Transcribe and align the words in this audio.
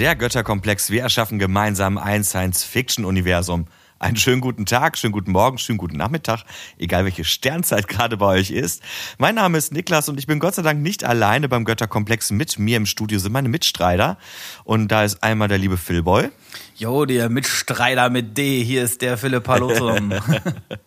der 0.00 0.16
Götterkomplex. 0.16 0.88
Wir 0.88 1.02
erschaffen 1.02 1.38
gemeinsam 1.38 1.98
ein 1.98 2.24
Science-Fiction-Universum. 2.24 3.66
Einen 3.98 4.16
schönen 4.16 4.40
guten 4.40 4.64
Tag, 4.64 4.96
schönen 4.96 5.12
guten 5.12 5.30
Morgen, 5.30 5.58
schönen 5.58 5.76
guten 5.76 5.98
Nachmittag, 5.98 6.44
egal 6.78 7.04
welche 7.04 7.22
Sternzeit 7.22 7.86
gerade 7.86 8.16
bei 8.16 8.24
euch 8.24 8.50
ist. 8.50 8.82
Mein 9.18 9.34
Name 9.34 9.58
ist 9.58 9.74
Niklas 9.74 10.08
und 10.08 10.18
ich 10.18 10.26
bin 10.26 10.38
Gott 10.38 10.54
sei 10.54 10.62
Dank 10.62 10.80
nicht 10.80 11.04
alleine 11.04 11.50
beim 11.50 11.66
Götterkomplex. 11.66 12.30
Mit 12.30 12.58
mir 12.58 12.78
im 12.78 12.86
Studio 12.86 13.18
sind 13.18 13.32
meine 13.32 13.50
Mitstreiter. 13.50 14.16
Und 14.64 14.88
da 14.88 15.04
ist 15.04 15.22
einmal 15.22 15.48
der 15.48 15.58
liebe 15.58 15.76
Philboy. 15.76 16.30
Jo, 16.76 17.04
der 17.04 17.28
Mitstreiter 17.28 18.08
mit 18.08 18.38
D. 18.38 18.64
Hier 18.64 18.84
ist 18.84 19.02
der 19.02 19.18
Philipp 19.18 19.44
Palotum. 19.44 20.14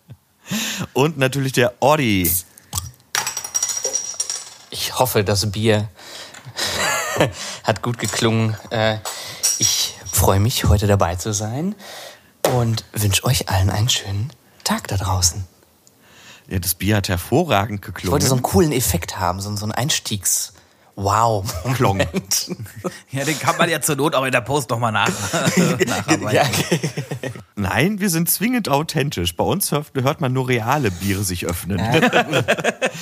und 0.92 1.18
natürlich 1.18 1.52
der 1.52 1.72
Ordi. 1.78 2.28
Ich 4.70 4.98
hoffe, 4.98 5.22
das 5.22 5.52
Bier 5.52 5.88
hat 7.64 7.82
gut 7.82 7.98
geklungen. 7.98 8.56
Äh, 8.70 8.98
ich 9.58 9.94
freue 10.10 10.40
mich, 10.40 10.64
heute 10.64 10.86
dabei 10.86 11.16
zu 11.16 11.32
sein 11.32 11.74
und 12.54 12.84
wünsche 12.92 13.24
euch 13.24 13.48
allen 13.48 13.70
einen 13.70 13.88
schönen 13.88 14.32
Tag 14.64 14.88
da 14.88 14.96
draußen. 14.96 15.46
Ja, 16.48 16.58
das 16.58 16.74
Bier 16.74 16.96
hat 16.96 17.08
hervorragend 17.08 17.82
geklungen. 17.82 18.08
Ich 18.08 18.12
wollte 18.12 18.26
so 18.26 18.34
einen 18.34 18.42
coolen 18.42 18.72
Effekt 18.72 19.18
haben, 19.18 19.40
so, 19.40 19.54
so 19.56 19.64
einen 19.64 19.72
Einstiegs- 19.72 20.52
Wow, 20.96 21.44
Moment. 21.80 22.50
ja, 23.10 23.24
den 23.24 23.38
kann 23.38 23.56
man 23.56 23.68
ja 23.68 23.80
zur 23.80 23.96
Not 23.96 24.14
auch 24.14 24.24
in 24.24 24.32
der 24.32 24.42
Post 24.42 24.70
nochmal 24.70 24.92
nach, 24.92 25.10
ja. 26.32 26.44
Nein, 27.56 28.00
wir 28.00 28.10
sind 28.10 28.30
zwingend 28.30 28.68
authentisch. 28.68 29.34
Bei 29.36 29.44
uns 29.44 29.72
hört 29.72 30.20
man 30.20 30.32
nur 30.32 30.48
reale 30.48 30.90
Biere 30.90 31.24
sich 31.24 31.46
öffnen. 31.46 31.80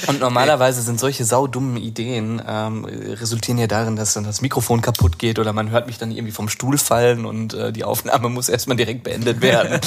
Und 0.07 0.21
normalerweise 0.21 0.83
sind 0.83 1.01
solche 1.01 1.25
saudummen 1.25 1.77
Ideen 1.77 2.43
ähm, 2.47 2.85
resultieren 2.85 3.59
ja 3.59 3.67
darin, 3.67 3.97
dass 3.97 4.15
dann 4.15 4.25
das 4.25 4.41
Mikrofon 4.41 4.81
kaputt 4.81 5.19
geht 5.19 5.39
oder 5.39 5.53
man 5.53 5.71
hört 5.71 5.87
mich 5.87 5.99
dann 5.99 6.11
irgendwie 6.11 6.33
vom 6.33 6.49
Stuhl 6.49 6.79
fallen 6.79 7.25
und 7.25 7.55
äh, 7.55 7.73
die 7.73 7.85
Aufnahme 7.85 8.29
muss 8.29 8.49
erstmal 8.49 8.77
direkt 8.77 9.03
beendet 9.05 9.41
werden. 9.41 9.81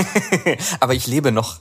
Aber 0.80 0.94
ich 0.94 1.06
lebe 1.06 1.32
noch. 1.32 1.58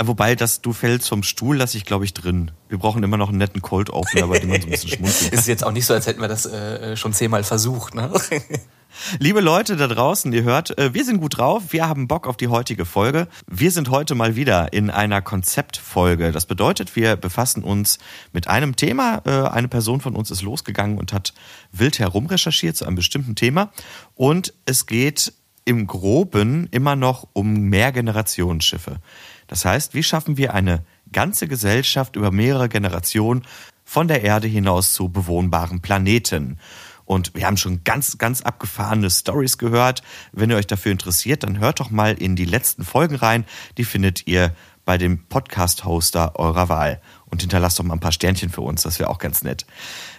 Wobei, 0.00 0.36
dass 0.36 0.60
du 0.60 0.72
fällst 0.72 1.08
vom 1.08 1.24
Stuhl, 1.24 1.56
lasse 1.56 1.76
ich, 1.76 1.84
glaube 1.84 2.04
ich, 2.04 2.14
drin. 2.14 2.52
Wir 2.68 2.78
brauchen 2.78 3.02
immer 3.02 3.16
noch 3.16 3.30
einen 3.30 3.38
netten 3.38 3.62
Cold 3.62 3.90
Opener, 3.90 4.28
bei 4.28 4.38
dem 4.38 4.50
man 4.50 4.60
so 4.60 4.68
ein 4.68 4.70
bisschen 4.70 4.90
schmunzeln 4.90 5.30
kann. 5.30 5.38
Ist 5.40 5.48
jetzt 5.48 5.64
auch 5.64 5.72
nicht 5.72 5.86
so, 5.86 5.94
als 5.94 6.06
hätten 6.06 6.20
wir 6.20 6.28
das 6.28 6.46
äh, 6.46 6.96
schon 6.96 7.12
zehnmal 7.12 7.42
versucht. 7.42 7.96
Ne? 7.96 8.12
Liebe 9.18 9.40
Leute 9.40 9.76
da 9.76 9.86
draußen, 9.86 10.32
ihr 10.32 10.44
hört, 10.44 10.78
äh, 10.78 10.94
wir 10.94 11.04
sind 11.04 11.20
gut 11.20 11.38
drauf, 11.38 11.64
wir 11.70 11.88
haben 11.88 12.06
Bock 12.08 12.26
auf 12.26 12.36
die 12.36 12.48
heutige 12.48 12.84
Folge. 12.84 13.26
Wir 13.46 13.70
sind 13.70 13.90
heute 13.90 14.14
mal 14.14 14.36
wieder 14.36 14.72
in 14.72 14.90
einer 14.90 15.20
Konzeptfolge. 15.20 16.30
Das 16.30 16.46
bedeutet, 16.46 16.94
wir 16.94 17.16
befassen 17.16 17.64
uns 17.64 17.98
mit 18.32 18.46
einem 18.46 18.76
Thema. 18.76 19.22
Äh, 19.26 19.48
eine 19.48 19.68
Person 19.68 20.00
von 20.00 20.14
uns 20.14 20.30
ist 20.30 20.42
losgegangen 20.42 20.98
und 20.98 21.12
hat 21.12 21.34
wild 21.72 21.98
herumrecherchiert 21.98 22.76
zu 22.76 22.86
einem 22.86 22.96
bestimmten 22.96 23.34
Thema. 23.34 23.72
Und 24.14 24.54
es 24.64 24.86
geht 24.86 25.32
im 25.64 25.86
Groben 25.86 26.66
immer 26.70 26.96
noch 26.96 27.28
um 27.34 27.68
Mehrgenerationsschiffe. 27.68 29.00
Das 29.48 29.64
heißt, 29.64 29.94
wie 29.94 30.04
schaffen 30.04 30.36
wir 30.36 30.54
eine 30.54 30.84
ganze 31.10 31.48
Gesellschaft 31.48 32.14
über 32.14 32.30
mehrere 32.30 32.68
Generationen 32.68 33.44
von 33.84 34.06
der 34.06 34.22
Erde 34.22 34.46
hinaus 34.46 34.94
zu 34.94 35.08
bewohnbaren 35.08 35.80
Planeten? 35.80 36.58
Und 37.04 37.34
wir 37.34 37.46
haben 37.46 37.56
schon 37.56 37.84
ganz, 37.84 38.18
ganz 38.18 38.42
abgefahrene 38.42 39.10
Stories 39.10 39.56
gehört. 39.56 40.02
Wenn 40.32 40.50
ihr 40.50 40.56
euch 40.56 40.66
dafür 40.66 40.92
interessiert, 40.92 41.42
dann 41.42 41.58
hört 41.58 41.80
doch 41.80 41.90
mal 41.90 42.12
in 42.12 42.36
die 42.36 42.44
letzten 42.44 42.84
Folgen 42.84 43.16
rein. 43.16 43.46
Die 43.78 43.84
findet 43.84 44.26
ihr 44.26 44.54
bei 44.84 44.98
dem 44.98 45.24
Podcast-Hoster 45.26 46.38
eurer 46.38 46.68
Wahl. 46.68 47.00
Und 47.24 47.40
hinterlasst 47.40 47.78
doch 47.78 47.84
mal 47.84 47.94
ein 47.94 48.00
paar 48.00 48.12
Sternchen 48.12 48.50
für 48.50 48.60
uns, 48.60 48.82
das 48.82 48.98
wäre 48.98 49.08
auch 49.08 49.18
ganz 49.18 49.42
nett. 49.42 49.66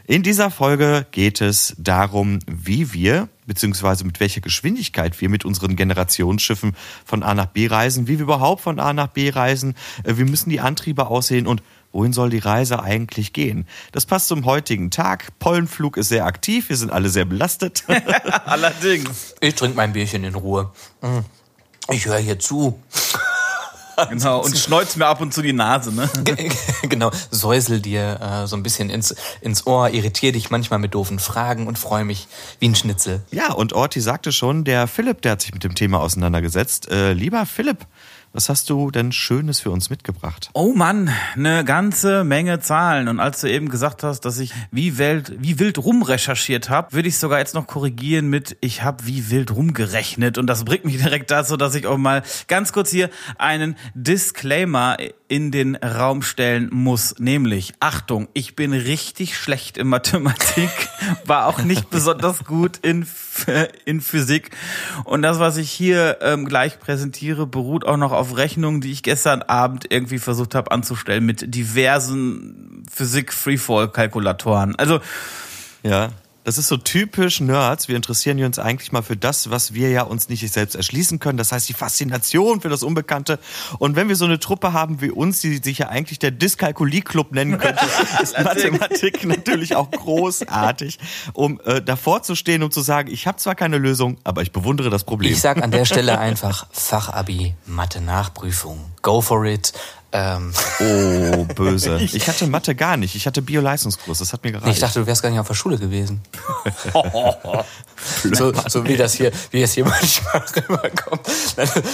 In 0.10 0.24
dieser 0.24 0.50
Folge 0.50 1.06
geht 1.12 1.40
es 1.40 1.76
darum, 1.78 2.40
wie 2.48 2.94
wir, 2.94 3.30
beziehungsweise 3.46 4.06
mit 4.06 4.20
welcher 4.20 4.42
Geschwindigkeit 4.42 5.22
wir 5.22 5.30
mit 5.30 5.46
unseren 5.46 5.76
Generationsschiffen 5.76 6.76
von 7.06 7.22
A 7.22 7.36
nach 7.36 7.46
B 7.46 7.68
reisen, 7.68 8.08
wie 8.08 8.18
wir 8.18 8.24
überhaupt 8.24 8.64
von 8.64 8.80
A 8.80 8.92
nach 8.92 9.10
B 9.10 9.30
reisen, 9.30 9.76
äh, 10.04 10.18
wie 10.18 10.24
müssen 10.24 10.50
die 10.50 10.62
Antriebe 10.62 11.06
aussehen 11.06 11.46
und 11.46 11.62
wohin 11.92 12.12
soll 12.12 12.32
die 12.32 12.40
Reise 12.40 12.82
eigentlich 12.82 13.34
gehen? 13.34 13.68
Das 13.92 14.08
passt 14.08 14.30
zum 14.30 14.46
heutigen 14.46 14.90
Tag. 14.90 15.28
Pollenflug 15.38 15.96
ist 15.96 16.10
sehr 16.10 16.26
aktiv, 16.26 16.70
wir 16.70 16.78
sind 16.78 16.92
alle 16.92 17.10
sehr 17.10 17.26
belastet. 17.26 17.84
Allerdings. 18.46 19.36
Ich 19.42 19.54
trinke 19.54 19.78
mein 19.78 19.94
Bierchen 19.94 20.24
in 20.24 20.34
Ruhe. 20.34 20.72
Ich 21.92 22.08
höre 22.08 22.18
hier 22.18 22.40
zu. 22.40 22.82
Genau, 24.10 24.44
und 24.44 24.58
schneuzt 24.58 24.98
mir 24.98 25.06
ab 25.06 25.22
und 25.22 25.34
zu 25.34 25.42
die 25.42 25.54
Nase, 25.54 25.94
ne? 25.94 26.10
genau, 26.84 27.12
säusel 27.32 27.80
dir 27.80 28.20
äh, 28.20 28.48
so 28.48 28.56
ein 28.56 28.64
bisschen 28.64 28.90
ins, 28.90 29.16
ins 29.42 29.66
Ohr, 29.68 29.90
irritiere 29.90 30.34
dich 30.34 30.50
manchmal 30.50 30.80
mit 30.80 30.94
doofen 30.94 31.20
Fragen 31.20 31.68
und 31.68 31.78
freue 31.78 32.06
mich 32.06 32.28
wie 32.60 32.70
ein 32.70 32.76
Schnitzel. 32.76 33.22
Ja, 33.32 33.54
und 33.54 33.74
Orti 33.74 34.02
sagte 34.02 34.32
schon, 34.32 34.64
der 34.64 34.88
Philipp, 34.88 35.22
der 35.22 35.34
hat 35.34 35.42
sich 35.42 35.54
mit 35.54 35.64
dem 35.64 35.76
Thema 35.76 36.00
auseinandergesetzt. 36.00 36.90
Äh, 36.90 37.14
lieber 37.14 37.46
Philipp, 37.46 37.86
was 38.34 38.50
hast 38.50 38.70
du 38.70 38.92
denn 38.92 39.12
Schönes 39.12 39.60
für 39.60 39.72
uns 39.72 39.90
mitgebracht? 39.90 40.50
Oh 40.54 40.74
Mann, 40.74 41.10
eine 41.36 41.66
ganze 41.66 42.24
Menge 42.24 42.60
Zahlen. 42.60 43.08
Und 43.08 43.20
als 43.20 43.42
du 43.42 43.50
eben 43.50 43.70
gesagt 43.70 44.04
hast, 44.04 44.22
dass 44.22 44.40
ich 44.40 44.54
wie, 44.72 44.98
wild, 44.98 45.34
wie 45.40 45.60
wild 45.60 45.78
rumrecherchiert 45.78 46.70
habe, 46.70 46.94
würde 46.94 47.08
ich 47.08 47.18
sogar 47.18 47.40
jetzt 47.40 47.56
noch 47.56 47.68
korrigieren 47.68 48.30
mit, 48.30 48.58
ich 48.62 48.84
habe 48.84 49.06
wie 49.06 49.30
wild 49.30 49.52
rumgerechnet. 49.52 50.38
Und 50.38 50.48
das 50.48 50.66
bringt 50.66 50.86
mich 50.86 50.98
direkt 51.02 51.32
dazu, 51.32 51.58
dass 51.58 51.76
ich 51.76 51.88
auch 51.88 51.98
mal 51.98 52.24
ganz 52.48 52.72
kurz 52.72 52.92
hier 52.92 53.10
einen 53.38 53.76
Disclaimer 53.94 54.98
in 55.30 55.52
den 55.52 55.76
Raum 55.78 56.22
stellen 56.22 56.70
muss. 56.72 57.16
Nämlich, 57.20 57.74
Achtung, 57.80 58.28
ich 58.34 58.56
bin 58.56 58.74
richtig 58.74 59.38
schlecht 59.38 59.78
in 59.78 59.88
Mathematik, 59.88 60.70
war 61.26 61.48
auch 61.48 61.60
nicht 61.60 61.90
besonders 61.90 62.44
gut 62.44 62.78
in, 62.82 63.08
in 63.86 64.02
Physik. 64.02 64.52
Und 65.06 65.22
das, 65.22 65.40
was 65.40 65.58
ich 65.58 65.72
hier 65.72 66.18
ähm, 66.22 66.46
gleich 66.46 66.80
präsentiere, 66.80 67.48
beruht 67.48 67.86
auch 67.86 67.98
noch 67.98 68.12
auf 68.12 68.36
Rechnungen, 68.36 68.82
die 68.82 68.92
ich 68.92 69.04
gestern 69.04 69.44
Abend 69.44 69.86
irgendwie 69.90 70.20
versucht 70.20 70.56
habe 70.56 70.72
anzustellen 70.72 71.26
mit 71.26 71.54
diversen 71.54 72.84
Physik-Freefall-Kalkulatoren. 72.92 74.76
Also 74.76 75.00
ja. 75.84 76.10
Das 76.46 76.58
ist 76.58 76.68
so 76.68 76.78
typisch 76.78 77.42
Nerds. 77.42 77.90
Wir 77.90 77.96
interessieren 77.96 78.42
uns 78.44 78.60
eigentlich 78.60 78.92
mal 78.92 79.02
für 79.02 79.18
das, 79.18 79.50
was 79.50 79.74
wir 79.74 79.90
ja 79.90 80.04
uns 80.04 80.30
nicht 80.30 80.52
selbst 80.52 80.76
erschließen 80.76 81.20
können. 81.20 81.38
Das 81.38 81.52
heißt, 81.52 81.68
die 81.68 81.74
Faszination 81.74 82.62
für 82.62 82.70
das 82.70 82.82
Unbekannte. 82.82 83.40
Und 83.78 83.96
wenn 83.96 84.08
wir 84.08 84.16
so 84.16 84.26
eine 84.26 84.40
Truppe 84.40 84.74
haben 84.74 85.02
wie 85.02 85.12
uns, 85.12 85.42
die 85.42 85.58
sich 85.58 85.80
ja 85.80 85.90
eigentlich 85.90 86.18
der 86.18 86.32
Dyskalkulie-Club 86.32 87.34
nennen 87.34 87.58
könnte, 87.58 87.86
ist 88.24 88.42
Mathematik 88.42 89.26
natürlich 89.26 89.76
auch 89.76 89.92
großartig, 89.92 90.98
um 91.34 91.60
äh, 91.66 91.82
davor 91.82 92.24
zu 92.24 92.36
stehen 92.36 92.64
und 92.64 92.74
zu 92.74 92.82
sagen, 92.82 93.12
ich 93.12 93.28
habe 93.28 93.38
zwar 93.38 93.56
keine 93.56 93.78
Lösung, 93.78 94.18
aber 94.24 94.42
ich 94.42 94.52
bewundere 94.52 94.90
das 94.90 95.04
Problem. 95.04 95.32
Ich 95.32 95.42
sag 95.42 95.62
an 95.62 95.72
der 95.72 95.86
Stelle 95.86 96.20
einfach 96.20 96.68
Fachabi, 96.72 97.54
Mathe-Nachprüfung. 97.66 98.86
Go 99.02 99.22
for 99.22 99.46
it. 99.46 99.74
Ähm. 100.12 100.52
Oh, 100.80 101.46
böse. 101.54 101.98
Ich 102.20 102.28
hatte 102.28 102.48
Mathe 102.48 102.74
gar 102.76 102.98
nicht. 102.98 103.16
Ich 103.16 103.28
hatte 103.28 103.42
Bio-Leistungskurs. 103.42 104.20
Das 104.20 104.34
hat 104.34 104.44
mir 104.44 104.52
gereicht. 104.52 104.74
Ich 104.74 104.80
dachte, 104.80 105.00
du 105.00 105.08
wärst 105.08 105.22
gar 105.22 105.30
nicht 105.30 105.40
auf 105.40 105.48
der 105.48 105.54
Schule 105.54 105.78
gewesen. 105.78 106.22
so, 108.34 108.52
so 108.68 108.88
wie 108.88 108.98
das 108.98 109.14
hier, 109.14 109.32
wie 109.52 109.62
es 109.62 109.74
hier 109.74 109.86
manchmal 109.86 110.44
rüberkommt. 110.70 111.22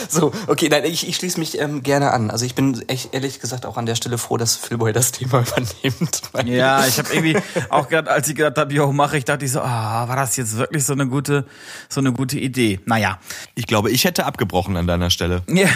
So, 0.09 0.31
okay, 0.47 0.69
nein, 0.69 0.85
ich, 0.85 1.07
ich 1.07 1.17
schließe 1.17 1.39
mich 1.39 1.59
ähm, 1.59 1.83
gerne 1.83 2.11
an. 2.11 2.31
Also 2.31 2.45
ich 2.45 2.55
bin 2.55 2.81
echt 2.87 3.13
ehrlich 3.13 3.39
gesagt 3.39 3.65
auch 3.65 3.77
an 3.77 3.85
der 3.85 3.95
Stelle 3.95 4.17
froh, 4.17 4.37
dass 4.37 4.55
Philboy 4.55 4.93
das 4.93 5.11
Thema 5.11 5.41
übernimmt. 5.41 6.21
Ja, 6.45 6.85
ich 6.85 6.97
habe 6.97 7.13
irgendwie 7.13 7.37
auch 7.69 7.89
gerade, 7.89 8.09
als 8.09 8.27
ich 8.29 8.35
gedacht 8.35 8.57
habe, 8.57 8.73
jo, 8.73 8.91
mache 8.93 9.17
ich, 9.17 9.25
dachte 9.25 9.45
ich 9.45 9.51
so, 9.51 9.61
ah, 9.61 10.07
war 10.07 10.15
das 10.15 10.37
jetzt 10.37 10.57
wirklich 10.57 10.85
so 10.85 10.93
eine 10.93 11.07
gute, 11.07 11.45
so 11.89 12.00
eine 12.00 12.13
gute 12.13 12.39
Idee? 12.39 12.79
Naja. 12.85 13.19
Ich 13.56 13.68
glaube, 13.68 13.91
ich 13.91 14.06
hätte 14.06 14.25
abgebrochen 14.25 14.77
an 14.77 14.88
deiner 14.88 15.09
Stelle. 15.09 15.44
Ja, 15.50 15.68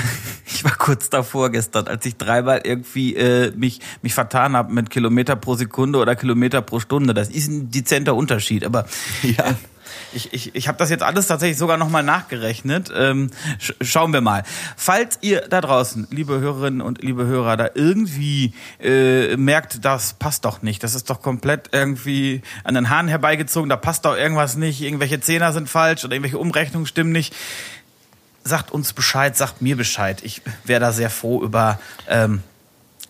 ich 0.46 0.64
war 0.64 0.76
kurz 0.76 1.10
davor 1.10 1.50
gestern, 1.50 1.88
als 1.88 2.06
ich 2.06 2.16
drei 2.16 2.29
dreimal 2.30 2.62
irgendwie 2.64 3.16
äh, 3.16 3.52
mich, 3.56 3.80
mich 4.02 4.14
vertan 4.14 4.56
habe 4.56 4.72
mit 4.72 4.90
Kilometer 4.90 5.36
pro 5.36 5.56
Sekunde 5.56 6.00
oder 6.00 6.16
Kilometer 6.16 6.62
pro 6.62 6.80
Stunde. 6.80 7.14
Das 7.14 7.30
ist 7.30 7.48
ein 7.48 7.72
dezenter 7.72 8.16
Unterschied, 8.16 8.64
aber 8.64 8.86
ja. 9.24 9.56
Ich, 10.14 10.34
ich, 10.34 10.56
ich 10.56 10.68
habe 10.68 10.78
das 10.78 10.90
jetzt 10.90 11.04
alles 11.04 11.28
tatsächlich 11.28 11.58
sogar 11.58 11.78
nochmal 11.78 12.04
nachgerechnet. 12.04 12.92
Ähm, 12.96 13.32
sch 13.60 13.74
schauen 13.82 14.14
wir 14.14 14.22
mal. 14.22 14.44
Falls 14.78 15.18
ihr 15.22 15.42
da 15.42 15.62
draußen, 15.62 16.08
liebe 16.12 16.40
Hörerinnen 16.40 16.82
und 16.82 17.04
liebe 17.04 17.26
Hörer, 17.26 17.58
da 17.58 17.70
irgendwie 17.74 18.54
äh, 18.80 19.36
merkt, 19.36 19.84
das 19.84 20.14
passt 20.14 20.46
doch 20.46 20.62
nicht, 20.62 20.84
das 20.84 20.96
ist 20.96 21.10
doch 21.10 21.22
komplett 21.22 21.70
irgendwie 21.72 22.42
an 22.64 22.76
den 22.76 22.90
Haaren 22.90 23.08
herbeigezogen, 23.08 23.70
da 23.70 23.78
passt 23.78 24.06
doch 24.06 24.16
irgendwas 24.16 24.56
nicht, 24.56 24.82
irgendwelche 24.82 25.20
Zehner 25.22 25.54
sind 25.54 25.70
falsch 25.70 26.04
oder 26.06 26.14
irgendwelche 26.14 26.38
Umrechnungen 26.38 26.86
stimmen 26.86 27.12
nicht, 27.12 27.36
sagt 28.50 28.72
uns 28.72 28.92
Bescheid, 28.94 29.38
sagt 29.38 29.62
mir 29.62 29.78
Bescheid. 29.78 30.22
Ich 30.24 30.42
wäre 30.66 30.82
da 30.82 30.92
sehr 30.92 31.10
froh 31.10 31.42
über 31.42 31.80
ähm, 32.08 32.44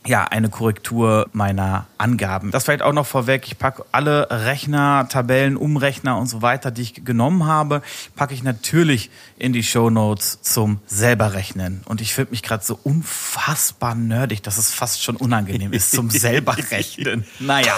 ja, 0.05 0.23
eine 0.23 0.49
Korrektur 0.49 1.29
meiner 1.33 1.87
Angaben. 1.97 2.51
Das 2.51 2.63
vielleicht 2.63 2.81
auch 2.81 2.93
noch 2.93 3.05
vorweg. 3.05 3.43
Ich 3.45 3.57
packe 3.57 3.85
alle 3.91 4.27
Rechner, 4.31 5.07
Tabellen, 5.09 5.57
Umrechner 5.57 6.17
und 6.17 6.27
so 6.27 6.41
weiter, 6.41 6.71
die 6.71 6.81
ich 6.81 7.05
genommen 7.05 7.45
habe, 7.45 7.81
packe 8.15 8.33
ich 8.33 8.41
natürlich 8.41 9.09
in 9.37 9.53
die 9.53 9.63
Show 9.63 9.89
Notes 9.89 10.41
zum 10.41 10.79
selber 10.85 11.33
rechnen. 11.33 11.81
Und 11.85 12.01
ich 12.01 12.13
finde 12.13 12.31
mich 12.31 12.43
gerade 12.43 12.63
so 12.63 12.79
unfassbar 12.81 13.93
nerdig, 13.95 14.41
dass 14.41 14.57
es 14.57 14.73
fast 14.73 15.03
schon 15.03 15.17
unangenehm 15.17 15.73
ist 15.73 15.91
zum 15.91 16.09
selber 16.09 16.55
rechnen. 16.71 17.25
Naja. 17.39 17.75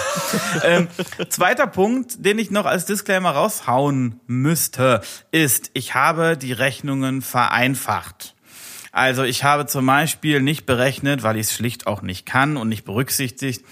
Ähm, 0.62 0.88
zweiter 1.28 1.66
Punkt, 1.66 2.24
den 2.24 2.38
ich 2.38 2.50
noch 2.50 2.66
als 2.66 2.84
Disclaimer 2.84 3.30
raushauen 3.30 4.20
müsste, 4.26 5.02
ist, 5.32 5.70
ich 5.74 5.94
habe 5.94 6.36
die 6.36 6.52
Rechnungen 6.52 7.20
vereinfacht. 7.20 8.31
Also 8.92 9.22
ich 9.24 9.42
habe 9.42 9.64
zum 9.66 9.86
Beispiel 9.86 10.42
nicht 10.42 10.66
berechnet, 10.66 11.22
weil 11.22 11.36
ich 11.36 11.46
es 11.46 11.54
schlicht 11.54 11.86
auch 11.86 12.02
nicht 12.02 12.26
kann 12.26 12.58
und 12.58 12.68
nicht 12.68 12.84
berücksichtigt, 12.84 13.64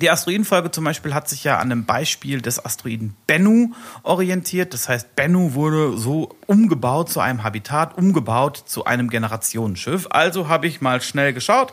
die 0.00 0.10
Asteroidenfolge 0.10 0.70
zum 0.70 0.84
Beispiel 0.84 1.14
hat 1.14 1.28
sich 1.28 1.44
ja 1.44 1.58
an 1.58 1.70
dem 1.70 1.84
Beispiel 1.84 2.40
des 2.40 2.64
Asteroiden 2.64 3.14
Bennu 3.26 3.72
orientiert. 4.02 4.74
Das 4.74 4.88
heißt, 4.88 5.14
Bennu 5.14 5.54
wurde 5.54 5.96
so 5.96 6.34
umgebaut 6.46 7.10
zu 7.10 7.20
einem 7.20 7.44
Habitat, 7.44 7.96
umgebaut 7.96 8.62
zu 8.66 8.84
einem 8.84 9.08
Generationenschiff. 9.08 10.08
Also 10.10 10.48
habe 10.48 10.66
ich 10.66 10.80
mal 10.80 11.00
schnell 11.00 11.32
geschaut, 11.32 11.72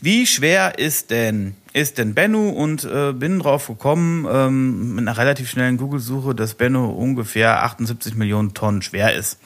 wie 0.00 0.26
schwer 0.26 0.78
ist 0.78 1.10
denn 1.10 1.56
ist 1.72 1.98
denn 1.98 2.14
Bennu 2.14 2.48
und 2.48 2.84
äh, 2.84 3.12
bin 3.12 3.38
drauf 3.38 3.66
gekommen 3.66 4.26
ähm, 4.30 4.94
mit 4.94 5.06
einer 5.06 5.18
relativ 5.18 5.50
schnellen 5.50 5.76
Google-Suche, 5.76 6.34
dass 6.34 6.54
Bennu 6.54 6.86
ungefähr 6.86 7.64
78 7.64 8.14
Millionen 8.14 8.54
Tonnen 8.54 8.80
schwer 8.80 9.12
ist. 9.12 9.38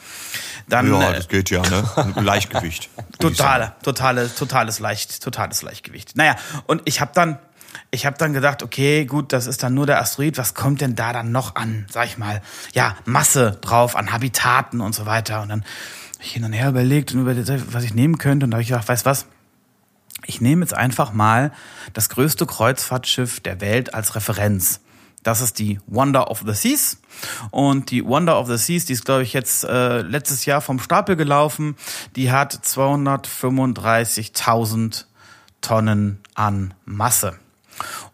Dann, 0.69 0.89
ja, 0.89 1.11
äh, 1.11 1.15
das 1.15 1.27
geht 1.27 1.49
ja, 1.49 1.61
ne? 1.61 2.13
Leichtgewicht. 2.21 2.89
Totale, 3.19 3.73
totale, 3.83 4.33
totales 4.33 4.79
Leicht, 4.79 5.21
totales 5.21 5.61
Leichtgewicht. 5.61 6.15
Naja, 6.15 6.37
und 6.67 6.81
ich 6.85 7.01
habe 7.01 7.11
dann 7.13 7.37
ich 7.91 8.05
habe 8.05 8.17
dann 8.17 8.31
gedacht, 8.31 8.63
okay, 8.63 9.05
gut, 9.05 9.33
das 9.33 9.47
ist 9.47 9.63
dann 9.63 9.73
nur 9.73 9.85
der 9.85 9.99
Asteroid. 9.99 10.37
Was 10.37 10.53
kommt 10.53 10.79
denn 10.79 10.95
da 10.95 11.11
dann 11.11 11.33
noch 11.33 11.55
an, 11.55 11.85
sag 11.91 12.05
ich 12.05 12.17
mal, 12.17 12.41
ja, 12.73 12.95
Masse 13.03 13.57
drauf, 13.59 13.97
an 13.97 14.13
Habitaten 14.13 14.79
und 14.79 14.95
so 14.95 15.05
weiter. 15.05 15.41
Und 15.41 15.49
dann 15.49 15.61
habe 15.61 16.23
ich 16.23 16.31
hin 16.31 16.45
und 16.45 16.53
her 16.53 16.69
überlegt 16.69 17.13
und 17.13 17.19
überlegt, 17.19 17.51
was 17.73 17.83
ich 17.83 17.93
nehmen 17.93 18.17
könnte. 18.17 18.45
Und 18.45 18.51
da 18.51 18.55
habe 18.55 18.61
ich 18.61 18.69
gedacht, 18.69 18.87
weißt 18.87 19.05
was? 19.05 19.25
Ich 20.25 20.39
nehme 20.39 20.61
jetzt 20.61 20.73
einfach 20.73 21.11
mal 21.11 21.51
das 21.93 22.07
größte 22.09 22.45
Kreuzfahrtschiff 22.45 23.41
der 23.41 23.59
Welt 23.59 23.93
als 23.93 24.15
Referenz. 24.15 24.79
Das 25.23 25.41
ist 25.41 25.59
die 25.59 25.81
Wonder 25.85 26.31
of 26.31 26.43
the 26.45 26.53
Seas. 26.53 27.01
Und 27.49 27.91
die 27.91 28.05
Wonder 28.05 28.39
of 28.39 28.47
the 28.47 28.55
Seas, 28.55 28.85
die 28.85 28.93
ist, 28.93 29.03
glaube 29.03 29.23
ich, 29.23 29.33
jetzt 29.33 29.65
äh, 29.65 30.01
letztes 30.01 30.45
Jahr 30.45 30.61
vom 30.61 30.79
Stapel 30.79 31.17
gelaufen. 31.17 31.75
Die 32.15 32.31
hat 32.31 32.53
235.000 32.53 35.03
Tonnen 35.59 36.19
an 36.35 36.73
Masse. 36.85 37.37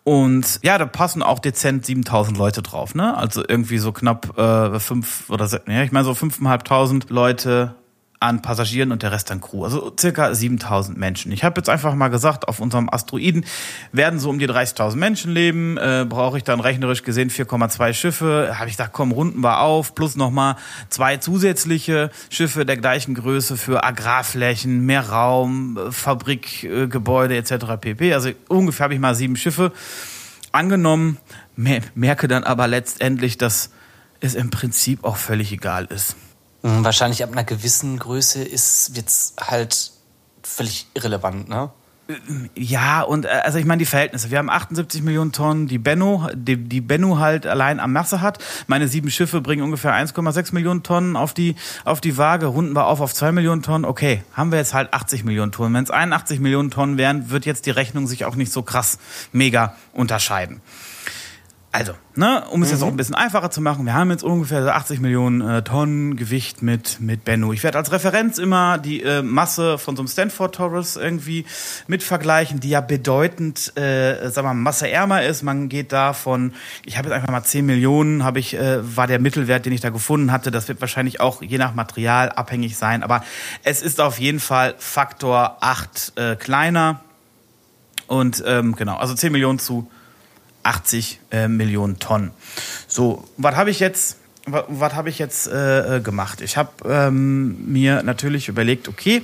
Und 0.04 0.60
ja, 0.64 0.78
da 0.78 0.86
passen 0.86 1.24
auch 1.24 1.40
dezent 1.40 1.86
7000 1.86 2.38
Leute 2.38 2.62
drauf, 2.62 2.96
ne? 2.96 3.16
Also 3.16 3.44
irgendwie 3.48 3.78
so 3.78 3.92
knapp 3.92 4.38
äh, 4.38 4.80
fünf 4.80 5.30
oder 5.30 5.48
ja, 5.68 5.84
ich 5.84 5.92
meine 5.92 6.06
so 6.06 6.14
fünfeinhalbtausend 6.14 7.10
Leute 7.10 7.76
an 8.20 8.42
Passagieren 8.42 8.92
und 8.92 9.04
der 9.04 9.12
Rest 9.12 9.32
an 9.32 9.42
Crew. 9.42 9.64
Also 9.64 9.94
circa 9.98 10.34
7000 10.34 10.98
Menschen. 10.98 11.32
Ich 11.32 11.44
habe 11.44 11.60
jetzt 11.60 11.70
einfach 11.70 11.94
mal 11.94 12.08
gesagt, 12.08 12.48
auf 12.48 12.60
unserem 12.60 12.90
Asteroiden 12.90 13.46
werden 13.92 14.20
so 14.20 14.30
um 14.30 14.40
die 14.40 14.48
30.000 14.48 14.96
Menschen 14.96 15.32
leben. 15.32 15.78
Äh, 15.78 16.06
Brauche 16.08 16.38
ich 16.38 16.44
dann 16.44 16.60
rechnerisch 16.60 17.04
gesehen 17.04 17.30
4,2 17.30 17.94
Schiffe. 17.94 18.56
Habe 18.58 18.70
ich 18.70 18.78
gesagt, 18.78 18.94
komm, 18.94 19.12
runden 19.12 19.42
wir 19.42 19.60
auf. 19.60 19.94
Plus 19.94 20.16
nochmal 20.16 20.56
zwei 20.90 21.18
zusätzliche 21.18 22.10
Schiffe 22.30 22.66
der 22.66 22.78
gleichen 22.78 23.14
Größe 23.14 23.56
für 23.56 23.84
Agrarflächen, 23.84 24.86
mehr 24.86 25.10
Raum, 25.10 25.78
Fabrikgebäude 25.92 27.36
äh, 27.36 27.40
etc. 27.40 27.66
pp. 27.80 28.14
Also 28.14 28.32
ungefähr 28.48 28.86
habe 28.86 28.96
ich 28.96 29.00
mal 29.00 29.14
sieben 29.16 29.36
Schiffe 29.36 29.72
angenommen. 30.52 31.18
Merke 31.56 32.28
dann 32.28 32.44
aber 32.44 32.68
letztendlich, 32.68 33.38
dass 33.38 33.70
es 34.20 34.34
im 34.34 34.50
Prinzip 34.50 35.04
auch 35.04 35.18
völlig 35.18 35.52
egal 35.52 35.86
ist. 35.86 36.16
Hm, 36.68 36.84
wahrscheinlich 36.84 37.24
ab 37.24 37.32
einer 37.32 37.46
gewissen 37.46 37.98
Größe 37.98 38.44
ist 38.44 38.94
wird's 38.94 39.34
halt 39.40 39.92
völlig 40.44 40.88
irrelevant, 40.94 41.48
ne? 41.48 41.70
Ja, 42.56 43.02
und 43.02 43.26
äh, 43.26 43.30
also 43.30 43.58
ich 43.58 43.66
meine 43.66 43.80
die 43.80 43.86
Verhältnisse. 43.86 44.32
Wir 44.32 44.38
haben 44.38 44.50
78 44.50 45.02
Millionen 45.02 45.32
Tonnen, 45.32 45.68
die 45.68 45.78
Benno, 45.78 46.30
die, 46.34 46.58
die 46.58 46.82
Benno 46.82 47.20
halt 47.20 47.46
allein 47.46 47.80
am 47.80 47.94
Masse 47.94 48.22
hat. 48.22 48.40
Meine 48.68 48.88
sieben 48.88 49.10
Schiffe 49.10 49.42
bringen 49.42 49.62
ungefähr 49.62 49.94
1,6 49.94 50.54
Millionen 50.54 50.84
Tonnen 50.84 51.16
auf 51.16 51.34
die, 51.34 51.56
auf 51.86 52.02
die 52.02 52.18
Waage. 52.18 52.48
Runden 52.48 52.74
wir 52.76 52.88
auf 52.88 53.02
auf 53.02 53.14
2 53.14 53.32
Millionen 53.34 53.62
Tonnen. 53.62 53.86
Okay, 53.86 54.24
haben 54.34 54.52
wir 54.52 54.60
jetzt 54.60 54.74
halt 54.74 54.94
80 54.94 55.26
Millionen 55.26 55.52
Tonnen. 55.52 55.74
Wenn 55.74 55.84
es 55.84 55.92
81 55.92 56.40
Millionen 56.40 56.72
Tonnen 56.72 56.98
wären, 56.98 57.30
wird 57.30 57.46
jetzt 57.46 57.66
die 57.66 57.72
Rechnung 57.72 58.08
sich 58.08 58.24
auch 58.26 58.36
nicht 58.36 58.52
so 58.52 58.62
krass 58.62 59.00
mega 59.34 59.76
unterscheiden. 59.94 60.62
Also, 61.70 61.94
ne, 62.16 62.46
um 62.50 62.64
es 62.64 62.70
mhm. 62.70 62.74
jetzt 62.74 62.84
auch 62.84 62.88
ein 62.88 62.98
bisschen 62.98 63.14
einfacher 63.14 63.52
zu 63.52 63.62
machen, 63.62 63.86
wir 63.86 63.94
haben 63.94 64.10
jetzt 64.10 64.24
ungefähr 64.24 64.74
80 64.74 65.02
Millionen 65.02 65.42
äh, 65.42 65.62
Tonnen 65.64 66.16
Gewicht 66.16 66.62
mit, 66.62 67.02
mit 67.02 67.26
Bennu. 67.26 67.52
Ich 67.52 67.62
werde 67.62 67.78
als 67.78 67.92
Referenz 67.92 68.38
immer 68.38 68.78
die 68.78 69.04
äh, 69.04 69.22
Masse 69.22 69.78
von 69.78 69.96
so 69.96 70.02
einem 70.02 70.08
Stanford 70.08 70.56
Taurus 70.56 70.96
irgendwie 70.96 71.46
mit 71.86 72.04
vergleichen, 72.04 72.62
die 72.62 72.70
ja 72.70 72.80
bedeutend, 72.80 73.78
äh, 73.78 74.30
sagen 74.30 74.48
wir 74.48 74.54
mal, 74.54 74.62
masseärmer 74.62 75.24
ist. 75.24 75.44
Man 75.44 75.68
geht 75.68 75.92
da 75.92 76.14
von, 76.14 76.54
ich 76.86 76.98
habe 76.98 77.10
jetzt 77.10 77.16
einfach 77.16 77.32
mal 77.32 77.44
10 77.44 77.66
Millionen, 77.66 78.24
habe 78.24 78.40
ich, 78.40 78.56
äh, 78.56 78.80
war 78.96 79.06
der 79.06 79.20
Mittelwert, 79.20 79.66
den 79.66 79.74
ich 79.74 79.82
da 79.82 79.90
gefunden 79.90 80.32
hatte. 80.32 80.52
Das 80.52 80.70
wird 80.70 80.80
wahrscheinlich 80.80 81.20
auch 81.20 81.42
je 81.42 81.58
nach 81.58 81.76
Material 81.76 82.30
abhängig 82.30 82.78
sein, 82.78 83.04
aber 83.04 83.24
es 83.64 83.82
ist 83.82 84.00
auf 84.00 84.20
jeden 84.20 84.40
Fall 84.40 84.74
Faktor 84.80 85.58
8 85.60 86.14
äh, 86.16 86.36
kleiner. 86.38 87.02
Und 88.08 88.42
ähm, 88.48 88.76
genau, 88.76 88.96
also 88.96 89.14
10 89.14 89.34
Millionen 89.34 89.60
zu 89.60 89.92
80 90.68 91.20
äh, 91.32 91.48
Millionen 91.48 92.00
Tonnen. 92.00 92.32
So, 92.88 93.24
was 93.38 93.56
habe 93.56 93.72
ich 93.72 93.80
jetzt? 93.80 94.18
Was 94.46 94.94
habe 94.94 95.10
ich 95.10 95.20
jetzt 95.20 95.48
äh, 95.48 95.98
äh, 95.98 96.00
gemacht? 96.00 96.40
Ich 96.40 96.56
habe 96.56 96.72
ähm, 96.88 97.70
mir 97.70 98.02
natürlich 98.04 98.48
überlegt, 98.48 98.88
okay, 98.88 99.22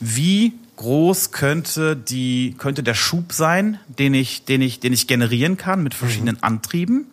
wie 0.00 0.54
groß 0.76 1.30
könnte 1.30 1.96
die 1.96 2.56
könnte 2.58 2.82
der 2.82 2.94
Schub 2.94 3.32
sein, 3.32 3.78
den 3.86 4.12
ich 4.12 4.44
den 4.44 4.60
ich 4.60 4.80
den 4.80 4.92
ich 4.92 5.06
generieren 5.06 5.56
kann 5.56 5.84
mit 5.84 5.94
verschiedenen 5.94 6.36
mhm. 6.36 6.42
Antrieben 6.44 7.06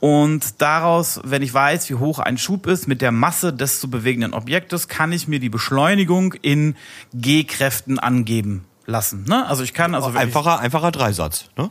und 0.00 0.60
daraus, 0.60 1.20
wenn 1.22 1.42
ich 1.42 1.54
weiß, 1.54 1.88
wie 1.88 1.94
hoch 1.94 2.18
ein 2.18 2.36
Schub 2.36 2.66
ist 2.66 2.88
mit 2.88 3.00
der 3.00 3.12
Masse 3.12 3.52
des 3.52 3.78
zu 3.78 3.88
bewegenden 3.88 4.34
Objektes, 4.34 4.88
kann 4.88 5.12
ich 5.12 5.28
mir 5.28 5.38
die 5.38 5.50
Beschleunigung 5.50 6.34
in 6.42 6.74
G-Kräften 7.14 8.00
angeben 8.00 8.64
lassen. 8.90 9.24
Ne? 9.24 9.46
Also 9.46 9.62
ich 9.62 9.72
kann 9.72 9.94
also 9.94 10.08
einfacher 10.08 10.58
einfacher 10.58 10.90
Dreisatz. 10.90 11.46
Ne? 11.56 11.70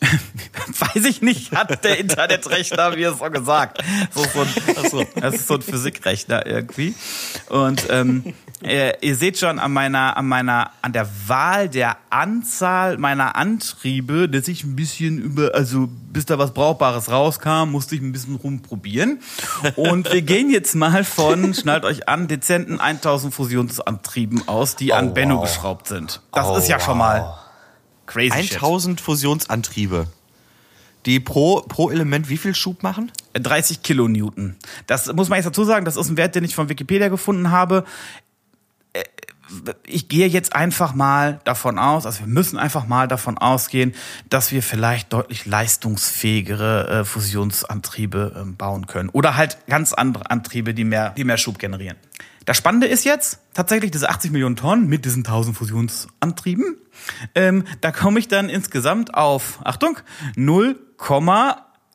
Weiß 0.78 1.04
ich 1.04 1.22
nicht, 1.22 1.52
hat 1.52 1.84
der 1.84 1.98
Internetrechner 1.98 2.90
mir 2.90 3.12
so 3.12 3.24
gesagt. 3.30 3.82
So, 4.12 4.24
so 4.24 4.40
ein, 5.00 5.06
das 5.20 5.34
ist 5.34 5.46
so 5.46 5.54
ein 5.54 5.62
Physikrechner 5.62 6.46
irgendwie. 6.46 6.94
Und 7.48 7.86
ähm, 7.90 8.34
ihr, 8.62 9.02
ihr 9.02 9.16
seht 9.16 9.38
schon 9.38 9.58
an 9.58 9.72
meiner, 9.72 10.16
an 10.16 10.26
meiner, 10.26 10.70
an 10.82 10.92
der 10.92 11.08
Wahl 11.26 11.68
der 11.68 11.96
Anzahl 12.10 12.98
meiner 12.98 13.36
Antriebe, 13.36 14.28
dass 14.28 14.48
ich 14.48 14.64
ein 14.64 14.76
bisschen 14.76 15.18
über, 15.18 15.54
also 15.54 15.88
bis 16.12 16.26
da 16.26 16.38
was 16.38 16.54
Brauchbares 16.54 17.10
rauskam, 17.10 17.70
musste 17.70 17.94
ich 17.94 18.02
ein 18.02 18.12
bisschen 18.12 18.36
rumprobieren. 18.36 19.20
Und 19.76 20.12
wir 20.12 20.22
gehen 20.22 20.50
jetzt 20.50 20.74
mal 20.74 21.04
von, 21.04 21.54
schnallt 21.54 21.84
euch 21.84 22.08
an, 22.08 22.28
dezenten 22.28 22.80
1000 22.80 23.34
Fusionsantrieben 23.34 24.48
aus, 24.48 24.76
die 24.76 24.92
oh, 24.92 24.96
an 24.96 25.14
Benno 25.14 25.36
wow. 25.36 25.44
geschraubt 25.44 25.88
sind. 25.88 26.20
Das 26.32 26.46
oh, 26.46 26.56
ist 26.56 26.68
ja 26.68 26.80
schon 26.80 26.98
mal 26.98 27.34
Crazy 28.06 28.56
1000 28.56 28.98
shit. 28.98 29.04
Fusionsantriebe. 29.04 30.06
Die 31.06 31.20
pro, 31.20 31.60
pro 31.60 31.90
Element 31.90 32.30
wie 32.30 32.38
viel 32.38 32.54
Schub 32.54 32.82
machen? 32.82 33.12
30 33.34 33.82
Kilonewton. 33.82 34.56
Das 34.86 35.12
muss 35.12 35.28
man 35.28 35.36
jetzt 35.36 35.46
dazu 35.46 35.64
sagen, 35.64 35.84
das 35.84 35.96
ist 35.96 36.08
ein 36.08 36.16
Wert, 36.16 36.34
den 36.34 36.44
ich 36.44 36.54
von 36.54 36.70
Wikipedia 36.70 37.08
gefunden 37.08 37.50
habe. 37.50 37.84
Ich 39.86 40.08
gehe 40.08 40.26
jetzt 40.26 40.54
einfach 40.54 40.94
mal 40.94 41.40
davon 41.44 41.78
aus, 41.78 42.06
also 42.06 42.20
wir 42.20 42.26
müssen 42.26 42.58
einfach 42.58 42.86
mal 42.86 43.08
davon 43.08 43.36
ausgehen, 43.36 43.94
dass 44.30 44.52
wir 44.52 44.62
vielleicht 44.62 45.12
deutlich 45.12 45.44
leistungsfähigere 45.44 47.00
äh, 47.00 47.04
Fusionsantriebe 47.04 48.34
äh, 48.34 48.50
bauen 48.50 48.86
können. 48.86 49.10
Oder 49.10 49.36
halt 49.36 49.58
ganz 49.66 49.92
andere 49.92 50.30
Antriebe, 50.30 50.72
die 50.72 50.84
mehr, 50.84 51.10
die 51.10 51.24
mehr 51.24 51.36
Schub 51.36 51.58
generieren. 51.58 51.96
Das 52.46 52.56
Spannende 52.56 52.86
ist 52.86 53.04
jetzt 53.04 53.40
tatsächlich 53.54 53.90
diese 53.90 54.10
80 54.10 54.30
Millionen 54.30 54.56
Tonnen 54.56 54.86
mit 54.86 55.04
diesen 55.04 55.24
1000 55.24 55.56
Fusionsantrieben. 55.56 56.76
Ähm, 57.34 57.64
da 57.80 57.90
komme 57.90 58.18
ich 58.18 58.28
dann 58.28 58.48
insgesamt 58.48 59.14
auf, 59.14 59.60
Achtung, 59.64 59.98
0, 60.36 60.78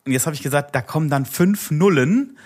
und 0.05 0.13
jetzt 0.13 0.25
habe 0.25 0.35
ich 0.35 0.41
gesagt, 0.41 0.75
da 0.75 0.81
kommen 0.81 1.09
dann 1.09 1.25
fünf 1.25 1.71
Nullen, 1.71 2.37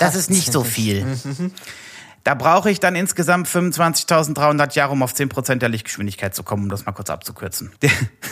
Das 0.00 0.16
ist 0.16 0.30
nicht 0.30 0.52
so 0.52 0.64
viel. 0.64 1.06
Da 2.26 2.34
brauche 2.34 2.72
ich 2.72 2.80
dann 2.80 2.96
insgesamt 2.96 3.46
25.300 3.46 4.74
Jahre, 4.74 4.90
um 4.90 5.04
auf 5.04 5.12
10% 5.12 5.58
der 5.58 5.68
Lichtgeschwindigkeit 5.68 6.34
zu 6.34 6.42
kommen, 6.42 6.64
um 6.64 6.68
das 6.68 6.84
mal 6.84 6.90
kurz 6.90 7.08
abzukürzen. 7.08 7.70
Der, 7.82 7.90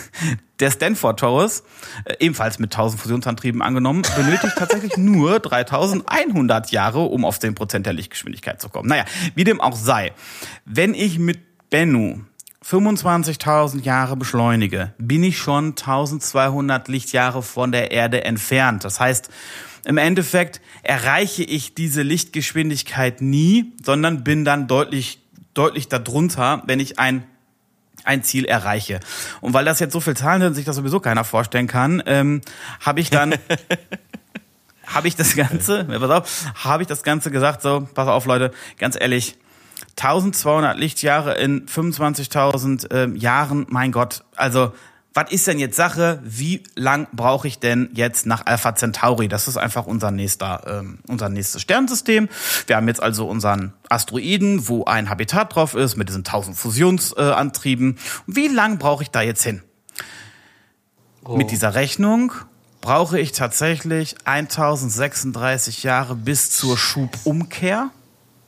der 0.59 0.73
Stanford 0.73 1.21
Torus, 1.21 1.63
äh, 2.05 2.17
ebenfalls 2.19 2.59
mit 2.59 2.75
1000 2.75 3.01
Fusionsantrieben 3.01 3.63
angenommen, 3.63 4.03
benötigt 4.17 4.55
tatsächlich 4.59 4.93
nur 4.97 5.39
3100 5.39 6.73
Jahre, 6.73 7.03
um 7.03 7.25
auf 7.25 7.39
10% 7.39 7.83
der 7.83 7.93
Lichtgeschwindigkeit 7.93 8.61
zu 8.61 8.69
kommen. 8.69 8.89
Naja, 8.89 9.05
wie 9.37 9.45
dem 9.45 9.61
auch 9.61 9.77
sei. 9.77 10.11
Wenn 10.65 10.95
ich 10.95 11.21
mit 11.21 11.71
Bennu 11.71 12.23
25.000 12.67 13.83
Jahre 13.83 14.17
beschleunige, 14.17 14.95
bin 14.97 15.23
ich 15.23 15.39
schon 15.39 15.71
1200 15.71 16.89
Lichtjahre 16.89 17.43
von 17.43 17.73
der 17.73 17.91
Erde 17.91 18.25
entfernt. 18.25 18.85
Das 18.85 19.01
heißt, 19.01 19.29
im 19.85 19.99
Endeffekt 19.99 20.63
erreiche 20.83 21.45
ich 21.45 21.75
diese 21.75 22.01
Lichtgeschwindigkeit 22.01 23.21
nie, 23.21 23.73
sondern 23.85 24.25
bin 24.25 24.47
dann 24.47 24.67
deutlich, 24.67 25.21
deutlich 25.53 25.89
darunter, 25.89 26.63
wenn 26.67 26.81
ich 26.81 26.99
ein 26.99 27.25
ein 28.07 28.23
Ziel 28.23 28.45
erreiche. 28.45 29.01
Und 29.41 29.55
weil 29.55 29.65
das 29.65 29.81
jetzt 29.81 29.95
so 29.95 30.01
viel 30.01 30.15
Zahlen 30.15 30.43
sind, 30.43 30.53
sich 30.53 30.67
das 30.67 30.77
sowieso 30.77 31.01
keiner 31.01 31.25
vorstellen 31.25 31.67
kann, 31.67 32.03
ähm, 32.05 32.43
habe 32.81 33.01
ich 33.01 33.09
dann 33.09 33.35
habe 34.87 35.09
ich 35.09 35.17
das 35.17 35.35
Ganze, 35.35 35.85
pass 35.85 36.11
auf, 36.11 36.53
habe 36.63 36.83
ich 36.83 36.87
das 36.87 37.03
Ganze 37.03 37.31
gesagt, 37.31 37.63
so, 37.63 37.89
pass 37.95 38.07
auf 38.07 38.27
Leute, 38.27 38.53
ganz 38.79 38.95
ehrlich, 39.01 39.39
1200 39.97 40.79
Lichtjahre 40.79 41.35
in 41.35 41.67
25.000 41.67 42.91
äh, 42.91 43.19
Jahren, 43.19 43.67
mein 43.69 43.93
Gott, 43.93 44.25
also 44.37 44.73
was 45.15 45.31
ist 45.31 45.47
denn 45.47 45.61
jetzt 45.61 45.77
Sache? 45.77 46.21
Wie 46.25 46.65
lang 46.75 47.07
brauche 47.13 47.47
ich 47.47 47.61
denn 47.61 47.89
jetzt 47.95 48.27
nach 48.27 48.47
Alpha 48.47 48.75
Centauri? 48.75 49.29
Das 49.29 49.47
ist 49.47 49.57
einfach 49.57 49.87
unser 49.87 50.11
nächster, 50.11 50.63
ähm, 50.67 50.99
unser 51.07 51.29
nächstes 51.29 51.63
Sternensystem. 51.63 52.29
Wir 52.67 52.77
haben 52.77 52.89
jetzt 52.89 53.01
also 53.01 53.29
unseren 53.29 53.73
Asteroiden, 53.89 54.67
wo 54.69 54.85
ein 54.85 55.09
Habitat 55.09 55.55
drauf 55.55 55.75
ist 55.75 55.97
mit 55.97 56.09
diesen 56.09 56.25
1000 56.25 56.57
Fusionsantrieben. 56.57 57.97
Wie 58.27 58.49
lang 58.49 58.79
brauche 58.79 59.05
ich 59.05 59.11
da 59.11 59.23
jetzt 59.23 59.45
hin? 59.45 59.63
Oh. 61.25 61.37
Mit 61.37 61.53
dieser 61.53 61.77
Rechnung 61.77 62.33
brauche 62.81 63.19
ich 63.19 63.31
tatsächlich 63.31 64.17
1036 64.25 65.85
Jahre 65.85 66.17
bis 66.17 66.51
zur 66.51 66.77
Schubumkehr. 66.77 67.91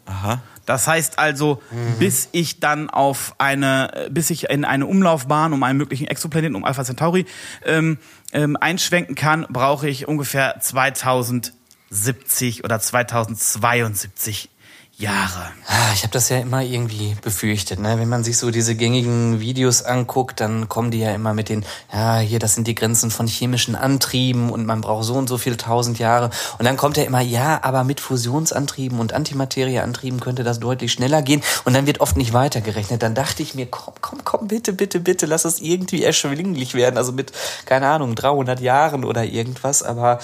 Aha. 0.07 0.41
Das 0.65 0.89
heißt 0.89 1.19
also, 1.19 1.63
mhm. 1.71 1.99
bis 1.99 2.29
ich 2.33 2.61
dann 2.61 2.91
auf 2.91 3.35
eine, 3.39 4.09
bis 4.11 4.31
ich 4.31 4.51
in 4.51 4.65
eine 4.65 4.87
Umlaufbahn 4.87 5.53
um 5.53 5.63
einen 5.63 5.79
möglichen 5.79 6.07
Exoplaneten, 6.07 6.57
um 6.57 6.65
Alpha 6.65 6.85
Centauri, 6.85 7.27
ähm, 7.65 7.99
ähm, 8.33 8.57
einschwenken 8.57 9.15
kann, 9.15 9.47
brauche 9.49 9.89
ich 9.89 10.09
ungefähr 10.09 10.59
2070 10.61 12.65
oder 12.65 12.81
2072 12.81 14.51
Jahre. 14.99 15.53
Ah, 15.67 15.93
ich 15.93 16.05
habe 16.05 16.12
das 16.12 16.31
ja 16.31 16.38
immer 16.38 16.62
irgendwie 16.62 17.17
befürchtet. 17.21 17.79
Ne? 17.79 17.99
Wenn 17.99 18.09
man 18.09 18.25
sich 18.25 18.38
so 18.38 18.50
diese 18.50 18.75
gängigen 18.75 19.41
Videos 19.41 19.83
anguckt, 19.83 20.41
dann 20.41 20.71
kommen 20.71 20.91
die 20.91 21.00
ja 21.00 21.15
immer 21.15 21.35
mit 21.35 21.50
den, 21.50 21.67
ja, 21.93 22.19
hier, 22.19 22.38
das 22.38 22.55
sind 22.55 22.67
die 22.67 22.75
Grenzen 22.75 23.11
von 23.11 23.26
chemischen 23.26 23.76
Antrieben 23.76 24.49
und 24.49 24.65
man 24.65 24.81
braucht 24.81 25.05
so 25.05 25.15
und 25.15 25.29
so 25.29 25.37
viel 25.37 25.59
tausend 25.59 25.99
Jahre. 25.99 26.31
Und 26.59 26.65
dann 26.65 26.79
kommt 26.79 26.97
ja 26.97 27.03
immer, 27.03 27.21
ja, 27.21 27.61
aber 27.62 27.85
mit 27.85 28.00
Fusionsantrieben 28.00 28.99
und 28.99 29.12
Antimaterieantrieben 29.12 30.19
könnte 30.21 30.45
das 30.45 30.61
deutlich 30.61 30.93
schneller 30.93 31.21
gehen. 31.21 31.43
Und 31.67 31.75
dann 31.75 31.87
wird 31.87 32.00
oft 32.00 32.17
nicht 32.17 32.33
weitergerechnet. 32.33 33.03
Dann 33.03 33.15
dachte 33.15 33.43
ich 33.43 33.55
mir, 33.55 33.67
komm, 33.67 33.93
komm, 34.00 34.25
komm, 34.25 34.49
bitte, 34.49 34.73
bitte, 34.73 35.00
bitte, 35.00 35.26
lass 35.26 35.45
es 35.45 35.61
irgendwie 35.61 36.05
erschwinglich 36.05 36.73
werden. 36.73 36.97
Also 36.97 37.12
mit, 37.12 37.33
keine 37.67 37.88
Ahnung, 37.88 38.15
300 38.15 38.61
Jahren 38.61 39.05
oder 39.05 39.25
irgendwas. 39.25 39.83
Aber, 39.83 40.21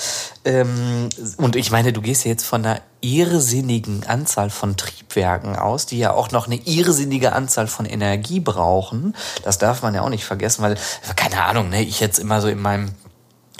ähm, 0.47 1.11
und 1.37 1.57
ich 1.57 1.71
meine, 1.71 1.93
du 1.93 2.00
gehst 2.00 2.25
ja 2.25 2.31
jetzt 2.31 2.47
von 2.47 2.64
einer 2.64 2.81
irrsinnigen 3.02 4.04
Anzahl 4.06 4.49
von 4.49 4.76
Triebwerken 4.76 5.56
aus, 5.56 5.87
die 5.87 5.99
ja 5.99 6.12
auch 6.12 6.30
noch 6.30 6.47
eine 6.47 6.56
irrsinnige 6.56 7.32
Anzahl 7.32 7.66
von 7.66 7.85
Energie 7.85 8.40
brauchen. 8.40 9.14
Das 9.44 9.59
darf 9.59 9.82
man 9.82 9.94
ja 9.94 10.02
auch 10.02 10.09
nicht 10.09 10.25
vergessen, 10.25 10.62
weil, 10.62 10.76
keine 11.16 11.42
Ahnung, 11.44 11.68
ne, 11.68 11.82
ich 11.82 12.00
jetzt 12.00 12.18
immer 12.18 12.40
so 12.40 12.49
in 12.49 12.61
meinem 12.61 12.92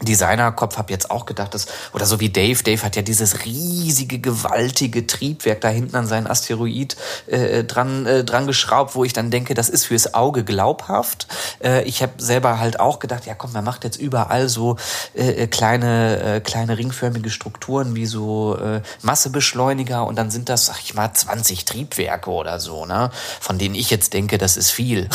Designerkopf 0.05 0.79
habe 0.79 0.93
jetzt 0.93 1.11
auch 1.11 1.27
gedacht, 1.27 1.55
dass, 1.55 1.67
oder 1.93 2.07
so 2.07 2.21
wie 2.21 2.31
Dave, 2.31 2.63
Dave 2.63 2.83
hat 2.83 2.97
ja 2.97 3.03
dieses 3.03 3.45
riesige, 3.45 4.19
gewaltige 4.19 5.07
Triebwerk 5.07 5.61
da 5.61 5.69
hinten 5.69 5.97
an 5.97 6.07
seinen 6.07 6.27
Asteroid 6.27 6.97
äh, 7.27 7.65
dran, 7.65 8.07
äh, 8.07 8.25
dran 8.25 8.47
geschraubt, 8.47 8.95
wo 8.95 9.05
ich 9.05 9.13
dann 9.13 9.31
denke, 9.31 9.55
das 9.55 9.69
ist 9.69 9.87
fürs 9.87 10.15
Auge 10.15 10.45
glaubhaft. 10.45 11.27
Äh, 11.63 11.85
ich 11.85 12.03
habe 12.03 12.13
selber 12.19 12.59
halt 12.59 12.81
auch 12.81 12.99
gedacht, 12.99 13.27
ja 13.27 13.35
komm, 13.35 13.53
man 13.53 13.65
macht 13.65 13.85
jetzt 13.85 13.97
überall 13.97 14.49
so 14.49 14.77
äh, 15.15 15.43
äh, 15.43 15.47
kleine, 15.47 16.37
äh, 16.37 16.41
kleine 16.41 16.79
ringförmige 16.79 17.31
Strukturen 17.31 17.95
wie 17.95 18.07
so 18.07 18.57
äh, 18.57 18.83
Massebeschleuniger 19.03 20.07
und 20.07 20.17
dann 20.17 20.31
sind 20.31 20.49
das, 20.49 20.67
sag 20.67 20.81
ich 20.83 20.95
mal, 20.95 21.13
20 21.13 21.65
Triebwerke 21.65 22.31
oder 22.31 22.61
so, 22.61 22.87
ne? 22.87 23.11
Von 23.41 23.59
denen 23.59 23.75
ich 23.75 23.91
jetzt 23.91 24.13
denke, 24.13 24.39
das 24.39 24.57
ist 24.57 24.71
viel. 24.71 25.09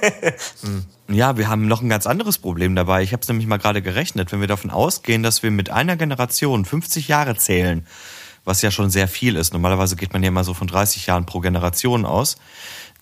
hm. 0.62 0.86
Ja, 1.08 1.36
wir 1.36 1.48
haben 1.48 1.66
noch 1.66 1.82
ein 1.82 1.88
ganz 1.88 2.06
anderes 2.06 2.38
Problem 2.38 2.74
dabei. 2.74 3.02
Ich 3.02 3.12
habe 3.12 3.22
es 3.22 3.28
nämlich 3.28 3.46
mal 3.46 3.58
gerade 3.58 3.82
gerechnet. 3.82 4.32
Wenn 4.32 4.40
wir 4.40 4.48
davon 4.48 4.70
ausgehen, 4.70 5.22
dass 5.22 5.42
wir 5.42 5.50
mit 5.50 5.70
einer 5.70 5.96
Generation 5.96 6.64
50 6.64 7.08
Jahre 7.08 7.36
zählen, 7.36 7.86
was 8.44 8.62
ja 8.62 8.70
schon 8.70 8.90
sehr 8.90 9.08
viel 9.08 9.36
ist, 9.36 9.52
normalerweise 9.52 9.96
geht 9.96 10.12
man 10.12 10.22
ja 10.22 10.30
mal 10.30 10.44
so 10.44 10.54
von 10.54 10.66
30 10.66 11.06
Jahren 11.06 11.26
pro 11.26 11.40
Generation 11.40 12.04
aus, 12.04 12.36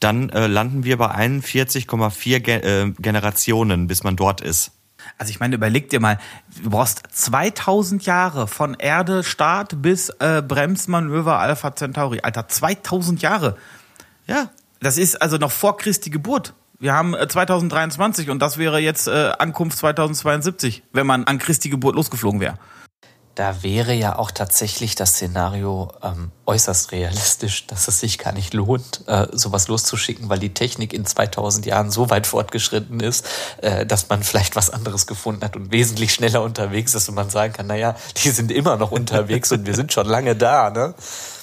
dann 0.01 0.31
äh, 0.31 0.47
landen 0.47 0.85
wir 0.85 0.97
bei 0.97 1.15
41,4 1.15 2.41
Ge 2.41 2.57
äh, 2.57 2.91
Generationen, 2.99 3.87
bis 3.87 4.03
man 4.03 4.17
dort 4.17 4.41
ist. 4.41 4.73
Also 5.19 5.31
ich 5.31 5.41
meine, 5.41 5.55
überleg 5.55 5.91
dir 5.91 6.01
mal, 6.01 6.19
du 6.63 6.71
brauchst 6.71 7.03
2000 7.11 8.05
Jahre 8.07 8.47
von 8.47 8.75
Erde 8.75 9.23
Start 9.25 9.83
bis 9.83 10.11
äh, 10.19 10.43
Bremsmanöver 10.43 11.39
Alpha 11.39 11.75
Centauri. 11.75 12.21
Alter, 12.23 12.49
2000 12.49 13.23
Jahre. 13.23 13.57
Ja, 14.27 14.51
das 14.81 14.99
ist 14.99 15.21
also 15.21 15.37
noch 15.37 15.53
vor 15.53 15.77
Christi 15.77 16.11
Geburt. 16.11 16.55
Wir 16.81 16.95
haben 16.95 17.15
2023 17.15 18.27
äh, 18.27 18.31
und 18.31 18.39
das 18.41 18.57
wäre 18.57 18.79
jetzt 18.79 19.07
äh, 19.07 19.33
Ankunft 19.39 19.77
2072, 19.79 20.83
wenn 20.93 21.07
man 21.07 21.25
an 21.25 21.39
Christi 21.39 21.69
Geburt 21.69 21.95
losgeflogen 21.95 22.41
wäre. 22.41 22.55
Da 23.35 23.63
wäre 23.63 23.93
ja 23.93 24.19
auch 24.19 24.31
tatsächlich 24.31 24.95
das 24.95 25.11
Szenario 25.11 25.93
ähm, 26.03 26.33
äußerst 26.47 26.93
realistisch, 26.93 27.67
dass 27.67 27.87
es 27.87 28.01
sich 28.01 28.19
gar 28.19 28.33
nicht 28.33 28.55
lohnt, 28.55 29.03
äh, 29.07 29.27
sowas 29.31 29.69
loszuschicken, 29.69 30.31
weil 30.31 30.39
die 30.39 30.55
Technik 30.55 30.95
in 30.95 31.05
2000 31.05 31.67
Jahren 31.67 31.91
so 31.91 32.09
weit 32.09 32.27
fortgeschritten 32.27 33.01
ist, 33.01 33.29
äh, 33.59 33.85
dass 33.85 34.09
man 34.09 34.23
vielleicht 34.23 34.57
was 34.57 34.71
anderes 34.71 35.07
gefunden 35.07 35.45
hat 35.45 35.57
und 35.57 35.73
wesentlich 35.73 36.15
schneller 36.15 36.43
unterwegs 36.43 36.95
ist 36.95 37.11
und 37.11 37.15
man 37.15 37.29
sagen 37.29 37.53
kann, 37.53 37.67
naja, 37.67 37.95
die 38.25 38.31
sind 38.31 38.51
immer 38.51 38.79
noch 38.79 38.91
unterwegs 38.91 39.53
und 39.53 39.67
wir 39.67 39.75
sind 39.75 39.93
schon 39.93 40.07
lange 40.07 40.35
da, 40.35 40.71
ne? 40.71 40.95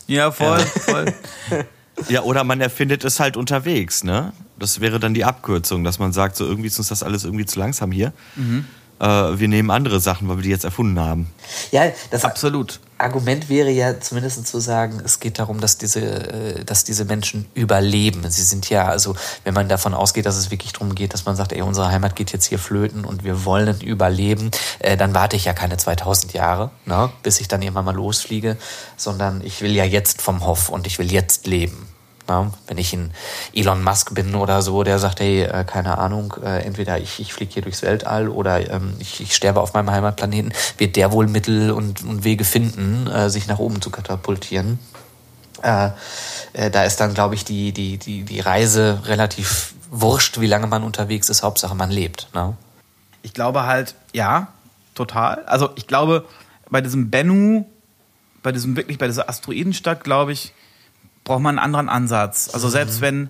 Ja, 0.08 0.32
voll, 0.32 0.60
voll. 0.60 1.14
Ja, 2.10 2.22
oder 2.22 2.44
man 2.44 2.62
erfindet 2.62 3.04
es 3.04 3.20
halt 3.20 3.38
unterwegs, 3.38 4.04
ne? 4.04 4.34
Das 4.60 4.80
wäre 4.82 5.00
dann 5.00 5.14
die 5.14 5.26
Abkürzung, 5.26 5.84
dass 5.84 6.00
man 6.00 6.14
sagt, 6.14 6.36
so 6.36 6.46
irgendwie 6.46 6.68
ist 6.68 6.78
uns 6.78 6.90
das 6.90 7.04
alles 7.04 7.24
irgendwie 7.24 7.46
zu 7.46 7.60
langsam 7.60 7.92
hier. 7.92 8.14
Mhm. 8.36 8.66
Äh, 9.00 9.06
wir 9.06 9.48
nehmen 9.48 9.72
andere 9.72 10.00
Sachen, 10.00 10.28
weil 10.30 10.38
wir 10.38 10.44
die 10.44 10.50
jetzt 10.50 10.64
erfunden 10.64 11.00
haben. 11.00 11.28
Ja, 11.72 11.92
das 12.12 12.26
absolut. 12.26 12.80
Argument 12.98 13.50
wäre 13.50 13.70
ja 13.70 14.00
zumindest 14.00 14.48
zu 14.48 14.60
sagen, 14.60 15.02
es 15.04 15.20
geht 15.20 15.40
darum, 15.40 15.60
dass 15.60 15.78
diese, 15.78 16.02
äh, 16.02 16.64
dass 16.64 16.84
diese 16.84 17.06
Menschen 17.06 17.46
überleben. 17.54 18.30
Sie 18.30 18.44
sind 18.44 18.70
ja, 18.70 18.88
also 18.88 19.16
wenn 19.44 19.54
man 19.54 19.70
davon 19.70 19.94
ausgeht, 19.94 20.26
dass 20.26 20.38
es 20.38 20.52
wirklich 20.52 20.74
darum 20.74 20.96
geht, 20.96 21.14
dass 21.14 21.26
man 21.26 21.36
sagt, 21.36 21.54
ey, 21.54 21.62
unsere 21.62 21.90
Heimat 21.90 22.16
geht 22.16 22.32
jetzt 22.32 22.46
hier 22.46 22.60
flöten 22.60 23.06
und 23.06 23.24
wir 23.24 23.46
wollen 23.46 23.82
überleben, 23.82 24.52
äh, 24.80 24.98
dann 24.98 25.14
warte 25.14 25.36
ich 25.36 25.46
ja 25.46 25.54
keine 25.54 25.78
2000 25.78 26.34
Jahre, 26.34 26.72
ne, 26.86 27.10
bis 27.24 27.40
ich 27.40 27.48
dann 27.48 27.62
irgendwann 27.62 27.86
mal 27.86 27.96
losfliege, 27.96 28.58
sondern 28.96 29.42
ich 29.42 29.62
will 29.62 29.76
ja 29.76 29.84
jetzt 29.84 30.22
vom 30.22 30.46
Hof 30.46 30.70
und 30.70 30.88
ich 30.88 31.00
will 31.00 31.12
jetzt 31.12 31.48
leben. 31.48 31.88
Na, 32.28 32.52
wenn 32.68 32.78
ich 32.78 32.94
ein 32.94 33.12
Elon 33.54 33.84
Musk 33.84 34.14
bin 34.14 34.36
oder 34.36 34.62
so, 34.62 34.84
der 34.84 35.00
sagt, 35.00 35.22
hey, 35.22 35.44
äh, 35.44 35.64
keine 35.64 35.98
Ahnung, 35.98 36.34
äh, 36.44 36.64
entweder 36.64 36.98
ich, 37.00 37.20
ich 37.20 37.34
fliege 37.34 37.54
hier 37.54 37.62
durchs 37.62 37.82
Weltall 37.84 38.28
oder 38.28 38.70
ähm, 38.70 38.96
ich, 39.00 39.22
ich 39.22 39.34
sterbe 39.36 39.62
auf 39.62 39.74
meinem 39.74 39.92
Heimatplaneten, 39.92 40.54
wird 40.78 40.98
der 40.98 41.12
wohl 41.12 41.28
Mittel 41.28 41.72
und, 41.72 42.04
und 42.04 42.24
Wege 42.26 42.44
finden, 42.44 43.08
äh, 43.08 43.30
sich 43.30 43.48
nach 43.48 43.60
oben 43.60 43.82
zu 43.82 43.90
katapultieren. 43.90 44.80
Äh, 45.64 45.90
äh, 46.54 46.70
da 46.70 46.84
ist 46.84 47.00
dann, 47.00 47.14
glaube 47.14 47.36
ich, 47.36 47.46
die, 47.46 47.72
die, 47.72 47.98
die, 47.98 48.24
die 48.24 48.40
Reise 48.40 49.02
relativ 49.06 49.74
wurscht, 49.90 50.40
wie 50.40 50.48
lange 50.48 50.68
man 50.68 50.84
unterwegs 50.84 51.30
ist, 51.30 51.44
Hauptsache 51.44 51.76
man 51.76 51.92
lebt. 51.92 52.28
Ne? 52.34 52.58
Ich 53.22 53.34
glaube 53.34 53.66
halt, 53.66 53.96
ja, 54.14 54.50
total. 54.96 55.46
Also 55.46 55.70
ich 55.76 55.88
glaube, 55.88 56.26
bei 56.70 56.82
diesem 56.82 57.10
Bennu, 57.10 57.66
bei 58.44 58.52
diesem 58.52 58.76
wirklich, 58.76 58.98
bei 58.98 59.08
dieser 59.08 59.30
Asteroidenstadt, 59.30 60.04
glaube 60.04 60.34
ich, 60.34 60.54
braucht 61.28 61.42
man 61.42 61.60
einen 61.60 61.66
anderen 61.66 61.90
Ansatz. 61.90 62.50
Also 62.54 62.70
selbst 62.70 63.02
wenn, 63.02 63.30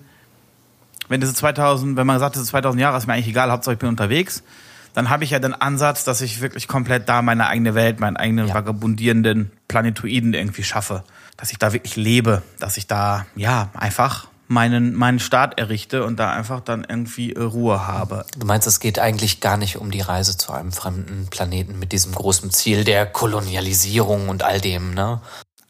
wenn 1.08 1.20
diese 1.20 1.34
2000, 1.34 1.96
wenn 1.96 2.06
man 2.06 2.20
sagt, 2.20 2.36
diese 2.36 2.44
2000 2.46 2.80
Jahre 2.80 2.96
ist 2.96 3.06
mir 3.06 3.14
eigentlich 3.14 3.28
egal, 3.28 3.50
Hauptsache 3.50 3.74
ich 3.74 3.78
bin 3.78 3.88
unterwegs, 3.88 4.44
dann 4.94 5.10
habe 5.10 5.24
ich 5.24 5.30
ja 5.30 5.40
den 5.40 5.52
Ansatz, 5.52 6.04
dass 6.04 6.20
ich 6.20 6.40
wirklich 6.40 6.68
komplett 6.68 7.08
da 7.08 7.22
meine 7.22 7.48
eigene 7.48 7.74
Welt, 7.74 8.00
meinen 8.00 8.16
eigenen 8.16 8.48
Ja. 8.48 8.54
vagabundierenden 8.54 9.50
Planetoiden 9.66 10.32
irgendwie 10.32 10.62
schaffe. 10.62 11.02
Dass 11.36 11.50
ich 11.50 11.58
da 11.58 11.72
wirklich 11.72 11.96
lebe, 11.96 12.42
dass 12.58 12.76
ich 12.76 12.86
da, 12.86 13.26
ja, 13.36 13.68
einfach 13.74 14.28
meinen, 14.46 14.94
meinen 14.94 15.18
Staat 15.18 15.58
errichte 15.58 16.04
und 16.04 16.18
da 16.18 16.32
einfach 16.32 16.60
dann 16.60 16.86
irgendwie 16.88 17.32
Ruhe 17.32 17.86
habe. 17.86 18.24
Du 18.36 18.46
meinst, 18.46 18.66
es 18.66 18.80
geht 18.80 18.98
eigentlich 18.98 19.40
gar 19.40 19.56
nicht 19.56 19.76
um 19.76 19.90
die 19.90 20.00
Reise 20.00 20.36
zu 20.36 20.52
einem 20.52 20.72
fremden 20.72 21.26
Planeten 21.30 21.78
mit 21.78 21.92
diesem 21.92 22.12
großen 22.12 22.50
Ziel 22.50 22.84
der 22.84 23.06
Kolonialisierung 23.06 24.28
und 24.28 24.42
all 24.44 24.60
dem, 24.60 24.94
ne? 24.94 25.20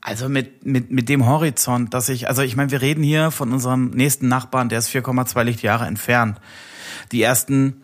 Also 0.09 0.31
mit, 0.31 0.65
mit, 0.65 0.91
mit 0.91 1.11
dem 1.11 1.27
Horizont, 1.27 1.93
dass 1.93 2.09
ich, 2.09 2.29
also 2.29 2.41
ich 2.41 2.57
meine, 2.57 2.71
wir 2.71 2.81
reden 2.81 3.03
hier 3.03 3.31
von 3.31 3.53
unserem 3.53 3.91
nächsten 3.91 4.27
Nachbarn, 4.27 4.71
der 4.71 4.79
ist 4.79 4.89
4,2 4.89 5.43
Lichtjahre 5.43 5.85
entfernt. 5.85 6.41
Die 7.13 7.21
ersten 7.21 7.83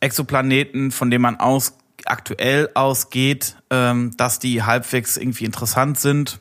Exoplaneten, 0.00 0.90
von 0.90 1.10
denen 1.10 1.22
man 1.22 1.40
aus, 1.40 1.78
aktuell 2.04 2.68
ausgeht, 2.74 3.56
ähm, 3.70 4.14
dass 4.18 4.40
die 4.40 4.62
halbwegs 4.62 5.16
irgendwie 5.16 5.46
interessant 5.46 5.98
sind, 5.98 6.38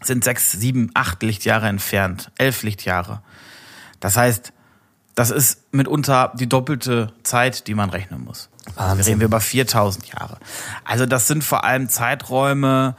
sind 0.00 0.22
sechs, 0.22 0.52
sieben, 0.52 0.92
acht 0.94 1.24
Lichtjahre 1.24 1.66
entfernt, 1.66 2.30
elf 2.38 2.62
Lichtjahre. 2.62 3.22
Das 3.98 4.16
heißt, 4.16 4.52
das 5.16 5.32
ist 5.32 5.74
mitunter 5.74 6.32
die 6.36 6.48
doppelte 6.48 7.12
Zeit, 7.24 7.66
die 7.66 7.74
man 7.74 7.90
rechnen 7.90 8.22
muss. 8.22 8.50
Also 8.66 8.78
wir 8.78 8.86
Wahnsinn. 8.86 9.04
reden 9.04 9.20
wir 9.20 9.24
über 9.26 9.40
4000 9.40 10.06
Jahre. 10.08 10.38
Also 10.84 11.06
das 11.06 11.26
sind 11.26 11.42
vor 11.42 11.64
allem 11.64 11.88
Zeiträume, 11.88 12.94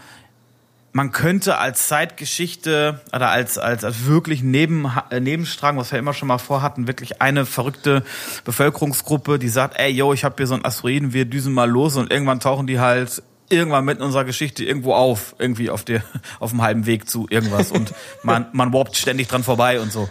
man 0.98 1.12
könnte 1.12 1.60
als 1.60 1.88
Zeitgeschichte 1.88 3.02
oder 3.14 3.30
als, 3.30 3.60
als, 3.60 3.84
als 3.84 4.08
wirklich 4.08 4.42
Neben, 4.42 4.92
äh, 5.12 5.20
Nebenstrang, 5.20 5.78
was 5.78 5.92
wir 5.92 6.00
immer 6.00 6.16
schon 6.16 6.28
mal 6.28 6.40
vorhatten, 6.40 6.88
wirklich 6.88 7.22
eine 7.22 7.46
verrückte 7.46 8.04
Bevölkerungsgruppe, 8.46 9.38
die 9.38 9.48
sagt, 9.48 9.80
ey, 9.80 9.92
yo, 9.92 10.12
ich 10.14 10.24
habe 10.24 10.34
hier 10.38 10.48
so 10.48 10.56
einen 10.56 10.66
Asteroiden, 10.66 11.14
wir 11.14 11.26
düsen 11.26 11.54
mal 11.54 11.70
los 11.70 11.98
und 11.98 12.12
irgendwann 12.12 12.40
tauchen 12.40 12.66
die 12.66 12.80
halt 12.80 13.22
irgendwann 13.48 13.86
mitten 13.86 14.02
in 14.02 14.08
unserer 14.08 14.26
Geschichte 14.26 14.66
irgendwo 14.66 14.96
auf, 14.96 15.36
irgendwie 15.38 15.70
auf 15.70 15.84
der, 15.84 16.02
auf 16.40 16.50
dem 16.50 16.64
halben 16.64 16.88
Weg 16.88 17.08
zu 17.08 17.28
irgendwas 17.30 17.72
und 17.72 17.94
man, 18.24 18.48
man 18.54 18.74
warpt 18.74 18.98
ständig 18.98 19.28
dran 19.28 19.44
vorbei 19.44 19.80
und 19.80 19.92
so. 19.92 20.10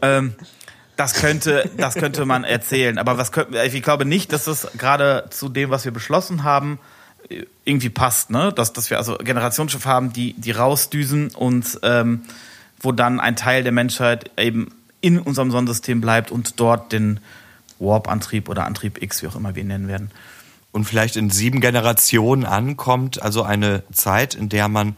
Ähm, 0.00 0.34
das 0.94 1.14
könnte, 1.14 1.68
das 1.76 1.96
könnte 1.96 2.24
man 2.24 2.44
erzählen. 2.44 2.98
Aber 2.98 3.18
was 3.18 3.32
könnte, 3.32 3.60
ich 3.64 3.82
glaube 3.82 4.04
nicht, 4.04 4.32
dass 4.32 4.44
das 4.44 4.68
gerade 4.78 5.24
zu 5.30 5.48
dem, 5.48 5.70
was 5.70 5.84
wir 5.84 5.92
beschlossen 5.92 6.44
haben, 6.44 6.78
irgendwie 7.64 7.90
passt, 7.90 8.30
ne? 8.30 8.52
Dass, 8.52 8.72
dass 8.72 8.90
wir 8.90 8.98
also 8.98 9.16
Generationsschiff 9.16 9.86
haben, 9.86 10.12
die, 10.12 10.34
die 10.34 10.50
rausdüsen 10.50 11.30
und 11.34 11.78
ähm, 11.82 12.22
wo 12.80 12.92
dann 12.92 13.20
ein 13.20 13.36
Teil 13.36 13.62
der 13.62 13.72
Menschheit 13.72 14.30
eben 14.38 14.74
in 15.00 15.18
unserem 15.18 15.50
Sonnensystem 15.50 16.00
bleibt 16.00 16.30
und 16.30 16.58
dort 16.60 16.92
den 16.92 17.20
Warp-Antrieb 17.78 18.48
oder 18.48 18.66
Antrieb 18.66 19.02
X, 19.02 19.22
wie 19.22 19.28
auch 19.28 19.36
immer 19.36 19.54
wir 19.54 19.62
ihn 19.62 19.68
nennen 19.68 19.88
werden. 19.88 20.10
und 20.72 20.84
vielleicht 20.84 21.16
in 21.16 21.30
sieben 21.30 21.60
Generationen 21.60 22.44
ankommt, 22.44 23.20
also 23.22 23.42
eine 23.42 23.82
Zeit, 23.92 24.34
in 24.34 24.48
der 24.48 24.68
man 24.68 24.96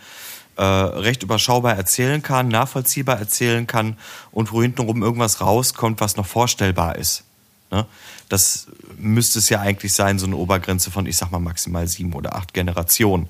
äh, 0.56 0.62
recht 0.62 1.22
überschaubar 1.22 1.76
erzählen 1.76 2.22
kann, 2.22 2.48
nachvollziehbar 2.48 3.18
erzählen 3.18 3.66
kann 3.66 3.96
und 4.32 4.52
wo 4.52 4.62
hintenrum 4.62 5.02
irgendwas 5.02 5.40
rauskommt, 5.40 6.00
was 6.00 6.16
noch 6.16 6.26
vorstellbar 6.26 6.96
ist. 6.96 7.24
Ne? 7.72 7.86
Das 8.28 8.68
müsste 8.98 9.38
es 9.38 9.48
ja 9.48 9.60
eigentlich 9.60 9.94
sein, 9.94 10.18
so 10.18 10.26
eine 10.26 10.36
Obergrenze 10.36 10.90
von, 10.90 11.06
ich 11.06 11.16
sag 11.16 11.32
mal, 11.32 11.40
maximal 11.40 11.88
sieben 11.88 12.12
oder 12.12 12.36
acht 12.36 12.54
Generationen. 12.54 13.28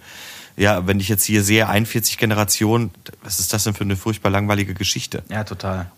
Ja, 0.56 0.86
wenn 0.86 1.00
ich 1.00 1.08
jetzt 1.08 1.24
hier 1.24 1.42
sehe, 1.42 1.68
41 1.68 2.18
Generationen, 2.18 2.90
was 3.22 3.40
ist 3.40 3.52
das 3.54 3.64
denn 3.64 3.72
für 3.72 3.84
eine 3.84 3.96
furchtbar 3.96 4.30
langweilige 4.30 4.74
Geschichte? 4.74 5.22
Ja, 5.30 5.44
total. 5.44 5.90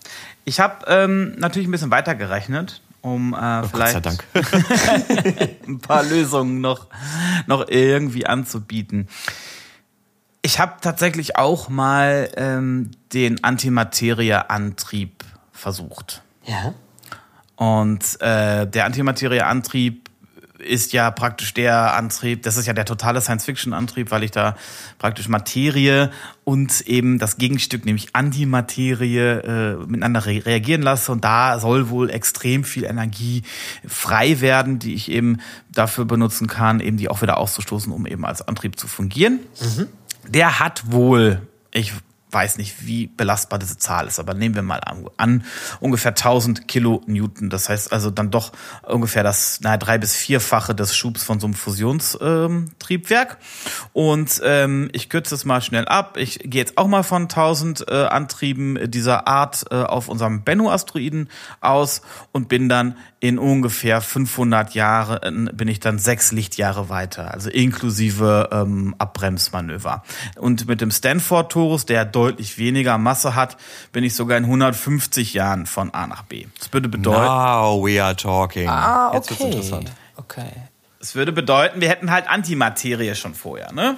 Ich 0.44 0.60
habe 0.60 0.84
ähm, 0.86 1.34
natürlich 1.38 1.66
ein 1.66 1.72
bisschen 1.72 1.90
weitergerechnet, 1.90 2.82
um 3.00 3.34
äh, 3.34 3.62
Oh, 3.64 3.68
vielleicht 3.72 3.72
Gott 3.72 3.82
sei 3.92 4.00
Dank. 4.00 4.24
ein 5.66 5.80
paar 5.80 6.04
Lösungen 6.04 6.60
noch, 6.60 6.86
noch 7.46 7.66
irgendwie 7.68 8.26
anzubieten. 8.26 9.08
Ich 10.42 10.60
habe 10.60 10.74
tatsächlich 10.82 11.36
auch 11.36 11.68
mal 11.68 12.30
ähm, 12.36 12.90
den 13.12 13.42
Antimaterie-Antrieb 13.42 15.24
versucht. 15.52 16.22
Ja. 16.44 16.74
Und 17.56 18.20
äh, 18.20 18.66
der 18.66 18.84
Antimaterie-Antrieb 18.86 20.04
ist 20.64 20.92
ja 20.92 21.10
praktisch 21.10 21.52
der 21.54 21.94
Antrieb, 21.94 22.42
das 22.42 22.56
ist 22.56 22.66
ja 22.66 22.72
der 22.72 22.84
totale 22.84 23.20
Science-Fiction-Antrieb, 23.20 24.10
weil 24.10 24.22
ich 24.22 24.30
da 24.30 24.56
praktisch 24.98 25.28
Materie 25.28 26.10
und 26.44 26.80
eben 26.82 27.18
das 27.18 27.36
Gegenstück, 27.36 27.84
nämlich 27.84 28.14
Antimaterie, 28.14 29.18
äh, 29.18 29.76
miteinander 29.86 30.26
re 30.26 30.42
reagieren 30.44 30.82
lasse. 30.82 31.12
Und 31.12 31.24
da 31.24 31.58
soll 31.58 31.90
wohl 31.90 32.10
extrem 32.10 32.64
viel 32.64 32.84
Energie 32.84 33.42
frei 33.86 34.40
werden, 34.40 34.78
die 34.78 34.94
ich 34.94 35.10
eben 35.10 35.38
dafür 35.70 36.04
benutzen 36.04 36.46
kann, 36.46 36.80
eben 36.80 36.96
die 36.96 37.08
auch 37.08 37.22
wieder 37.22 37.38
auszustoßen, 37.38 37.92
um 37.92 38.06
eben 38.06 38.24
als 38.24 38.46
Antrieb 38.46 38.78
zu 38.78 38.86
fungieren. 38.88 39.40
Der 40.26 40.60
hat 40.60 40.90
wohl, 40.90 41.42
ich 41.72 41.92
weiß 42.34 42.58
nicht, 42.58 42.86
wie 42.86 43.06
belastbar 43.06 43.58
diese 43.58 43.78
Zahl 43.78 44.08
ist, 44.08 44.18
aber 44.18 44.34
nehmen 44.34 44.56
wir 44.56 44.62
mal 44.62 44.80
an, 45.16 45.44
ungefähr 45.80 46.10
1000 46.10 46.66
Kilonewton. 46.66 47.48
Das 47.48 47.68
heißt 47.68 47.92
also 47.92 48.10
dann 48.10 48.30
doch 48.30 48.52
ungefähr 48.82 49.22
das 49.22 49.60
naja, 49.60 49.76
drei 49.76 49.98
bis 49.98 50.16
vierfache 50.16 50.74
des 50.74 50.96
Schubs 50.96 51.22
von 51.22 51.40
so 51.40 51.46
einem 51.46 51.54
Fusionstriebwerk. 51.54 52.74
Triebwerk. 53.04 53.38
Und 53.92 54.40
ähm, 54.44 54.88
ich 54.92 55.08
kürze 55.08 55.34
es 55.34 55.44
mal 55.44 55.60
schnell 55.60 55.86
ab. 55.86 56.16
Ich 56.16 56.38
gehe 56.38 56.60
jetzt 56.60 56.78
auch 56.78 56.86
mal 56.86 57.02
von 57.02 57.22
1000 57.22 57.88
äh, 57.88 58.04
Antrieben 58.06 58.90
dieser 58.90 59.26
Art 59.26 59.64
äh, 59.70 59.76
auf 59.76 60.08
unserem 60.08 60.42
Bennu-Asteroiden 60.42 61.28
aus 61.60 62.02
und 62.32 62.48
bin 62.48 62.68
dann 62.68 62.96
in 63.24 63.38
ungefähr 63.38 64.02
500 64.02 64.74
Jahren 64.74 65.48
bin 65.54 65.66
ich 65.66 65.80
dann 65.80 65.98
sechs 65.98 66.30
Lichtjahre 66.30 66.90
weiter, 66.90 67.32
also 67.32 67.48
inklusive 67.48 68.50
ähm, 68.52 68.94
Abbremsmanöver. 68.98 70.02
Und 70.36 70.68
mit 70.68 70.82
dem 70.82 70.90
Stanford-Torus, 70.90 71.86
der 71.86 72.04
deutlich 72.04 72.58
weniger 72.58 72.98
Masse 72.98 73.34
hat, 73.34 73.56
bin 73.92 74.04
ich 74.04 74.14
sogar 74.14 74.36
in 74.36 74.44
150 74.44 75.32
Jahren 75.32 75.64
von 75.64 75.94
A 75.94 76.06
nach 76.06 76.24
B. 76.24 76.48
Das 76.58 76.70
würde 76.74 76.90
bedeuten, 76.90 77.24
Now 77.24 77.82
we 77.82 78.04
are 78.04 78.14
talking. 78.14 78.68
Ah, 78.68 79.12
Jetzt 79.14 79.30
wird's 79.30 79.40
okay. 79.40 79.52
interessant. 79.52 79.92
Okay. 80.16 80.50
es 81.00 81.14
würde 81.14 81.32
bedeuten, 81.32 81.80
wir 81.80 81.88
hätten 81.88 82.10
halt 82.10 82.28
Antimaterie 82.28 83.14
schon 83.14 83.34
vorher, 83.34 83.72
ne? 83.72 83.96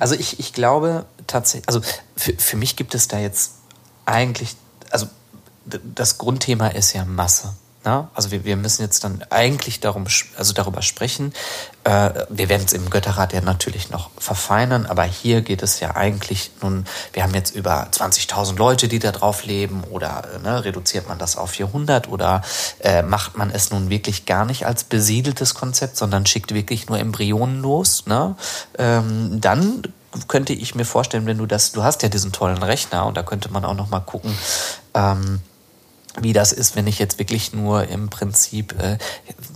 Also 0.00 0.16
ich, 0.16 0.40
ich 0.40 0.52
glaube 0.52 1.06
tatsächlich, 1.28 1.68
also 1.68 1.80
für, 2.16 2.32
für 2.32 2.56
mich 2.56 2.74
gibt 2.74 2.96
es 2.96 3.06
da 3.06 3.20
jetzt 3.20 3.52
eigentlich, 4.04 4.56
also 4.90 5.06
das 5.64 6.18
Grundthema 6.18 6.66
ist 6.66 6.92
ja 6.92 7.04
Masse. 7.04 7.54
Ne? 7.86 8.08
Also 8.14 8.32
wir, 8.32 8.44
wir 8.44 8.56
müssen 8.56 8.82
jetzt 8.82 9.04
dann 9.04 9.22
eigentlich 9.30 9.78
darum, 9.78 10.06
also 10.36 10.52
darüber 10.52 10.82
sprechen. 10.82 11.32
Äh, 11.84 12.10
wir 12.28 12.48
werden 12.48 12.64
es 12.66 12.72
im 12.72 12.90
Götterrat 12.90 13.32
ja 13.32 13.40
natürlich 13.40 13.90
noch 13.90 14.10
verfeinern, 14.18 14.86
aber 14.86 15.04
hier 15.04 15.40
geht 15.40 15.62
es 15.62 15.78
ja 15.78 15.94
eigentlich 15.94 16.50
nun, 16.60 16.84
wir 17.12 17.22
haben 17.22 17.32
jetzt 17.32 17.54
über 17.54 17.86
20.000 17.88 18.56
Leute, 18.56 18.88
die 18.88 18.98
da 18.98 19.12
drauf 19.12 19.44
leben 19.44 19.84
oder 19.84 20.24
äh, 20.34 20.38
ne, 20.40 20.64
reduziert 20.64 21.06
man 21.08 21.18
das 21.18 21.36
auf 21.36 21.50
400 21.50 22.08
oder 22.08 22.42
äh, 22.80 23.02
macht 23.02 23.38
man 23.38 23.50
es 23.50 23.70
nun 23.70 23.88
wirklich 23.88 24.26
gar 24.26 24.44
nicht 24.44 24.66
als 24.66 24.82
besiedeltes 24.82 25.54
Konzept, 25.54 25.96
sondern 25.96 26.26
schickt 26.26 26.52
wirklich 26.52 26.88
nur 26.88 26.98
Embryonen 26.98 27.62
los, 27.62 28.06
ne? 28.06 28.34
ähm, 28.78 29.40
dann 29.40 29.82
könnte 30.26 30.54
ich 30.54 30.74
mir 30.74 30.84
vorstellen, 30.84 31.26
wenn 31.26 31.38
du 31.38 31.46
das, 31.46 31.72
du 31.72 31.84
hast 31.84 32.02
ja 32.02 32.08
diesen 32.08 32.32
tollen 32.32 32.62
Rechner 32.62 33.06
und 33.06 33.16
da 33.16 33.22
könnte 33.22 33.50
man 33.52 33.64
auch 33.64 33.74
noch 33.74 33.90
mal 33.90 34.00
gucken, 34.00 34.36
ähm, 34.94 35.40
wie 36.20 36.32
das 36.32 36.52
ist, 36.52 36.76
wenn 36.76 36.86
ich 36.86 36.98
jetzt 36.98 37.18
wirklich 37.18 37.52
nur 37.52 37.88
im 37.88 38.08
Prinzip 38.08 38.74
äh, 38.80 38.98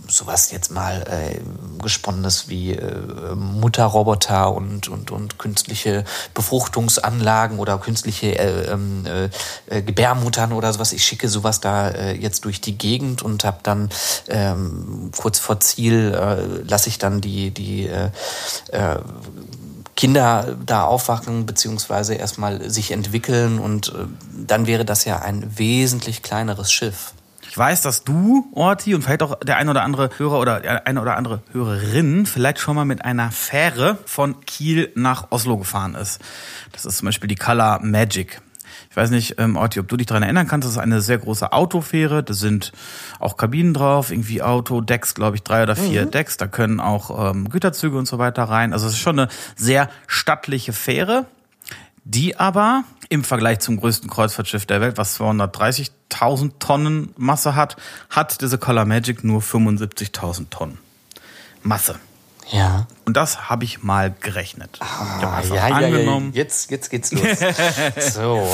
sowas 0.07 0.51
jetzt 0.51 0.71
mal 0.71 1.03
äh, 1.07 1.39
gesponnenes 1.81 2.49
wie 2.49 2.73
äh, 2.73 3.35
Mutterroboter 3.35 4.53
und, 4.53 4.87
und, 4.87 5.11
und 5.11 5.39
künstliche 5.39 6.03
Befruchtungsanlagen 6.33 7.59
oder 7.59 7.77
künstliche 7.77 8.37
äh, 8.37 8.71
ähm, 8.71 9.05
äh, 9.05 9.29
äh, 9.67 9.81
Gebärmuttern 9.81 10.53
oder 10.53 10.71
sowas. 10.73 10.93
Ich 10.93 11.03
schicke 11.03 11.29
sowas 11.29 11.61
da 11.61 11.89
äh, 11.89 12.13
jetzt 12.13 12.45
durch 12.45 12.61
die 12.61 12.77
Gegend 12.77 13.21
und 13.21 13.43
habe 13.43 13.59
dann 13.63 13.89
ähm, 14.27 15.11
kurz 15.17 15.39
vor 15.39 15.59
Ziel 15.59 16.13
äh, 16.13 16.63
lasse 16.67 16.89
ich 16.89 16.97
dann 16.97 17.21
die, 17.21 17.51
die 17.51 17.87
äh, 17.87 18.11
äh, 18.71 18.97
Kinder 19.95 20.57
da 20.65 20.83
aufwachen 20.83 21.45
beziehungsweise 21.45 22.15
erstmal 22.15 22.69
sich 22.69 22.91
entwickeln 22.91 23.59
und 23.59 23.89
äh, 23.89 24.05
dann 24.47 24.67
wäre 24.67 24.85
das 24.85 25.05
ja 25.05 25.19
ein 25.19 25.57
wesentlich 25.57 26.23
kleineres 26.23 26.71
Schiff. 26.71 27.13
Ich 27.51 27.57
weiß, 27.57 27.81
dass 27.81 28.05
du, 28.05 28.47
Orti, 28.53 28.95
und 28.95 29.01
vielleicht 29.01 29.23
auch 29.23 29.37
der 29.41 29.57
eine 29.57 29.71
oder 29.71 29.83
andere 29.83 30.09
Hörer 30.17 30.39
oder 30.39 30.61
der 30.61 30.87
eine 30.87 31.01
oder 31.01 31.17
andere 31.17 31.43
Hörerin 31.51 32.25
vielleicht 32.25 32.59
schon 32.59 32.77
mal 32.77 32.85
mit 32.85 33.03
einer 33.03 33.29
Fähre 33.29 33.97
von 34.05 34.39
Kiel 34.45 34.89
nach 34.95 35.31
Oslo 35.31 35.57
gefahren 35.57 35.95
ist. 35.95 36.21
Das 36.71 36.85
ist 36.85 36.99
zum 36.99 37.07
Beispiel 37.07 37.27
die 37.27 37.35
Color 37.35 37.79
Magic. 37.83 38.41
Ich 38.89 38.95
weiß 38.95 39.09
nicht, 39.11 39.35
ähm, 39.37 39.55
Orti, 39.55 39.79
ob 39.79 39.87
du 39.87 39.97
dich 39.97 40.07
daran 40.07 40.23
erinnern 40.23 40.47
kannst, 40.47 40.65
das 40.65 40.73
ist 40.73 40.77
eine 40.77 41.01
sehr 41.01 41.17
große 41.17 41.51
Autofähre. 41.51 42.23
Da 42.23 42.33
sind 42.33 42.71
auch 43.19 43.37
Kabinen 43.37 43.73
drauf, 43.73 44.11
irgendwie 44.11 44.41
Autodecks, 44.41 45.13
glaube 45.13 45.35
ich, 45.37 45.43
drei 45.43 45.63
oder 45.63 45.75
vier 45.75 46.05
mhm. 46.05 46.11
Decks. 46.11 46.37
Da 46.37 46.47
können 46.47 46.79
auch 46.79 47.31
ähm, 47.31 47.49
Güterzüge 47.49 47.97
und 47.97 48.07
so 48.07 48.17
weiter 48.17 48.43
rein. 48.43 48.73
Also 48.73 48.87
es 48.87 48.93
ist 48.93 48.99
schon 48.99 49.19
eine 49.19 49.29
sehr 49.55 49.89
stattliche 50.07 50.73
Fähre, 50.73 51.25
die 52.03 52.37
aber 52.37 52.83
im 53.09 53.23
Vergleich 53.23 53.59
zum 53.59 53.77
größten 53.77 54.09
Kreuzfahrtschiff 54.09 54.65
der 54.65 54.81
Welt, 54.81 54.97
was 54.97 55.19
230.000 55.19 56.53
Tonnen 56.59 57.13
Masse 57.17 57.55
hat, 57.55 57.75
hat 58.09 58.41
diese 58.41 58.57
Color 58.57 58.85
Magic 58.85 59.23
nur 59.23 59.41
75.000 59.41 60.49
Tonnen 60.49 60.77
Masse. 61.63 61.95
Ja. 62.49 62.87
Und 63.05 63.15
das 63.17 63.49
habe 63.49 63.63
ich 63.63 63.83
mal 63.83 64.13
gerechnet. 64.19 64.79
Ah, 64.81 65.39
ich 65.43 65.49
ja, 65.49 65.67
ja, 65.67 65.75
angenommen. 65.75 66.31
Ja, 66.33 66.43
jetzt, 66.43 66.71
jetzt 66.71 66.89
geht's 66.89 67.11
los. 67.13 67.23
so. 68.13 68.47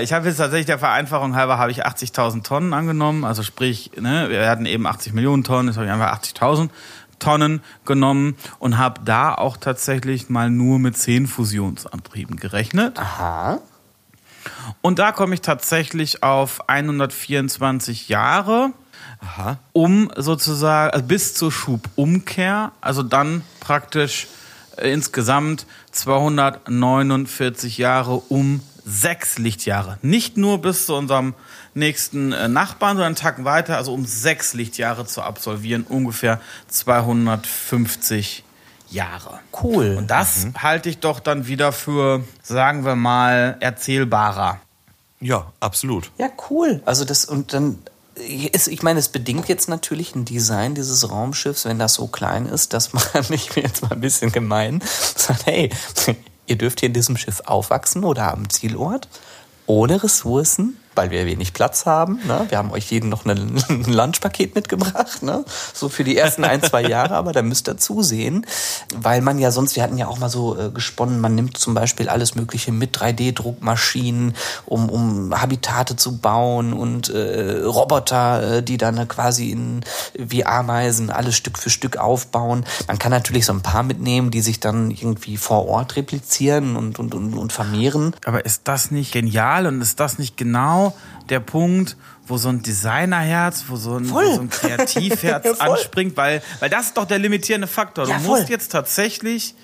ich 0.00 0.12
habe 0.12 0.28
jetzt 0.28 0.36
tatsächlich 0.36 0.66
der 0.66 0.78
Vereinfachung 0.78 1.34
halber 1.34 1.58
habe 1.58 1.70
ich 1.70 1.84
80.000 1.86 2.42
Tonnen 2.42 2.72
angenommen. 2.72 3.24
Also 3.24 3.42
sprich, 3.42 3.92
ne, 3.98 4.28
wir 4.30 4.48
hatten 4.48 4.66
eben 4.66 4.86
80 4.86 5.12
Millionen 5.12 5.44
Tonnen, 5.44 5.68
jetzt 5.68 5.76
habe 5.76 5.86
ich 5.86 5.92
einfach 5.92 6.18
80.000 6.18 6.70
Tonnen 7.18 7.62
genommen 7.84 8.36
und 8.58 8.78
habe 8.78 9.00
da 9.04 9.34
auch 9.34 9.56
tatsächlich 9.56 10.28
mal 10.28 10.50
nur 10.50 10.78
mit 10.78 10.96
10 10.96 11.26
Fusionsantrieben 11.26 12.36
gerechnet. 12.36 12.98
Aha. 12.98 13.60
Und 14.80 14.98
da 14.98 15.12
komme 15.12 15.34
ich 15.34 15.40
tatsächlich 15.40 16.22
auf 16.22 16.68
124 16.68 18.08
Jahre 18.08 18.72
Aha. 19.22 19.58
um 19.72 20.10
sozusagen 20.16 20.92
also 20.92 21.06
bis 21.06 21.34
zur 21.34 21.52
Schubumkehr, 21.52 22.72
also 22.80 23.02
dann 23.02 23.42
praktisch 23.60 24.26
äh, 24.76 24.92
insgesamt 24.92 25.66
249 25.92 27.78
Jahre 27.78 28.16
um 28.16 28.60
sechs 28.84 29.38
Lichtjahre. 29.38 29.98
Nicht 30.02 30.36
nur 30.36 30.60
bis 30.60 30.86
zu 30.86 30.94
unserem 30.94 31.34
nächsten 31.74 32.32
äh, 32.32 32.48
Nachbarn, 32.48 32.96
sondern 32.96 33.08
einen 33.08 33.16
Tag 33.16 33.44
weiter, 33.44 33.76
also 33.76 33.94
um 33.94 34.04
sechs 34.04 34.54
Lichtjahre 34.54 35.06
zu 35.06 35.22
absolvieren, 35.22 35.84
ungefähr 35.88 36.40
250 36.68 38.44
Jahre. 38.90 39.38
Cool. 39.62 39.96
Und 39.96 40.10
das 40.10 40.46
mhm. 40.46 40.62
halte 40.62 40.88
ich 40.88 40.98
doch 40.98 41.20
dann 41.20 41.46
wieder 41.46 41.72
für, 41.72 42.24
sagen 42.42 42.84
wir 42.84 42.96
mal, 42.96 43.56
erzählbarer. 43.60 44.60
Ja, 45.20 45.52
absolut. 45.60 46.10
Ja, 46.18 46.28
cool. 46.50 46.82
Also 46.84 47.04
das 47.04 47.24
und 47.24 47.52
dann 47.52 47.78
ich 48.16 48.82
meine, 48.82 48.98
es 48.98 49.08
bedingt 49.08 49.48
jetzt 49.48 49.68
natürlich 49.68 50.14
ein 50.14 50.24
Design 50.24 50.74
dieses 50.74 51.10
Raumschiffs, 51.10 51.64
wenn 51.64 51.78
das 51.78 51.94
so 51.94 52.06
klein 52.06 52.46
ist, 52.46 52.72
dass 52.72 52.92
man, 52.92 53.04
ich 53.30 53.50
bin 53.50 53.64
jetzt 53.64 53.82
mal 53.82 53.92
ein 53.92 54.00
bisschen 54.00 54.32
gemein, 54.32 54.82
sagt, 55.16 55.46
hey, 55.46 55.70
ihr 56.46 56.56
dürft 56.56 56.80
hier 56.80 56.88
in 56.88 56.92
diesem 56.92 57.16
Schiff 57.16 57.40
aufwachsen 57.46 58.04
oder 58.04 58.32
am 58.32 58.50
Zielort 58.50 59.08
ohne 59.66 60.02
Ressourcen 60.02 60.76
weil 60.94 61.10
wir 61.10 61.26
wenig 61.26 61.52
Platz 61.52 61.86
haben. 61.86 62.20
Ne? 62.26 62.46
Wir 62.48 62.58
haben 62.58 62.70
euch 62.72 62.90
jeden 62.90 63.08
noch 63.08 63.24
ein 63.26 63.62
Lunchpaket 63.86 64.54
mitgebracht, 64.54 65.22
ne? 65.22 65.44
so 65.72 65.88
für 65.88 66.04
die 66.04 66.16
ersten 66.16 66.44
ein, 66.44 66.62
zwei 66.62 66.82
Jahre, 66.82 67.14
aber 67.14 67.32
da 67.32 67.42
müsst 67.42 67.68
ihr 67.68 67.76
zusehen, 67.76 68.46
weil 68.94 69.20
man 69.20 69.38
ja 69.38 69.50
sonst, 69.50 69.76
wir 69.76 69.82
hatten 69.82 69.98
ja 69.98 70.06
auch 70.08 70.18
mal 70.18 70.28
so 70.28 70.58
äh, 70.58 70.70
gesponnen, 70.70 71.20
man 71.20 71.34
nimmt 71.34 71.56
zum 71.56 71.74
Beispiel 71.74 72.08
alles 72.08 72.34
Mögliche 72.34 72.72
mit 72.72 72.96
3D-Druckmaschinen, 72.96 74.34
um, 74.66 74.90
um 74.90 75.40
Habitate 75.40 75.96
zu 75.96 76.18
bauen 76.18 76.72
und 76.72 77.08
äh, 77.08 77.62
Roboter, 77.62 78.58
äh, 78.58 78.62
die 78.62 78.76
dann 78.76 79.06
quasi 79.08 79.50
in, 79.50 79.80
wie 80.14 80.44
Ameisen 80.44 81.10
alles 81.10 81.36
Stück 81.36 81.58
für 81.58 81.70
Stück 81.70 81.96
aufbauen. 81.96 82.64
Man 82.86 82.98
kann 82.98 83.10
natürlich 83.10 83.46
so 83.46 83.52
ein 83.52 83.62
paar 83.62 83.82
mitnehmen, 83.82 84.30
die 84.30 84.40
sich 84.40 84.60
dann 84.60 84.90
irgendwie 84.90 85.36
vor 85.36 85.68
Ort 85.68 85.96
replizieren 85.96 86.76
und, 86.76 86.98
und, 86.98 87.14
und, 87.14 87.34
und 87.34 87.52
vermehren. 87.52 88.14
Aber 88.24 88.44
ist 88.44 88.62
das 88.64 88.90
nicht 88.90 89.12
genial 89.12 89.66
und 89.66 89.80
ist 89.80 90.00
das 90.00 90.18
nicht 90.18 90.36
genau 90.36 90.81
genau 90.90 90.96
der 91.28 91.40
Punkt, 91.40 91.96
wo 92.26 92.36
so 92.36 92.48
ein 92.48 92.62
Designerherz, 92.62 93.64
wo 93.68 93.76
so 93.76 93.96
ein, 93.96 94.10
wo 94.10 94.20
so 94.20 94.40
ein 94.40 94.50
Kreativherz 94.50 95.46
anspringt, 95.60 96.16
weil, 96.16 96.42
weil 96.60 96.70
das 96.70 96.86
ist 96.86 96.96
doch 96.96 97.04
der 97.04 97.18
limitierende 97.18 97.66
Faktor. 97.66 98.06
Ja, 98.06 98.18
du 98.18 98.24
musst 98.24 98.48
jetzt 98.48 98.70
tatsächlich 98.70 99.54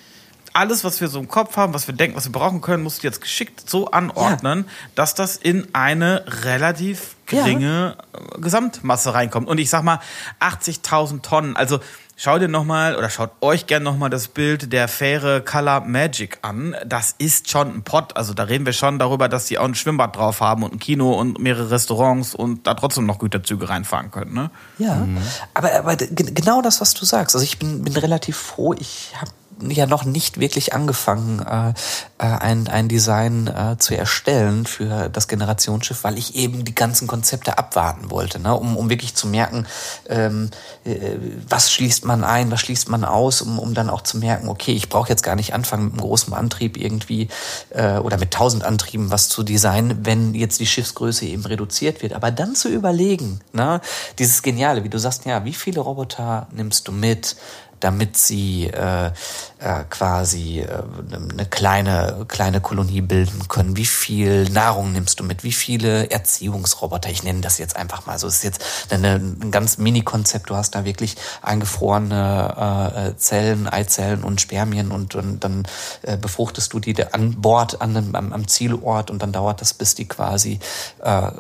alles, 0.55 0.83
was 0.83 1.01
wir 1.01 1.09
so 1.09 1.21
im 1.21 1.29
Kopf 1.29 1.57
haben, 1.57 1.75
was 1.75 1.87
wir 1.87 1.95
denken, 1.95 2.17
was 2.17 2.25
wir 2.25 2.33
brauchen 2.33 2.61
können, 2.61 2.83
musst 2.83 3.03
du 3.03 3.07
jetzt 3.07 3.21
geschickt 3.21 3.69
so 3.69 3.91
anordnen, 3.91 4.65
ja. 4.67 4.73
dass 4.95 5.15
das 5.15 5.37
in 5.37 5.73
eine 5.75 6.25
relativ 6.45 7.17
geringe 7.27 7.97
ja. 7.97 8.39
Gesamtmasse 8.41 9.15
reinkommt. 9.15 9.47
Und 9.47 9.59
ich 9.59 9.71
sag 9.71 9.83
mal, 9.83 10.01
80.000 10.41 11.23
Tonnen, 11.23 11.57
also 11.57 11.81
Schau 12.21 12.37
dir 12.41 12.49
nochmal 12.49 12.97
oder 12.97 13.11
schaut 13.11 13.31
euch 13.43 13.69
gerne 13.69 13.85
nochmal 13.85 14.11
das 14.11 14.27
Bild 14.27 14.73
der 14.73 14.89
Fähre 14.89 15.41
Color 15.41 15.83
Magic 15.83 16.39
an. 16.43 16.75
Das 16.85 17.15
ist 17.17 17.49
schon 17.49 17.73
ein 17.73 17.83
Pott. 17.85 18.17
Also 18.17 18.35
da 18.35 18.43
reden 18.43 18.67
wir 18.67 18.73
schon 18.73 18.99
darüber, 18.99 19.29
dass 19.29 19.45
die 19.45 19.57
auch 19.57 19.65
ein 19.65 19.77
Schwimmbad 19.77 20.17
drauf 20.17 20.41
haben 20.41 20.65
und 20.65 20.73
ein 20.73 20.79
Kino 20.81 21.13
und 21.13 21.39
mehrere 21.39 21.71
Restaurants 21.71 22.35
und 22.35 22.67
da 22.67 22.75
trotzdem 22.75 23.07
noch 23.07 23.21
Güterzüge 23.21 23.69
reinfahren 23.69 24.11
können. 24.11 24.35
Ne? 24.35 24.51
Ja, 24.79 24.97
mhm. 24.97 25.19
aber, 25.55 25.73
aber 25.73 25.95
genau 25.95 26.61
das, 26.61 26.81
was 26.81 26.93
du 26.95 27.05
sagst. 27.05 27.37
Also 27.37 27.45
ich 27.45 27.61
bin, 27.61 27.85
bin 27.85 27.97
relativ 27.97 28.37
froh. 28.37 28.75
Ich 28.75 29.13
habe 29.21 29.31
ja 29.63 29.87
noch 29.87 30.05
nicht 30.05 30.41
wirklich 30.41 30.73
angefangen, 30.73 31.41
äh, 31.41 31.75
äh, 32.19 32.25
ein, 32.27 32.69
ein 32.69 32.89
Design 32.89 33.47
äh, 33.47 33.77
zu 33.79 33.97
erstellen 33.97 34.67
für 34.67 35.09
das 35.09 35.29
Generationsschiff, 35.29 36.05
weil 36.05 36.19
ich 36.19 36.35
eben 36.35 36.65
die 36.65 36.75
ganzen 36.75 37.09
Konzepte 37.09 37.59
abwarten 37.59 38.11
wollte, 38.11 38.41
ne? 38.41 38.55
um, 38.55 38.77
um 38.77 38.91
wirklich 38.91 39.15
zu 39.15 39.27
merken, 39.27 39.67
ähm, 40.09 40.51
äh, 40.85 41.17
was 41.49 41.71
schließt 41.73 42.05
man 42.05 42.25
ein, 42.25 42.51
was 42.51 42.61
schließt 42.61 42.89
man 42.89 43.05
aus, 43.05 43.43
um, 43.43 43.59
um 43.59 43.75
dann 43.75 43.91
auch 43.91 44.03
zu 44.03 44.19
merken, 44.19 44.49
okay, 44.49 44.73
ich 44.73 44.89
brauche 44.89 45.09
jetzt 45.09 45.23
gar 45.23 45.37
nicht 45.37 45.55
anfangen 45.55 45.85
mit 45.85 45.93
einem 45.95 46.03
großen 46.03 46.33
Antrieb 46.35 46.77
irgendwie 46.77 47.29
äh, 47.71 47.99
oder 47.99 48.19
mit 48.19 48.33
tausend 48.33 48.65
Antrieben 48.65 49.11
was 49.11 49.29
zu 49.29 49.43
designen, 49.43 50.05
wenn 50.05 50.35
jetzt 50.35 50.61
die 50.61 50.67
Schiffsgröße 50.67 51.27
eben 51.27 51.45
reduziert 51.45 52.03
wird. 52.03 52.13
Aber 52.13 52.31
dann 52.31 52.55
zu 52.55 52.69
überlegen, 52.69 53.41
ne? 53.53 53.81
dieses 54.19 54.43
Geniale, 54.43 54.85
wie 54.85 54.89
du 54.89 54.99
sagst, 54.99 55.25
ja, 55.25 55.45
wie 55.45 55.55
viele 55.55 55.81
Roboter 55.81 56.49
nimmst 56.53 56.89
du 56.89 56.93
mit? 56.93 57.37
Damit 57.81 58.17
sie 58.17 58.67
äh, 58.67 59.07
äh, 59.07 59.85
quasi 59.91 60.61
äh, 60.61 60.83
eine 61.13 61.47
kleine 61.47 62.27
kleine 62.29 62.61
Kolonie 62.61 63.01
bilden 63.01 63.49
können. 63.49 63.77
Wie 63.77 63.87
viel 63.87 64.49
Nahrung 64.51 64.93
nimmst 64.93 65.21
du 65.21 65.25
mit? 65.25 65.45
Wie 65.45 65.53
viele 65.53 66.11
Erziehungsroboter? 66.11 67.11
Ich 67.11 67.23
nenne 67.23 67.41
das 67.41 67.59
jetzt 67.59 67.77
einfach 67.77 68.07
mal 68.07 68.19
so. 68.19 68.27
Es 68.27 68.37
ist 68.37 68.45
jetzt 68.45 68.65
eine, 68.91 69.15
ein 69.17 69.51
ganz 69.51 69.79
Mini-Konzept. 69.79 70.51
Du 70.51 70.57
hast 70.57 70.75
da 70.75 70.85
wirklich 70.85 71.17
eingefrorene 71.43 73.13
äh, 73.15 73.17
Zellen, 73.17 73.69
Eizellen 73.69 74.25
und 74.25 74.41
Spermien 74.41 74.91
und, 74.91 75.15
und 75.15 75.45
dann 75.45 75.67
äh, 76.03 76.17
befruchtest 76.17 76.73
du 76.73 76.81
die 76.81 76.99
an 77.13 77.41
Bord 77.41 77.81
an 77.81 77.95
dem, 77.95 78.15
am, 78.15 78.33
am 78.33 78.49
Zielort 78.49 79.11
und 79.11 79.23
dann 79.23 79.33
dauert 79.33 79.61
das, 79.61 79.75
bis 79.75 79.95
die 79.95 80.07
quasi 80.07 80.59
äh, 81.03 81.31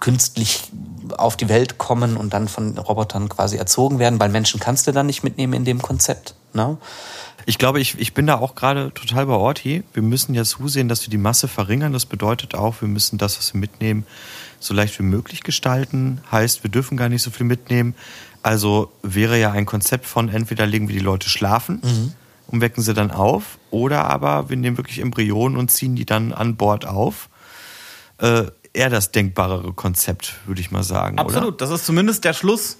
künstlich 0.00 0.70
auf 1.16 1.36
die 1.36 1.48
Welt 1.48 1.78
kommen 1.78 2.16
und 2.16 2.32
dann 2.32 2.48
von 2.48 2.78
Robotern 2.78 3.28
quasi 3.28 3.56
erzogen 3.56 3.98
werden, 3.98 4.20
weil 4.20 4.28
Menschen 4.28 4.60
kannst 4.60 4.86
du 4.86 4.92
dann 4.92 5.01
nicht 5.02 5.22
mitnehmen 5.22 5.52
in 5.52 5.64
dem 5.64 5.80
Konzept. 5.80 6.34
Ne? 6.52 6.78
Ich 7.44 7.58
glaube, 7.58 7.80
ich, 7.80 7.98
ich 7.98 8.14
bin 8.14 8.26
da 8.26 8.38
auch 8.38 8.54
gerade 8.54 8.92
total 8.94 9.26
bei 9.26 9.34
Orti. 9.34 9.82
Wir 9.92 10.02
müssen 10.02 10.34
ja 10.34 10.44
zusehen, 10.44 10.88
dass 10.88 11.02
wir 11.02 11.10
die 11.10 11.18
Masse 11.18 11.48
verringern. 11.48 11.92
Das 11.92 12.06
bedeutet 12.06 12.54
auch, 12.54 12.80
wir 12.80 12.88
müssen 12.88 13.18
das, 13.18 13.38
was 13.38 13.54
wir 13.54 13.60
mitnehmen, 13.60 14.06
so 14.60 14.74
leicht 14.74 14.98
wie 14.98 15.04
möglich 15.04 15.42
gestalten. 15.42 16.20
Heißt, 16.30 16.62
wir 16.62 16.70
dürfen 16.70 16.96
gar 16.96 17.08
nicht 17.08 17.22
so 17.22 17.30
viel 17.30 17.46
mitnehmen. 17.46 17.94
Also 18.42 18.92
wäre 19.02 19.38
ja 19.38 19.52
ein 19.52 19.66
Konzept 19.66 20.06
von 20.06 20.28
entweder 20.28 20.66
legen 20.66 20.88
wir 20.88 20.96
die 20.96 21.02
Leute 21.02 21.28
schlafen 21.28 21.80
mhm. 21.82 22.12
und 22.48 22.60
wecken 22.60 22.82
sie 22.82 22.94
dann 22.94 23.10
auf, 23.10 23.58
oder 23.70 24.04
aber 24.04 24.48
wir 24.48 24.56
nehmen 24.56 24.76
wirklich 24.76 24.98
Embryonen 24.98 25.56
und 25.56 25.70
ziehen 25.70 25.94
die 25.94 26.06
dann 26.06 26.32
an 26.32 26.56
Bord 26.56 26.86
auf. 26.86 27.28
Äh, 28.18 28.46
eher 28.72 28.90
das 28.90 29.12
denkbarere 29.12 29.72
Konzept, 29.72 30.34
würde 30.46 30.60
ich 30.60 30.70
mal 30.70 30.82
sagen. 30.82 31.18
Absolut, 31.18 31.48
oder? 31.48 31.56
das 31.58 31.70
ist 31.70 31.86
zumindest 31.86 32.24
der 32.24 32.32
Schluss, 32.32 32.78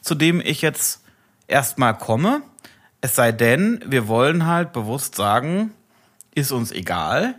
zu 0.00 0.14
dem 0.14 0.40
ich 0.40 0.62
jetzt 0.62 1.00
erstmal 1.48 1.96
komme. 1.96 2.42
Es 3.00 3.14
sei 3.16 3.32
denn, 3.32 3.80
wir 3.86 4.06
wollen 4.08 4.46
halt 4.46 4.72
bewusst 4.72 5.16
sagen, 5.16 5.72
ist 6.34 6.52
uns 6.52 6.70
egal. 6.72 7.34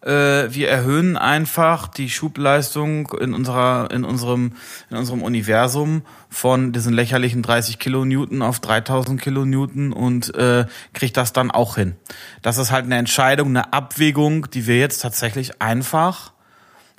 Äh, 0.00 0.54
wir 0.54 0.68
erhöhen 0.68 1.16
einfach 1.16 1.88
die 1.88 2.08
Schubleistung 2.08 3.08
in 3.20 3.34
unserer, 3.34 3.90
in 3.90 4.04
unserem, 4.04 4.52
in 4.90 4.96
unserem 4.96 5.22
Universum 5.22 6.02
von 6.30 6.72
diesen 6.72 6.92
lächerlichen 6.92 7.42
30 7.42 7.78
Kilonewton 7.78 8.42
auf 8.42 8.60
3000 8.60 9.20
Kilonewton 9.20 9.92
und 9.92 10.34
äh, 10.36 10.66
kriegt 10.92 11.16
das 11.16 11.32
dann 11.32 11.50
auch 11.50 11.76
hin. 11.76 11.96
Das 12.42 12.58
ist 12.58 12.70
halt 12.70 12.84
eine 12.84 12.96
Entscheidung, 12.96 13.48
eine 13.48 13.72
Abwägung, 13.72 14.48
die 14.50 14.66
wir 14.66 14.78
jetzt 14.78 15.00
tatsächlich 15.00 15.60
einfach 15.60 16.32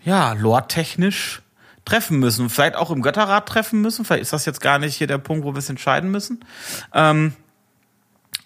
ja, 0.04 0.34
lore-technisch 0.34 1.42
treffen 1.90 2.20
müssen. 2.20 2.50
Vielleicht 2.50 2.76
auch 2.76 2.92
im 2.92 3.02
Götterrat 3.02 3.48
treffen 3.48 3.82
müssen. 3.82 4.06
Vielleicht 4.06 4.24
ist 4.24 4.34
das 4.34 4.46
jetzt 4.46 4.62
gar 4.62 4.80
nicht 4.80 4.96
hier 4.96 5.08
der 5.08 5.18
Punkt, 5.18 5.44
wo 5.44 5.54
wir 5.54 5.60
es 5.60 5.70
entscheiden 5.70 6.12
müssen. 6.12 6.46
Ähm, 6.94 7.34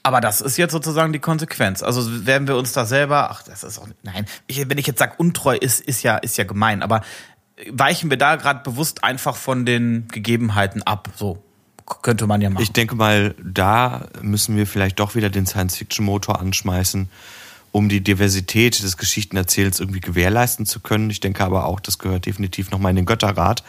aber 0.01 0.21
das 0.21 0.41
ist 0.41 0.57
jetzt 0.57 0.71
sozusagen 0.71 1.13
die 1.13 1.19
Konsequenz. 1.19 1.83
Also 1.83 2.25
werden 2.25 2.47
wir 2.47 2.57
uns 2.57 2.73
da 2.73 2.85
selber, 2.85 3.31
ach, 3.31 3.43
das 3.43 3.63
ist 3.63 3.79
auch, 3.79 3.87
nein, 4.03 4.25
ich, 4.47 4.69
wenn 4.69 4.77
ich 4.77 4.87
jetzt 4.87 4.99
sage, 4.99 5.13
untreu 5.17 5.55
ist, 5.55 5.81
ist 5.81 6.03
ja, 6.03 6.17
ist 6.17 6.37
ja 6.37 6.43
gemein, 6.43 6.83
aber 6.83 7.01
weichen 7.69 8.09
wir 8.09 8.17
da 8.17 8.35
gerade 8.35 8.61
bewusst 8.63 9.03
einfach 9.03 9.35
von 9.35 9.65
den 9.65 10.07
Gegebenheiten 10.09 10.83
ab, 10.83 11.09
so 11.15 11.41
könnte 12.01 12.27
man 12.27 12.41
ja 12.41 12.49
machen. 12.49 12.63
Ich 12.63 12.71
denke 12.71 12.95
mal, 12.95 13.35
da 13.43 14.07
müssen 14.21 14.55
wir 14.55 14.67
vielleicht 14.67 14.99
doch 14.99 15.15
wieder 15.15 15.29
den 15.29 15.45
Science-Fiction-Motor 15.45 16.39
anschmeißen 16.39 17.09
um 17.73 17.89
die 17.89 18.01
Diversität 18.01 18.81
des 18.83 18.97
Geschichtenerzählens 18.97 19.79
irgendwie 19.79 19.99
gewährleisten 19.99 20.67
zu 20.67 20.79
können. 20.79 21.09
Ich 21.09 21.19
denke 21.19 21.43
aber 21.43 21.65
auch, 21.65 21.79
das 21.79 21.97
gehört 21.97 22.27
definitiv 22.27 22.69
nochmal 22.69 22.91
in 22.91 22.97
den 22.97 23.05
Götterrat, 23.05 23.63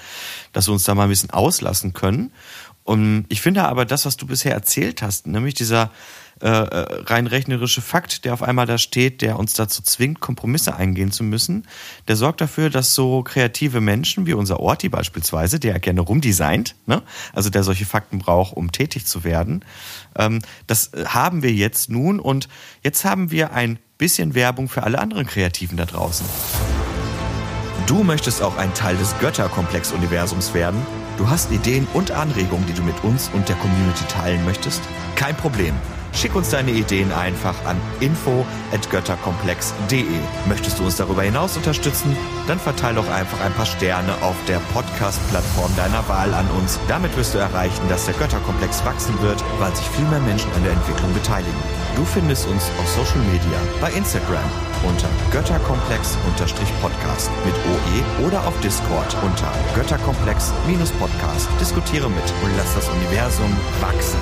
dass 0.53 0.69
wir 0.69 0.73
uns 0.73 0.85
da 0.85 0.95
mal 0.95 1.05
ein 1.05 1.09
bisschen 1.09 1.31
auslassen 1.31 1.95
können. 1.95 2.31
Und 2.83 3.25
ich 3.31 3.41
finde 3.41 3.65
aber 3.65 3.87
das, 3.87 4.05
was 4.05 4.19
du 4.19 4.27
bisher 4.27 4.53
erzählt 4.53 5.01
hast, 5.01 5.27
nämlich 5.27 5.55
dieser 5.55 5.91
äh, 6.43 6.49
äh, 6.49 7.03
rein 7.05 7.27
rechnerische 7.27 7.81
Fakt, 7.81 8.27
der 8.27 8.35
auf 8.35 8.43
einmal 8.43 8.67
da 8.67 8.77
steht, 8.77 9.23
der 9.23 9.39
uns 9.39 9.55
dazu 9.55 9.83
zwingt, 9.83 10.21
Kompromisse 10.21 10.77
eingehen 10.77 11.11
zu 11.11 11.25
müssen, 11.25 11.67
der 12.07 12.17
sorgt 12.17 12.43
dafür, 12.43 12.69
dass 12.69 12.95
so 12.95 13.23
kreative 13.23 13.81
Menschen 13.81 14.27
wie 14.27 14.35
unser 14.35 14.61
Orti 14.61 14.91
beispielsweise, 14.91 15.59
der 15.59 15.79
gerne 15.81 16.03
rumdesignt, 16.03 16.75
ne? 16.85 17.03
also 17.33 17.49
der 17.49 17.63
solche 17.63 17.87
Fakten 17.87 18.19
braucht, 18.19 18.55
um 18.55 18.71
tätig 18.71 19.07
zu 19.07 19.25
werden, 19.25 19.65
ähm, 20.17 20.41
das 20.67 20.91
haben 21.07 21.43
wir 21.43 21.53
jetzt 21.53 21.89
nun 21.89 22.21
und 22.21 22.49
jetzt 22.83 23.07
haben 23.07 23.31
wir 23.31 23.53
ein 23.53 23.79
bisschen 23.99 24.35
Werbung 24.35 24.69
für 24.69 24.83
alle 24.83 24.99
anderen 24.99 25.27
Kreativen 25.27 25.77
da 25.77 25.85
draußen. 25.85 26.27
Du 27.87 28.03
möchtest 28.03 28.43
auch 28.43 28.57
ein 28.57 28.73
Teil 28.75 28.97
des 28.97 29.19
Götterkomplex-Universums 29.19 30.55
werden? 30.55 30.81
Du 31.19 31.29
hast 31.29 31.53
Ideen 31.53 31.87
und 31.93 32.11
Anregungen, 32.11 32.67
die 32.67 32.73
du 32.73 32.83
mit 32.83 33.05
uns 33.05 33.31
und 33.33 33.49
der 33.49 33.57
Community 33.57 34.05
teilen 34.09 34.45
möchtest? 34.45 34.83
Kein 35.17 35.37
Problem. 35.37 35.75
Schick 36.15 36.35
uns 36.37 36.51
deine 36.51 36.71
Ideen 36.71 37.13
einfach 37.13 37.57
an 37.67 37.77
info@götterkomplex.de. 38.01 40.05
Möchtest 40.47 40.79
du 40.79 40.85
uns 40.85 40.97
darüber 40.97 41.23
hinaus 41.23 41.57
unterstützen? 41.57 42.17
Dann 42.47 42.61
verteile 42.61 42.97
doch 42.97 43.09
einfach 43.11 43.41
ein 43.41 43.53
paar 43.53 43.67
Sterne 43.67 44.15
auf 44.23 44.37
der 44.47 44.61
Podcast-Plattform 44.73 45.75
deiner 45.77 46.09
Wahl 46.09 46.33
an 46.33 46.49
uns. 46.59 46.79
Damit 46.89 47.15
wirst 47.17 47.35
du 47.35 47.39
erreichen, 47.39 47.89
dass 47.89 48.05
der 48.05 48.15
Götterkomplex 48.15 48.85
wachsen 48.85 49.21
wird, 49.23 49.43
weil 49.59 49.75
sich 49.75 49.89
viel 49.89 50.05
mehr 50.07 50.21
Menschen 50.21 50.53
an 50.55 50.63
der 50.63 50.73
Entwicklung 50.73 51.13
beteiligen. 51.13 51.53
Du 51.97 52.05
findest 52.05 52.47
uns 52.47 52.71
auf 52.81 52.89
Social 52.89 53.23
Media, 53.33 53.59
bei 53.81 53.91
Instagram 53.93 54.45
unter 54.87 55.09
Götterkomplex-Podcast 55.33 57.31
mit 57.45 57.55
OE 57.55 58.05
oder 58.27 58.47
auf 58.47 58.55
Discord 58.61 59.17
unter 59.23 59.51
Götterkomplex-Podcast. 59.75 61.49
Diskutiere 61.61 62.09
mit 62.09 62.33
und 62.43 62.57
lass 62.57 62.75
das 62.75 62.89
Universum 62.89 63.55
wachsen. 63.81 64.19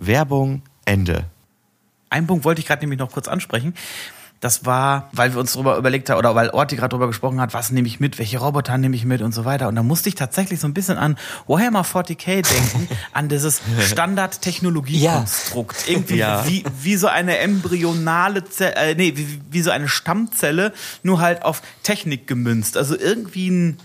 Werbung, 0.00 0.62
Ende. 0.84 1.26
Ein 2.08 2.26
Punkt 2.26 2.44
wollte 2.44 2.60
ich 2.60 2.66
gerade 2.66 2.80
nämlich 2.80 2.98
noch 2.98 3.12
kurz 3.12 3.28
ansprechen. 3.28 3.74
Das 4.40 4.64
war, 4.64 5.10
weil 5.12 5.34
wir 5.34 5.40
uns 5.40 5.52
darüber 5.52 5.76
überlegt 5.76 6.08
haben, 6.08 6.18
oder 6.18 6.34
weil 6.34 6.48
Orti 6.48 6.74
gerade 6.74 6.88
darüber 6.88 7.08
gesprochen 7.08 7.42
hat, 7.42 7.52
was 7.52 7.72
nehme 7.72 7.86
ich 7.86 8.00
mit, 8.00 8.18
welche 8.18 8.38
Roboter 8.38 8.78
nehme 8.78 8.96
ich 8.96 9.04
mit 9.04 9.20
und 9.20 9.32
so 9.32 9.44
weiter. 9.44 9.68
Und 9.68 9.76
da 9.76 9.82
musste 9.82 10.08
ich 10.08 10.14
tatsächlich 10.14 10.60
so 10.60 10.66
ein 10.66 10.72
bisschen 10.72 10.96
an 10.96 11.18
Warhammer 11.46 11.84
40k 11.84 12.40
denken, 12.40 12.88
an 13.12 13.28
dieses 13.28 13.60
Standard-Technologiekonstrukt. 13.86 15.86
Ja. 15.86 15.92
Irgendwie 15.92 16.16
ja. 16.16 16.48
wie, 16.48 16.64
wie 16.80 16.96
so 16.96 17.06
eine 17.06 17.36
embryonale 17.36 18.46
Zelle, 18.46 18.76
äh, 18.76 18.94
nee, 18.94 19.12
wie, 19.14 19.42
wie 19.50 19.60
so 19.60 19.70
eine 19.70 19.88
Stammzelle, 19.88 20.72
nur 21.02 21.20
halt 21.20 21.44
auf 21.44 21.60
Technik 21.82 22.26
gemünzt. 22.26 22.78
Also 22.78 22.98
irgendwie 22.98 23.50
ein 23.50 23.76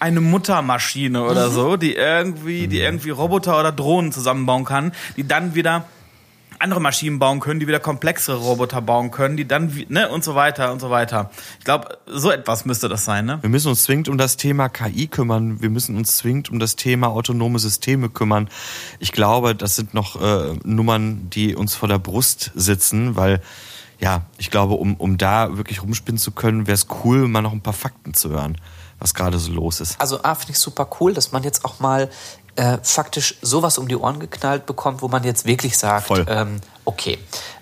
eine 0.00 0.20
Muttermaschine 0.20 1.22
oder 1.22 1.48
mhm. 1.48 1.52
so, 1.52 1.76
die 1.76 1.94
irgendwie, 1.94 2.68
die 2.68 2.78
mhm. 2.78 2.84
irgendwie 2.84 3.10
Roboter 3.10 3.58
oder 3.58 3.72
Drohnen 3.72 4.12
zusammenbauen 4.12 4.64
kann, 4.64 4.92
die 5.16 5.26
dann 5.26 5.54
wieder 5.54 5.86
andere 6.60 6.80
Maschinen 6.80 7.18
bauen 7.18 7.40
können, 7.40 7.60
die 7.60 7.68
wieder 7.68 7.80
komplexere 7.80 8.36
Roboter 8.36 8.80
bauen 8.80 9.10
können, 9.10 9.36
die 9.36 9.46
dann, 9.46 9.72
ne, 9.88 10.08
und 10.08 10.24
so 10.24 10.34
weiter 10.34 10.72
und 10.72 10.80
so 10.80 10.90
weiter. 10.90 11.30
Ich 11.58 11.64
glaube, 11.64 11.98
so 12.06 12.30
etwas 12.30 12.64
müsste 12.64 12.88
das 12.88 13.04
sein, 13.04 13.26
ne? 13.26 13.38
Wir 13.42 13.50
müssen 13.50 13.68
uns 13.68 13.84
zwingend 13.84 14.08
um 14.08 14.18
das 14.18 14.36
Thema 14.36 14.68
KI 14.68 15.06
kümmern. 15.06 15.62
Wir 15.62 15.70
müssen 15.70 15.96
uns 15.96 16.16
zwingend 16.16 16.50
um 16.50 16.58
das 16.58 16.76
Thema 16.76 17.08
autonome 17.08 17.58
Systeme 17.58 18.08
kümmern. 18.08 18.48
Ich 18.98 19.12
glaube, 19.12 19.54
das 19.54 19.76
sind 19.76 19.94
noch 19.94 20.20
äh, 20.20 20.56
Nummern, 20.64 21.30
die 21.30 21.54
uns 21.54 21.74
vor 21.74 21.88
der 21.88 21.98
Brust 21.98 22.50
sitzen, 22.54 23.16
weil, 23.16 23.40
ja, 24.00 24.26
ich 24.36 24.50
glaube, 24.50 24.74
um, 24.74 24.96
um 24.96 25.16
da 25.16 25.56
wirklich 25.56 25.82
rumspinnen 25.82 26.18
zu 26.18 26.32
können, 26.32 26.66
wäre 26.66 26.74
es 26.74 26.88
cool, 27.04 27.28
mal 27.28 27.42
noch 27.42 27.52
ein 27.52 27.62
paar 27.62 27.72
Fakten 27.72 28.14
zu 28.14 28.30
hören 28.30 28.56
was 28.98 29.14
gerade 29.14 29.38
so 29.38 29.52
los 29.52 29.80
ist. 29.80 30.00
Also 30.00 30.22
A, 30.22 30.34
finde 30.34 30.52
ich 30.52 30.58
super 30.58 30.88
cool, 31.00 31.14
dass 31.14 31.32
man 31.32 31.42
jetzt 31.42 31.64
auch 31.64 31.80
mal 31.80 32.10
äh, 32.56 32.78
faktisch 32.82 33.36
sowas 33.42 33.78
um 33.78 33.88
die 33.88 33.96
Ohren 33.96 34.18
geknallt 34.18 34.66
bekommt, 34.66 35.02
wo 35.02 35.08
man 35.08 35.22
jetzt 35.24 35.44
wirklich 35.44 35.78
sagt, 35.78 36.10
ähm, 36.26 36.60
okay, 36.84 37.18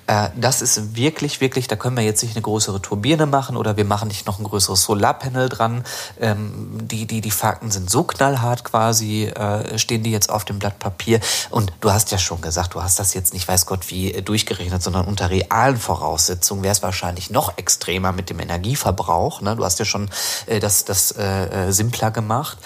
äh, 0.07 0.29
das 0.37 0.63
ist 0.63 0.97
wirklich, 0.97 1.41
wirklich, 1.41 1.69
da 1.69 1.77
können 1.77 1.97
wir 1.97 2.05
jetzt 2.05 2.23
nicht 2.23 2.37
eine 2.37 2.43
größere 2.43 2.81
Turbine 2.81 3.27
machen 3.27 3.57
oder 3.57 3.77
wir 3.77 3.85
machen 3.85 4.09
nicht 4.09 4.27
noch 4.27 4.39
ein 4.39 4.45
größeres 4.45 4.83
Solarpanel 4.83 5.49
dran. 5.49 5.85
Ähm, 6.21 6.79
die, 6.83 7.07
die, 7.07 7.21
die 7.21 7.31
Fakten 7.31 7.71
sind 7.71 7.91
so 7.91 8.05
knallhart 8.05 8.65
quasi, 8.65 9.25
äh, 9.25 9.79
stehen 9.79 10.03
die 10.03 10.13
jetzt 10.13 10.31
auf 10.31 10.45
dem 10.45 10.59
Blatt 10.59 10.79
Papier. 10.79 11.21
Und 11.51 11.73
du 11.81 11.91
hast 11.91 12.13
ja 12.13 12.19
schon 12.19 12.41
gesagt, 12.41 12.75
du 12.75 12.83
hast 12.83 12.99
das 12.99 13.15
jetzt 13.15 13.35
nicht, 13.35 13.49
weiß 13.49 13.67
Gott, 13.67 13.91
wie 13.91 14.13
äh, 14.13 14.23
durchgerechnet, 14.23 14.83
sondern 14.83 15.07
unter 15.07 15.31
realen 15.31 15.77
Voraussetzungen 15.77 16.63
wäre 16.63 16.73
es 16.73 16.83
wahrscheinlich 16.83 17.31
noch 17.31 17.59
extremer 17.59 18.13
mit 18.13 18.31
dem 18.31 18.39
Energieverbrauch. 18.39 19.41
Ne? 19.41 19.57
Du 19.57 19.65
hast 19.65 19.79
ja 19.79 19.85
schon 19.85 20.09
äh, 20.47 20.61
das, 20.61 20.85
das 20.85 21.13
äh, 21.17 21.73
simpler 21.73 22.11
gemacht. 22.11 22.59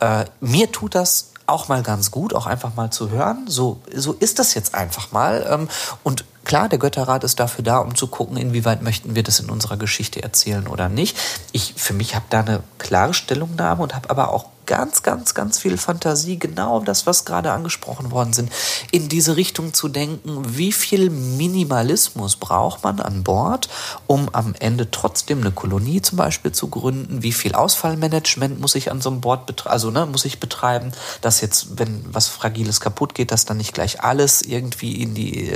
Äh, 0.00 0.24
mir 0.40 0.72
tut 0.72 0.94
das 0.94 1.30
auch 1.46 1.68
mal 1.68 1.82
ganz 1.82 2.10
gut, 2.10 2.34
auch 2.34 2.46
einfach 2.46 2.74
mal 2.74 2.90
zu 2.90 3.10
hören. 3.10 3.44
So, 3.46 3.80
so 3.94 4.12
ist 4.12 4.38
das 4.38 4.54
jetzt 4.54 4.74
einfach 4.74 5.12
mal. 5.12 5.46
Ähm, 5.48 5.68
und 6.02 6.24
klar, 6.46 6.68
der 6.68 6.78
Götterrat 6.78 7.24
ist 7.24 7.38
dafür 7.40 7.64
da, 7.64 7.78
um 7.78 7.94
zu 7.94 8.06
gucken, 8.06 8.36
inwieweit 8.36 8.80
möchten 8.80 9.14
wir 9.14 9.22
das 9.22 9.40
in 9.40 9.50
unserer 9.50 9.76
Geschichte 9.76 10.22
erzählen 10.22 10.66
oder 10.66 10.88
nicht. 10.88 11.18
Ich 11.52 11.74
für 11.76 11.92
mich 11.92 12.14
habe 12.14 12.24
da 12.30 12.40
eine 12.40 12.62
klare 12.78 13.12
Stellungnahme 13.12 13.82
und 13.82 13.94
habe 13.94 14.08
aber 14.08 14.32
auch 14.32 14.46
ganz, 14.66 15.02
ganz, 15.02 15.34
ganz 15.34 15.58
viel 15.58 15.78
Fantasie, 15.78 16.38
genau 16.38 16.80
das, 16.80 17.06
was 17.06 17.24
gerade 17.24 17.52
angesprochen 17.52 18.10
worden 18.10 18.32
sind, 18.32 18.50
in 18.90 19.08
diese 19.08 19.36
Richtung 19.36 19.72
zu 19.72 19.88
denken, 19.88 20.56
wie 20.56 20.72
viel 20.72 21.10
Minimalismus 21.10 22.36
braucht 22.36 22.84
man 22.84 23.00
an 23.00 23.22
Bord, 23.22 23.68
um 24.06 24.28
am 24.32 24.54
Ende 24.58 24.90
trotzdem 24.90 25.40
eine 25.40 25.52
Kolonie 25.52 26.02
zum 26.02 26.18
Beispiel 26.18 26.52
zu 26.52 26.68
gründen, 26.68 27.22
wie 27.22 27.32
viel 27.32 27.54
Ausfallmanagement 27.54 28.60
muss 28.60 28.74
ich 28.74 28.90
an 28.90 29.00
so 29.00 29.10
einem 29.10 29.20
Board 29.20 29.46
betreiben, 29.46 29.72
also 29.72 29.90
ne, 29.90 30.06
muss 30.06 30.24
ich 30.24 30.40
betreiben, 30.40 30.92
dass 31.20 31.40
jetzt, 31.40 31.78
wenn 31.78 32.04
was 32.12 32.28
Fragiles 32.28 32.80
kaputt 32.80 33.14
geht, 33.14 33.30
dass 33.30 33.44
dann 33.44 33.56
nicht 33.56 33.74
gleich 33.74 34.02
alles 34.02 34.42
irgendwie 34.42 35.02
in 35.02 35.14
die, 35.14 35.48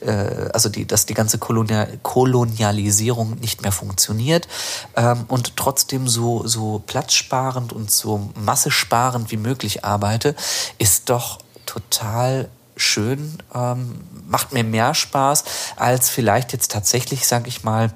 äh, 0.00 0.50
also 0.52 0.68
die, 0.68 0.86
dass 0.86 1.06
die 1.06 1.14
ganze 1.14 1.38
Kolonial 1.38 1.98
Kolonialisierung 2.02 3.36
nicht 3.40 3.62
mehr 3.62 3.72
funktioniert 3.72 4.48
ähm, 4.96 5.24
und 5.28 5.56
trotzdem 5.56 6.08
so, 6.08 6.46
so 6.46 6.82
platzsparend 6.86 7.72
und 7.72 7.90
so 7.90 8.30
massesparend 8.54 9.32
wie 9.32 9.36
möglich 9.36 9.84
arbeite, 9.84 10.36
ist 10.78 11.10
doch 11.10 11.40
total 11.66 12.48
schön, 12.76 13.42
ähm, 13.52 13.98
macht 14.28 14.52
mir 14.52 14.62
mehr 14.62 14.94
Spaß, 14.94 15.42
als 15.74 16.08
vielleicht 16.08 16.52
jetzt 16.52 16.70
tatsächlich, 16.70 17.26
sag 17.26 17.48
ich 17.48 17.64
mal, 17.64 17.92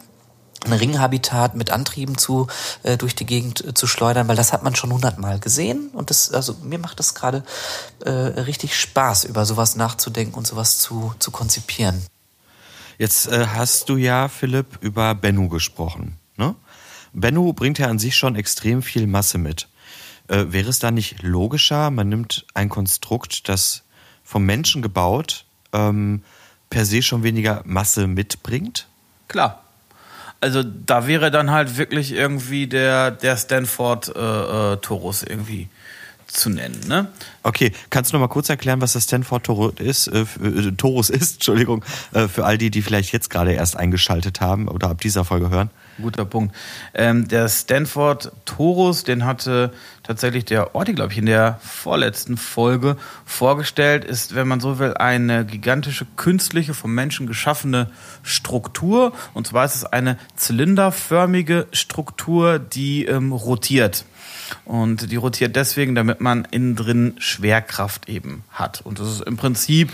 ein 0.64 0.72
Ringhabitat 0.72 1.54
mit 1.54 1.70
Antrieben 1.70 2.18
zu 2.18 2.48
äh, 2.82 2.96
durch 2.96 3.14
die 3.14 3.24
Gegend 3.24 3.64
äh, 3.64 3.72
zu 3.72 3.86
schleudern, 3.86 4.26
weil 4.26 4.34
das 4.34 4.52
hat 4.52 4.64
man 4.64 4.74
schon 4.74 4.92
hundertmal 4.92 5.38
gesehen 5.38 5.90
und 5.92 6.10
das 6.10 6.32
also 6.32 6.56
mir 6.64 6.80
macht 6.80 6.98
das 6.98 7.14
gerade 7.14 7.44
äh, 8.04 8.10
richtig 8.10 8.76
Spaß 8.76 9.22
über 9.22 9.46
sowas 9.46 9.76
nachzudenken 9.76 10.34
und 10.34 10.48
sowas 10.48 10.78
zu 10.78 11.14
zu 11.20 11.30
konzipieren. 11.30 12.04
Jetzt 12.98 13.28
äh, 13.28 13.46
hast 13.46 13.88
du 13.88 13.96
ja 13.96 14.26
Philipp 14.26 14.78
über 14.80 15.14
Bennu 15.14 15.48
gesprochen, 15.48 16.18
ne? 16.36 16.56
Bennu 17.12 17.52
bringt 17.52 17.78
ja 17.78 17.86
an 17.86 18.00
sich 18.00 18.16
schon 18.16 18.34
extrem 18.34 18.82
viel 18.82 19.06
Masse 19.06 19.38
mit. 19.38 19.68
Äh, 20.28 20.46
wäre 20.48 20.68
es 20.68 20.78
da 20.78 20.90
nicht 20.90 21.22
logischer, 21.22 21.90
man 21.90 22.08
nimmt 22.08 22.46
ein 22.54 22.68
Konstrukt, 22.68 23.48
das 23.48 23.82
vom 24.24 24.44
Menschen 24.44 24.82
gebaut 24.82 25.46
ähm, 25.72 26.22
per 26.70 26.84
se 26.84 27.02
schon 27.02 27.22
weniger 27.22 27.62
Masse 27.64 28.06
mitbringt? 28.06 28.86
Klar. 29.26 29.64
Also 30.40 30.62
da 30.62 31.06
wäre 31.06 31.30
dann 31.30 31.50
halt 31.50 31.78
wirklich 31.78 32.12
irgendwie 32.12 32.66
der, 32.66 33.10
der 33.10 33.36
Stanford 33.36 34.14
äh, 34.14 34.74
äh, 34.74 34.76
Torus 34.76 35.22
irgendwie 35.22 35.68
zu 36.28 36.50
nennen. 36.50 36.78
Ne? 36.86 37.08
Okay, 37.42 37.72
kannst 37.90 38.12
du 38.12 38.16
noch 38.16 38.20
mal 38.20 38.32
kurz 38.32 38.48
erklären, 38.48 38.80
was 38.80 38.92
das 38.92 39.04
Stanford 39.04 39.44
Torus 39.44 39.72
ist, 39.78 40.06
äh, 40.08 40.20
äh, 40.42 40.72
Torus 40.72 41.10
ist, 41.10 41.34
Entschuldigung, 41.34 41.84
äh, 42.12 42.28
für 42.28 42.44
all 42.44 42.58
die, 42.58 42.70
die 42.70 42.82
vielleicht 42.82 43.12
jetzt 43.12 43.30
gerade 43.30 43.52
erst 43.52 43.76
eingeschaltet 43.76 44.40
haben 44.40 44.68
oder 44.68 44.90
ab 44.90 45.00
dieser 45.00 45.24
Folge 45.24 45.50
hören? 45.50 45.70
Guter 46.00 46.24
Punkt. 46.24 46.54
Ähm, 46.94 47.28
der 47.28 47.48
Stanford 47.48 48.32
Torus, 48.44 49.04
den 49.04 49.24
hatte 49.24 49.72
tatsächlich 50.02 50.44
der 50.44 50.74
Orti, 50.74 50.94
glaube 50.94 51.12
ich, 51.12 51.18
in 51.18 51.26
der 51.26 51.58
vorletzten 51.62 52.36
Folge 52.36 52.96
vorgestellt, 53.24 54.04
ist, 54.04 54.34
wenn 54.34 54.48
man 54.48 54.60
so 54.60 54.78
will, 54.78 54.94
eine 54.94 55.44
gigantische 55.44 56.06
künstliche, 56.16 56.74
vom 56.74 56.94
Menschen 56.94 57.26
geschaffene 57.26 57.90
Struktur. 58.22 59.12
Und 59.34 59.46
zwar 59.46 59.64
ist 59.64 59.74
es 59.74 59.84
eine 59.84 60.18
zylinderförmige 60.36 61.66
Struktur, 61.72 62.58
die 62.58 63.04
ähm, 63.06 63.32
rotiert. 63.32 64.04
Und 64.64 65.10
die 65.10 65.16
rotiert 65.16 65.56
deswegen, 65.56 65.94
damit 65.94 66.20
man 66.20 66.46
innen 66.50 66.76
drin 66.76 67.14
Schwerkraft 67.18 68.08
eben 68.08 68.44
hat. 68.50 68.80
Und 68.82 68.98
das 69.00 69.08
ist 69.08 69.20
im 69.22 69.36
Prinzip 69.36 69.92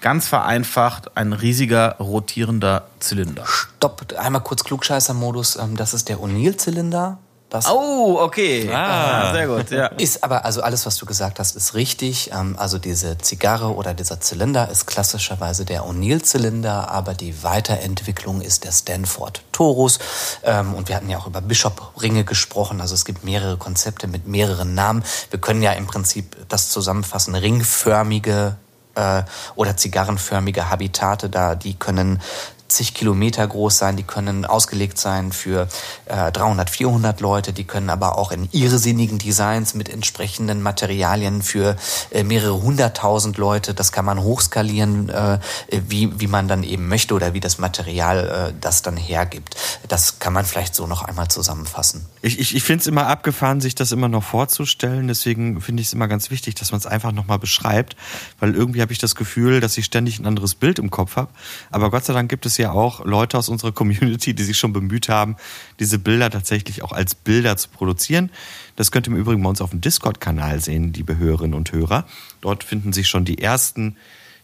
ganz 0.00 0.28
vereinfacht 0.28 1.16
ein 1.16 1.32
riesiger 1.32 1.96
rotierender 1.98 2.86
Zylinder. 3.00 3.44
Stopp, 3.46 4.04
einmal 4.18 4.42
kurz 4.42 4.64
Klugscheißer-Modus. 4.64 5.56
Ähm, 5.56 5.76
das 5.76 5.94
ist 5.94 6.08
der 6.08 6.18
O'Neill-Zylinder. 6.18 7.18
Das 7.50 7.64
Oh, 7.66 8.18
okay. 8.20 8.70
Ah. 8.70 9.32
sehr 9.32 9.46
gut, 9.48 9.70
ja. 9.70 9.86
Ist 9.86 10.22
aber, 10.22 10.44
also 10.44 10.60
alles, 10.60 10.84
was 10.84 10.96
du 10.96 11.06
gesagt 11.06 11.38
hast, 11.38 11.56
ist 11.56 11.72
richtig. 11.72 12.30
Ähm, 12.30 12.56
Also 12.58 12.76
diese 12.78 13.16
Zigarre 13.16 13.74
oder 13.74 13.94
dieser 13.94 14.20
Zylinder 14.20 14.68
ist 14.68 14.86
klassischerweise 14.86 15.64
der 15.64 15.84
O'Neill-Zylinder, 15.84 16.90
aber 16.90 17.14
die 17.14 17.42
Weiterentwicklung 17.42 18.42
ist 18.42 18.64
der 18.64 18.72
Stanford 18.72 19.40
Torus. 19.52 19.98
Ähm, 20.44 20.74
Und 20.74 20.88
wir 20.88 20.96
hatten 20.96 21.08
ja 21.08 21.16
auch 21.16 21.26
über 21.26 21.40
Bishop-Ringe 21.40 22.24
gesprochen. 22.24 22.82
Also 22.82 22.94
es 22.94 23.06
gibt 23.06 23.24
mehrere 23.24 23.56
Konzepte 23.56 24.08
mit 24.08 24.26
mehreren 24.28 24.74
Namen. 24.74 25.02
Wir 25.30 25.40
können 25.40 25.62
ja 25.62 25.72
im 25.72 25.86
Prinzip 25.86 26.36
das 26.50 26.68
zusammenfassen. 26.68 27.34
Ringförmige 27.34 28.56
äh, 28.98 29.22
oder 29.54 29.76
zigarrenförmige 29.76 30.70
Habitate 30.70 31.30
da, 31.30 31.54
die 31.54 31.74
können 31.74 32.20
zig 32.68 32.94
Kilometer 32.94 33.46
groß 33.46 33.78
sein, 33.78 33.96
die 33.96 34.02
können 34.02 34.44
ausgelegt 34.44 34.98
sein 34.98 35.32
für 35.32 35.68
äh, 36.06 36.30
300, 36.30 36.70
400 36.70 37.20
Leute, 37.20 37.52
die 37.52 37.64
können 37.64 37.90
aber 37.90 38.18
auch 38.18 38.30
in 38.30 38.48
irrsinnigen 38.52 39.18
Designs 39.18 39.74
mit 39.74 39.88
entsprechenden 39.88 40.62
Materialien 40.62 41.42
für 41.42 41.76
äh, 42.10 42.24
mehrere 42.24 42.60
hunderttausend 42.60 43.38
Leute, 43.38 43.74
das 43.74 43.92
kann 43.92 44.04
man 44.04 44.20
hochskalieren, 44.20 45.08
äh, 45.08 45.38
wie, 45.70 46.20
wie 46.20 46.26
man 46.26 46.48
dann 46.48 46.62
eben 46.62 46.88
möchte 46.88 47.14
oder 47.14 47.34
wie 47.34 47.40
das 47.40 47.58
Material 47.58 48.50
äh, 48.50 48.54
das 48.60 48.82
dann 48.82 48.96
hergibt. 48.96 49.56
Das 49.88 50.18
kann 50.18 50.32
man 50.32 50.44
vielleicht 50.44 50.74
so 50.74 50.86
noch 50.86 51.02
einmal 51.02 51.28
zusammenfassen. 51.28 52.06
Ich, 52.20 52.38
ich, 52.38 52.54
ich 52.54 52.62
finde 52.62 52.82
es 52.82 52.86
immer 52.86 53.06
abgefahren, 53.06 53.60
sich 53.60 53.74
das 53.74 53.92
immer 53.92 54.08
noch 54.08 54.24
vorzustellen. 54.24 55.08
Deswegen 55.08 55.60
finde 55.60 55.80
ich 55.80 55.88
es 55.88 55.92
immer 55.92 56.08
ganz 56.08 56.30
wichtig, 56.30 56.54
dass 56.56 56.72
man 56.72 56.78
es 56.78 56.86
einfach 56.86 57.12
nochmal 57.12 57.38
beschreibt. 57.38 57.96
Weil 58.40 58.54
irgendwie 58.54 58.82
habe 58.82 58.92
ich 58.92 58.98
das 58.98 59.14
Gefühl, 59.14 59.60
dass 59.60 59.78
ich 59.78 59.86
ständig 59.86 60.18
ein 60.18 60.26
anderes 60.26 60.54
Bild 60.54 60.78
im 60.78 60.90
Kopf 60.90 61.16
habe. 61.16 61.30
Aber 61.70 61.90
Gott 61.90 62.04
sei 62.04 62.12
Dank 62.12 62.28
gibt 62.28 62.44
es 62.44 62.57
ja 62.58 62.72
auch 62.72 63.04
Leute 63.04 63.38
aus 63.38 63.48
unserer 63.48 63.72
Community, 63.72 64.34
die 64.34 64.44
sich 64.44 64.58
schon 64.58 64.72
bemüht 64.72 65.08
haben, 65.08 65.36
diese 65.78 65.98
Bilder 65.98 66.30
tatsächlich 66.30 66.82
auch 66.82 66.92
als 66.92 67.14
Bilder 67.14 67.56
zu 67.56 67.68
produzieren. 67.68 68.30
Das 68.76 68.90
könnt 68.90 69.06
ihr 69.06 69.12
im 69.12 69.18
Übrigen 69.18 69.42
bei 69.42 69.48
uns 69.48 69.60
auf 69.60 69.70
dem 69.70 69.80
Discord-Kanal 69.80 70.60
sehen, 70.60 70.92
liebe 70.92 71.16
Hörerinnen 71.16 71.54
und 71.54 71.72
Hörer. 71.72 72.04
Dort 72.40 72.64
finden 72.64 72.92
sich 72.92 73.08
schon 73.08 73.24
die 73.24 73.38
ersten 73.40 73.96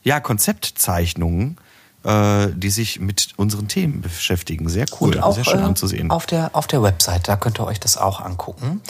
ja, 0.03 0.21
Konzeptzeichnungen, 0.21 1.57
äh, 2.05 2.49
die 2.55 2.71
sich 2.71 3.01
mit 3.01 3.33
unseren 3.37 3.69
Themen 3.69 4.01
beschäftigen. 4.03 4.69
Sehr 4.69 4.87
cool, 5.01 5.21
sehr 5.33 5.45
schön 5.45 5.61
äh, 5.61 5.65
anzusehen. 5.65 6.11
Auf 6.11 6.27
der, 6.27 6.51
auf 6.55 6.67
der 6.67 6.83
Website, 6.83 7.29
da 7.29 7.37
könnt 7.37 7.59
ihr 7.59 7.67
euch 7.67 7.81
das 7.81 7.97
auch 7.97 8.21
angucken. 8.21 8.81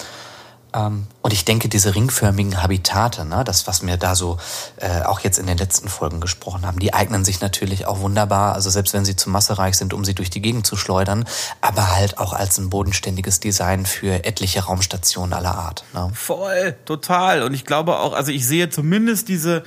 Ähm, 0.74 1.06
und 1.22 1.32
ich 1.32 1.44
denke, 1.44 1.68
diese 1.68 1.94
ringförmigen 1.94 2.62
Habitate, 2.62 3.24
ne, 3.24 3.44
das, 3.44 3.66
was 3.66 3.86
wir 3.86 3.96
da 3.96 4.14
so 4.14 4.38
äh, 4.76 5.02
auch 5.02 5.20
jetzt 5.20 5.38
in 5.38 5.46
den 5.46 5.56
letzten 5.56 5.88
Folgen 5.88 6.20
gesprochen 6.20 6.66
haben, 6.66 6.78
die 6.78 6.92
eignen 6.92 7.24
sich 7.24 7.40
natürlich 7.40 7.86
auch 7.86 8.00
wunderbar, 8.00 8.54
also 8.54 8.70
selbst 8.70 8.92
wenn 8.92 9.04
sie 9.04 9.16
zu 9.16 9.30
massereich 9.30 9.76
sind, 9.76 9.94
um 9.94 10.04
sie 10.04 10.14
durch 10.14 10.30
die 10.30 10.42
Gegend 10.42 10.66
zu 10.66 10.76
schleudern, 10.76 11.24
aber 11.60 11.94
halt 11.94 12.18
auch 12.18 12.32
als 12.32 12.58
ein 12.58 12.70
bodenständiges 12.70 13.40
Design 13.40 13.86
für 13.86 14.24
etliche 14.24 14.64
Raumstationen 14.64 15.32
aller 15.32 15.54
Art. 15.54 15.84
Ne? 15.94 16.10
Voll, 16.14 16.76
total. 16.84 17.42
Und 17.42 17.54
ich 17.54 17.64
glaube 17.64 17.98
auch, 17.98 18.12
also 18.12 18.32
ich 18.32 18.46
sehe 18.46 18.68
zumindest 18.68 19.28
diese, 19.28 19.62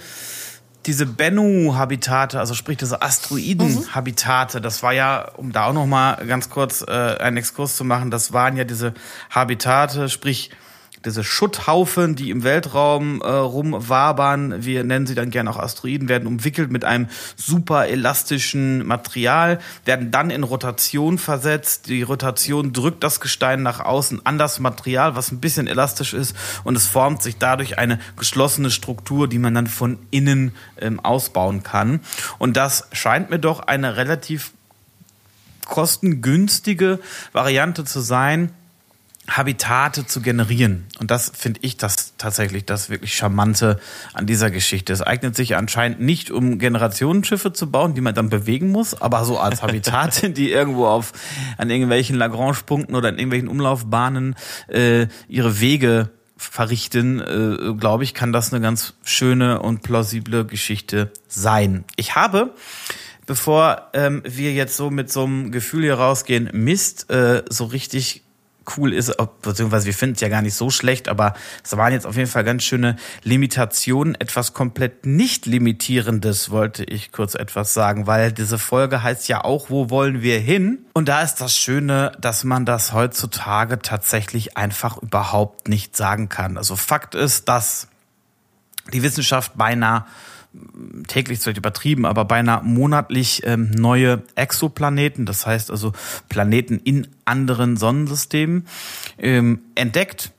diese 0.86 1.06
Bennu-Habitate, 1.06 2.40
also 2.40 2.54
sprich 2.54 2.78
diese 2.78 3.02
Asteroiden-Habitate, 3.02 4.62
das 4.62 4.84
war 4.84 4.94
ja, 4.94 5.32
um 5.38 5.52
da 5.52 5.68
auch 5.68 5.74
noch 5.74 5.86
mal 5.86 6.16
ganz 6.28 6.50
kurz 6.50 6.82
äh, 6.82 6.92
einen 6.92 7.38
Exkurs 7.38 7.76
zu 7.76 7.84
machen, 7.84 8.12
das 8.12 8.34
waren 8.34 8.58
ja 8.58 8.64
diese 8.64 8.94
Habitate, 9.30 10.10
sprich 10.10 10.52
diese 11.06 11.24
Schutthaufen, 11.24 12.16
die 12.16 12.32
im 12.32 12.44
Weltraum 12.44 13.22
äh, 13.22 13.28
rumwabern, 13.28 14.66
wir 14.66 14.84
nennen 14.84 15.06
sie 15.06 15.16
dann 15.16 15.30
gerne 15.30 15.50
auch 15.50 15.58
Asteroiden, 15.58 16.10
werden 16.10 16.28
umwickelt 16.28 16.72
mit 16.72 16.86
einem 16.86 17.08
super 17.36 17.88
elastischen 17.88 18.86
Material, 18.86 19.60
werden 19.86 20.12
dann 20.12 20.30
in 20.30 20.44
Rotation 20.44 21.18
versetzt. 21.18 21.88
Die 21.88 22.02
Rotation 22.02 22.74
drückt 22.74 23.04
das 23.04 23.20
Gestein 23.20 23.64
nach 23.64 23.80
außen 23.80 24.26
an 24.26 24.38
das 24.38 24.60
Material, 24.60 25.16
was 25.16 25.32
ein 25.32 25.40
bisschen 25.40 25.68
elastisch 25.68 26.14
ist 26.14 26.36
und 26.64 26.76
es 26.76 26.88
formt 26.88 27.22
sich 27.22 27.38
dadurch 27.38 27.78
eine 27.78 28.00
geschlossene 28.18 28.72
Struktur, 28.72 29.28
die 29.28 29.40
man 29.40 29.54
dann 29.54 29.68
von 29.68 30.00
innen 30.12 30.54
ähm, 30.80 31.00
ausbauen 31.00 31.64
kann. 31.64 32.02
Und 32.38 32.58
das 32.58 32.88
scheint 32.92 33.30
mir 33.30 33.40
doch 33.40 33.60
eine 33.60 33.98
relativ 33.98 34.52
kostengünstige 35.66 37.00
Variante 37.34 37.84
zu 37.84 38.00
sein, 38.00 38.52
Habitate 39.30 40.06
zu 40.06 40.22
generieren. 40.22 40.86
Und 41.00 41.12
das 41.12 41.32
finde 41.36 41.60
ich 41.64 41.78
das 41.78 42.16
tatsächlich 42.18 42.66
das 42.66 42.90
wirklich 42.90 43.16
Charmante 43.16 43.80
an 44.14 44.26
dieser 44.26 44.52
Geschichte. 44.52 44.94
Es 44.94 45.02
eignet 45.02 45.36
sich 45.36 45.56
anscheinend 45.56 46.00
nicht, 46.00 46.32
um 46.32 46.60
Generationenschiffe 46.60 47.52
zu 47.52 47.70
bauen, 47.70 47.94
die 47.94 48.02
man 48.02 48.16
dann 48.16 48.30
bewegen 48.30 48.72
muss, 48.72 49.00
aber 49.02 49.26
so 49.26 49.38
als 49.38 49.62
Habitate, 49.62 50.30
die 50.30 50.52
irgendwo 50.52 50.88
auf 50.88 51.14
an 51.58 51.70
irgendwelchen 51.70 52.16
Lagrange-Punkten 52.16 52.96
oder 52.96 53.10
in 53.10 53.16
irgendwelchen 53.16 53.50
Umlaufbahnen 53.50 54.36
äh, 54.68 55.08
ihre 55.28 55.60
Wege 55.60 56.10
verrichten, 56.38 57.20
äh, 57.20 57.74
glaube 57.74 58.04
ich, 58.04 58.14
kann 58.14 58.32
das 58.32 58.54
eine 58.54 58.62
ganz 58.62 58.94
schöne 59.04 59.60
und 59.60 59.82
plausible 59.82 60.46
Geschichte 60.46 61.12
sein. 61.28 61.84
Ich 61.96 62.16
habe 62.16 62.54
bevor 63.26 63.90
ähm, 63.94 64.24
wir 64.26 64.54
jetzt 64.54 64.78
so 64.78 64.90
mit 64.90 65.12
so 65.12 65.26
einem 65.26 65.52
Gefühl 65.52 65.84
hier 65.84 65.96
rausgehen, 65.96 66.50
Mist, 66.54 67.12
äh, 67.12 67.44
so 67.50 67.66
richtig 67.66 68.24
cool 68.76 68.94
ist, 68.94 69.16
beziehungsweise 69.42 69.86
wir 69.86 69.94
finden 69.94 70.16
es 70.16 70.22
ja 70.22 70.30
gar 70.30 70.42
nicht 70.42 70.56
so 70.56 70.70
schlecht, 70.70 71.08
aber 71.08 71.34
es 71.64 71.76
waren 71.78 71.94
jetzt 71.94 72.06
auf 72.06 72.18
jeden 72.18 72.30
Fall 72.30 72.44
ganz 72.44 72.64
schöne 72.64 72.96
Limitationen. 73.24 74.16
Etwas 74.16 74.54
komplett 74.54 75.06
nicht 75.06 75.46
limitierendes 75.46 76.50
wollte 76.50 76.84
ich 76.84 77.12
kurz 77.12 77.36
etwas 77.36 77.74
sagen, 77.74 78.08
weil 78.08 78.32
diese 78.32 78.58
Folge 78.58 79.04
heißt 79.04 79.28
ja 79.28 79.44
auch, 79.44 79.70
wo 79.70 79.90
wollen 79.90 80.22
wir 80.22 80.40
hin? 80.40 80.86
Und 80.94 81.08
da 81.08 81.22
ist 81.22 81.36
das 81.36 81.56
Schöne, 81.56 82.12
dass 82.20 82.44
man 82.44 82.66
das 82.66 82.94
heutzutage 82.94 83.80
tatsächlich 83.80 84.58
einfach 84.58 84.98
überhaupt 84.98 85.68
nicht 85.68 85.96
sagen 85.96 86.30
kann. 86.30 86.58
Also 86.58 86.76
Fakt 86.76 87.16
ist, 87.16 87.48
dass 87.50 87.88
die 88.94 89.04
Wissenschaft 89.04 89.54
beinahe 89.56 90.06
täglich 91.08 91.40
vielleicht 91.40 91.58
übertrieben, 91.58 92.06
aber 92.06 92.26
beinahe 92.26 92.64
monatlich 92.64 93.42
ähm, 93.46 93.72
neue 93.72 94.24
Exoplaneten, 94.36 95.26
das 95.26 95.46
heißt 95.46 95.72
also 95.72 95.94
Planeten 96.30 96.80
in 96.84 97.08
anderen 97.26 97.78
Sonnensystemen, 97.78 98.68
ähm, 99.18 99.62
entdeckt. 99.76 100.32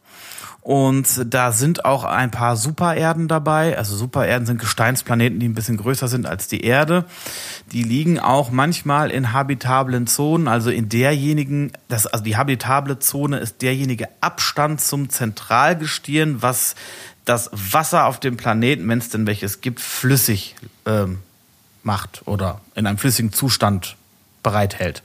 Und 0.68 1.32
da 1.32 1.52
sind 1.52 1.86
auch 1.86 2.04
ein 2.04 2.30
paar 2.30 2.54
Supererden 2.54 3.26
dabei. 3.26 3.78
Also 3.78 3.96
Supererden 3.96 4.44
sind 4.44 4.60
Gesteinsplaneten, 4.60 5.40
die 5.40 5.48
ein 5.48 5.54
bisschen 5.54 5.78
größer 5.78 6.08
sind 6.08 6.26
als 6.26 6.46
die 6.46 6.62
Erde. 6.62 7.06
Die 7.72 7.82
liegen 7.82 8.18
auch 8.18 8.50
manchmal 8.50 9.10
in 9.10 9.32
habitablen 9.32 10.06
Zonen, 10.06 10.46
also 10.46 10.68
in 10.68 10.90
derjenigen, 10.90 11.72
das, 11.88 12.06
also 12.06 12.22
die 12.22 12.36
habitable 12.36 12.98
Zone 12.98 13.38
ist 13.38 13.62
derjenige 13.62 14.08
Abstand 14.20 14.82
zum 14.82 15.08
Zentralgestirn, 15.08 16.42
was 16.42 16.74
das 17.28 17.50
Wasser 17.52 18.06
auf 18.06 18.20
dem 18.20 18.36
Planeten, 18.36 18.88
wenn 18.88 18.98
es 18.98 19.10
denn 19.10 19.26
welches 19.26 19.60
gibt, 19.60 19.80
flüssig 19.80 20.56
ähm, 20.86 21.20
macht 21.82 22.22
oder 22.26 22.60
in 22.74 22.86
einem 22.86 22.98
flüssigen 22.98 23.32
Zustand 23.32 23.96
bereithält. 24.42 25.02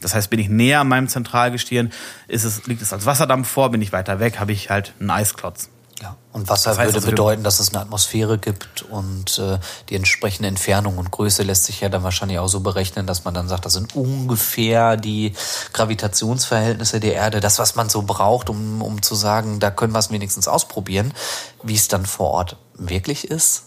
Das 0.00 0.14
heißt, 0.14 0.30
bin 0.30 0.40
ich 0.40 0.48
näher 0.48 0.80
an 0.80 0.88
meinem 0.88 1.08
Zentralgestirn, 1.08 1.92
ist 2.28 2.44
es, 2.44 2.66
liegt 2.66 2.82
es 2.82 2.92
als 2.92 3.04
Wasserdampf 3.04 3.48
vor, 3.48 3.70
bin 3.70 3.82
ich 3.82 3.92
weiter 3.92 4.20
weg, 4.20 4.38
habe 4.38 4.52
ich 4.52 4.70
halt 4.70 4.94
einen 5.00 5.10
Eisklotz. 5.10 5.68
Ja, 6.02 6.16
und 6.32 6.48
Wasser 6.50 6.70
Das 6.70 6.78
heißt 6.78 6.88
würde 6.88 6.98
also, 6.98 7.10
bedeuten, 7.10 7.42
dass 7.42 7.58
es 7.58 7.70
eine 7.70 7.80
Atmosphäre 7.80 8.36
gibt 8.36 8.82
und 8.82 9.38
äh, 9.38 9.58
die 9.88 9.96
entsprechende 9.96 10.48
Entfernung 10.48 10.98
und 10.98 11.10
Größe 11.10 11.42
lässt 11.42 11.64
sich 11.64 11.80
ja 11.80 11.88
dann 11.88 12.02
wahrscheinlich 12.02 12.38
auch 12.38 12.48
so 12.48 12.60
berechnen, 12.60 13.06
dass 13.06 13.24
man 13.24 13.32
dann 13.32 13.48
sagt, 13.48 13.64
das 13.64 13.72
sind 13.72 13.96
ungefähr 13.96 14.98
die 14.98 15.32
Gravitationsverhältnisse 15.72 17.00
der 17.00 17.14
Erde, 17.14 17.40
das, 17.40 17.58
was 17.58 17.76
man 17.76 17.88
so 17.88 18.02
braucht, 18.02 18.50
um, 18.50 18.82
um 18.82 19.00
zu 19.00 19.14
sagen, 19.14 19.58
da 19.58 19.70
können 19.70 19.94
wir 19.94 19.98
es 19.98 20.10
wenigstens 20.10 20.48
ausprobieren. 20.48 21.14
Wie 21.62 21.74
es 21.74 21.88
dann 21.88 22.04
vor 22.04 22.30
Ort 22.30 22.56
wirklich 22.74 23.30
ist, 23.30 23.64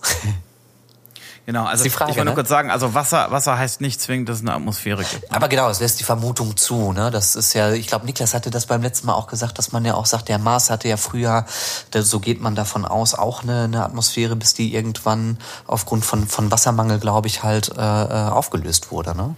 Genau, 1.46 1.66
also 1.66 1.84
die 1.84 1.90
Frage, 1.90 2.12
ich 2.12 2.18
wollte 2.18 2.26
nur 2.26 2.34
ne? 2.34 2.36
kurz 2.36 2.50
sagen, 2.50 2.70
also 2.70 2.94
Wasser, 2.94 3.32
Wasser 3.32 3.58
heißt 3.58 3.82
nicht 3.82 4.00
zwingend, 4.00 4.30
dass 4.30 4.38
es 4.38 4.42
eine 4.42 4.54
Atmosphäre 4.54 5.04
gibt. 5.04 5.32
Aber 5.34 5.48
genau, 5.48 5.70
es 5.70 5.80
lässt 5.80 6.00
die 6.00 6.04
Vermutung 6.04 6.56
zu. 6.58 6.94
Ne? 6.94 7.10
Das 7.12 7.36
ist 7.36 7.54
ja, 7.54 7.72
ich 7.74 7.88
glaube, 7.88 8.06
Niklas 8.06 8.34
hatte 8.34 8.50
das 8.50 8.66
beim 8.66 8.82
letzten 8.82 9.08
Mal 9.08 9.14
auch 9.14 9.28
gesagt, 9.28 9.58
dass 9.58 9.72
man 9.72 9.84
ja 9.86 9.96
auch 9.96 10.06
sagt, 10.06 10.30
der 10.30 10.38
Mars 10.38 10.70
hatte 10.70 10.88
ja 10.88 10.98
früher, 10.98 11.46
so 11.94 12.20
geht 12.20 12.42
man 12.42 12.56
davon 12.56 12.86
aus, 12.86 13.16
auch 13.16 13.44
eine, 13.44 13.64
eine 13.64 13.84
Atmosphäre, 13.84 14.36
bis 14.36 14.54
die 14.54 14.74
irgendwann 14.74 15.38
aufgrund 15.66 16.06
von, 16.06 16.28
von 16.28 16.52
Wassermangel, 16.52 17.00
glaube 17.00 17.28
ich, 17.28 17.44
halt 17.44 17.70
äh, 17.70 17.82
äh, 17.82 18.30
aufgelöst 18.30 18.92
wurde. 18.92 19.16
Ne? 19.16 19.36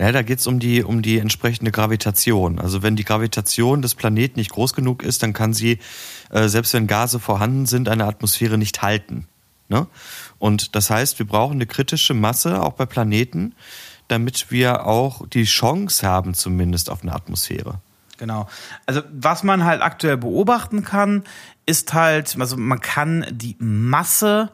Ja, 0.00 0.12
da 0.12 0.22
geht's 0.22 0.46
um 0.46 0.60
die, 0.60 0.82
um 0.82 1.02
die 1.02 1.18
entsprechende 1.18 1.70
Gravitation. 1.70 2.58
Also 2.58 2.82
wenn 2.82 2.96
die 2.96 3.04
Gravitation 3.04 3.82
des 3.82 3.94
Planeten 3.94 4.38
nicht 4.38 4.50
groß 4.50 4.72
genug 4.72 5.02
ist, 5.02 5.22
dann 5.22 5.34
kann 5.34 5.52
sie, 5.52 5.78
äh, 6.30 6.48
selbst 6.48 6.72
wenn 6.72 6.86
Gase 6.86 7.20
vorhanden 7.20 7.66
sind, 7.66 7.86
eine 7.86 8.06
Atmosphäre 8.06 8.56
nicht 8.56 8.80
halten. 8.80 9.26
Ne? 9.70 9.86
Und 10.38 10.74
das 10.74 10.90
heißt, 10.90 11.18
wir 11.18 11.26
brauchen 11.26 11.54
eine 11.54 11.66
kritische 11.66 12.12
Masse, 12.12 12.60
auch 12.60 12.72
bei 12.72 12.86
Planeten, 12.86 13.54
damit 14.08 14.50
wir 14.50 14.86
auch 14.86 15.26
die 15.28 15.44
Chance 15.44 16.06
haben, 16.06 16.34
zumindest 16.34 16.90
auf 16.90 17.02
eine 17.02 17.12
Atmosphäre. 17.12 17.80
Genau. 18.18 18.48
Also 18.84 19.00
was 19.12 19.44
man 19.44 19.64
halt 19.64 19.80
aktuell 19.80 20.16
beobachten 20.16 20.84
kann, 20.84 21.24
ist 21.64 21.94
halt, 21.94 22.36
also 22.38 22.56
man 22.56 22.80
kann 22.80 23.24
die 23.30 23.56
Masse 23.60 24.50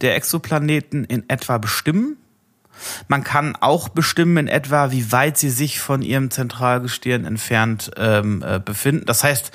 der 0.00 0.14
Exoplaneten 0.14 1.04
in 1.04 1.28
etwa 1.28 1.58
bestimmen. 1.58 2.16
Man 3.08 3.24
kann 3.24 3.56
auch 3.56 3.88
bestimmen 3.88 4.36
in 4.38 4.48
etwa, 4.48 4.90
wie 4.90 5.12
weit 5.12 5.36
sie 5.36 5.50
sich 5.50 5.80
von 5.80 6.00
ihrem 6.00 6.30
Zentralgestirn 6.30 7.24
entfernt 7.24 7.90
ähm, 7.96 8.42
äh, 8.46 8.58
befinden. 8.58 9.04
Das 9.04 9.24
heißt, 9.24 9.50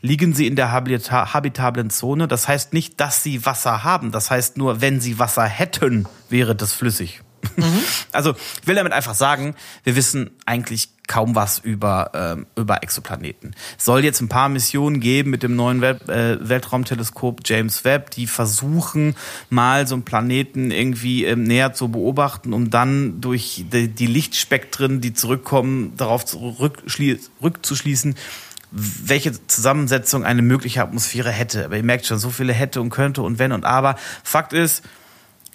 liegen 0.00 0.34
sie 0.34 0.46
in 0.46 0.56
der 0.56 0.72
habita 0.72 1.32
habitablen 1.32 1.90
Zone. 1.90 2.28
Das 2.28 2.48
heißt 2.48 2.72
nicht, 2.72 3.00
dass 3.00 3.22
sie 3.22 3.44
Wasser 3.46 3.84
haben. 3.84 4.12
Das 4.12 4.30
heißt 4.30 4.56
nur, 4.56 4.80
wenn 4.80 5.00
sie 5.00 5.18
Wasser 5.18 5.44
hätten, 5.44 6.06
wäre 6.28 6.54
das 6.54 6.72
flüssig. 6.72 7.22
Mhm. 7.56 7.64
Also 8.12 8.34
ich 8.60 8.66
will 8.66 8.74
damit 8.74 8.92
einfach 8.92 9.14
sagen, 9.14 9.54
wir 9.84 9.94
wissen 9.94 10.30
eigentlich 10.44 10.88
kaum 11.06 11.36
was 11.36 11.58
über, 11.58 12.10
ähm, 12.14 12.46
über 12.56 12.82
Exoplaneten. 12.82 13.54
Es 13.78 13.84
soll 13.84 14.04
jetzt 14.04 14.20
ein 14.20 14.28
paar 14.28 14.48
Missionen 14.48 15.00
geben 15.00 15.30
mit 15.30 15.42
dem 15.42 15.54
neuen 15.56 15.80
Web, 15.80 16.08
äh, 16.08 16.36
Weltraumteleskop 16.48 17.40
James 17.44 17.84
Webb, 17.84 18.10
die 18.10 18.26
versuchen 18.26 19.16
mal 19.48 19.86
so 19.86 19.94
einen 19.94 20.04
Planeten 20.04 20.70
irgendwie 20.70 21.24
ähm, 21.24 21.44
näher 21.44 21.72
zu 21.72 21.88
beobachten, 21.88 22.52
um 22.52 22.70
dann 22.70 23.20
durch 23.20 23.64
die, 23.72 23.88
die 23.88 24.06
Lichtspektren, 24.06 25.00
die 25.00 25.12
zurückkommen, 25.12 25.96
darauf 25.96 26.24
zurückzuschließen, 26.24 28.14
welche 28.70 29.32
Zusammensetzung 29.46 30.24
eine 30.24 30.42
mögliche 30.42 30.82
Atmosphäre 30.82 31.30
hätte. 31.30 31.64
Aber 31.64 31.76
ihr 31.76 31.82
merkt 31.82 32.06
schon, 32.06 32.18
so 32.18 32.30
viele 32.30 32.52
hätte 32.52 32.80
und 32.80 32.90
könnte 32.90 33.22
und 33.22 33.38
wenn 33.38 33.52
und 33.52 33.64
aber. 33.64 33.96
Fakt 34.22 34.52
ist, 34.52 34.84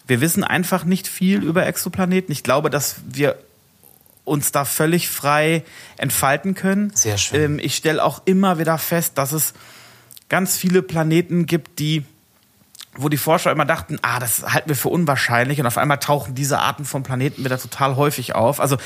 wir 0.07 0.21
wissen 0.21 0.43
einfach 0.43 0.83
nicht 0.83 1.07
viel 1.07 1.43
über 1.43 1.65
Exoplaneten. 1.65 2.31
Ich 2.31 2.43
glaube, 2.43 2.69
dass 2.69 2.97
wir 3.05 3.37
uns 4.23 4.51
da 4.51 4.65
völlig 4.65 5.09
frei 5.09 5.63
entfalten 5.97 6.55
können. 6.55 6.91
Sehr 6.93 7.17
schön. 7.17 7.41
Ähm, 7.41 7.59
ich 7.59 7.75
stelle 7.75 8.03
auch 8.03 8.23
immer 8.25 8.59
wieder 8.59 8.77
fest, 8.77 9.17
dass 9.17 9.31
es 9.31 9.53
ganz 10.29 10.57
viele 10.57 10.81
Planeten 10.81 11.45
gibt, 11.45 11.79
die 11.79 12.03
wo 12.97 13.09
die 13.09 13.17
Forscher 13.17 13.51
immer 13.51 13.65
dachten, 13.65 13.99
ah, 14.03 14.19
das 14.19 14.53
halten 14.53 14.69
wir 14.69 14.75
für 14.77 14.87
unwahrscheinlich 14.87 15.59
und 15.59 15.67
auf 15.67 15.77
einmal 15.77 15.99
tauchen 15.99 16.33
diese 16.33 16.59
Arten 16.59 16.85
von 16.85 17.03
Planeten 17.03 17.43
wieder 17.43 17.59
total 17.59 17.97
häufig 17.97 18.35
auf. 18.35 18.61
Also 18.61 18.77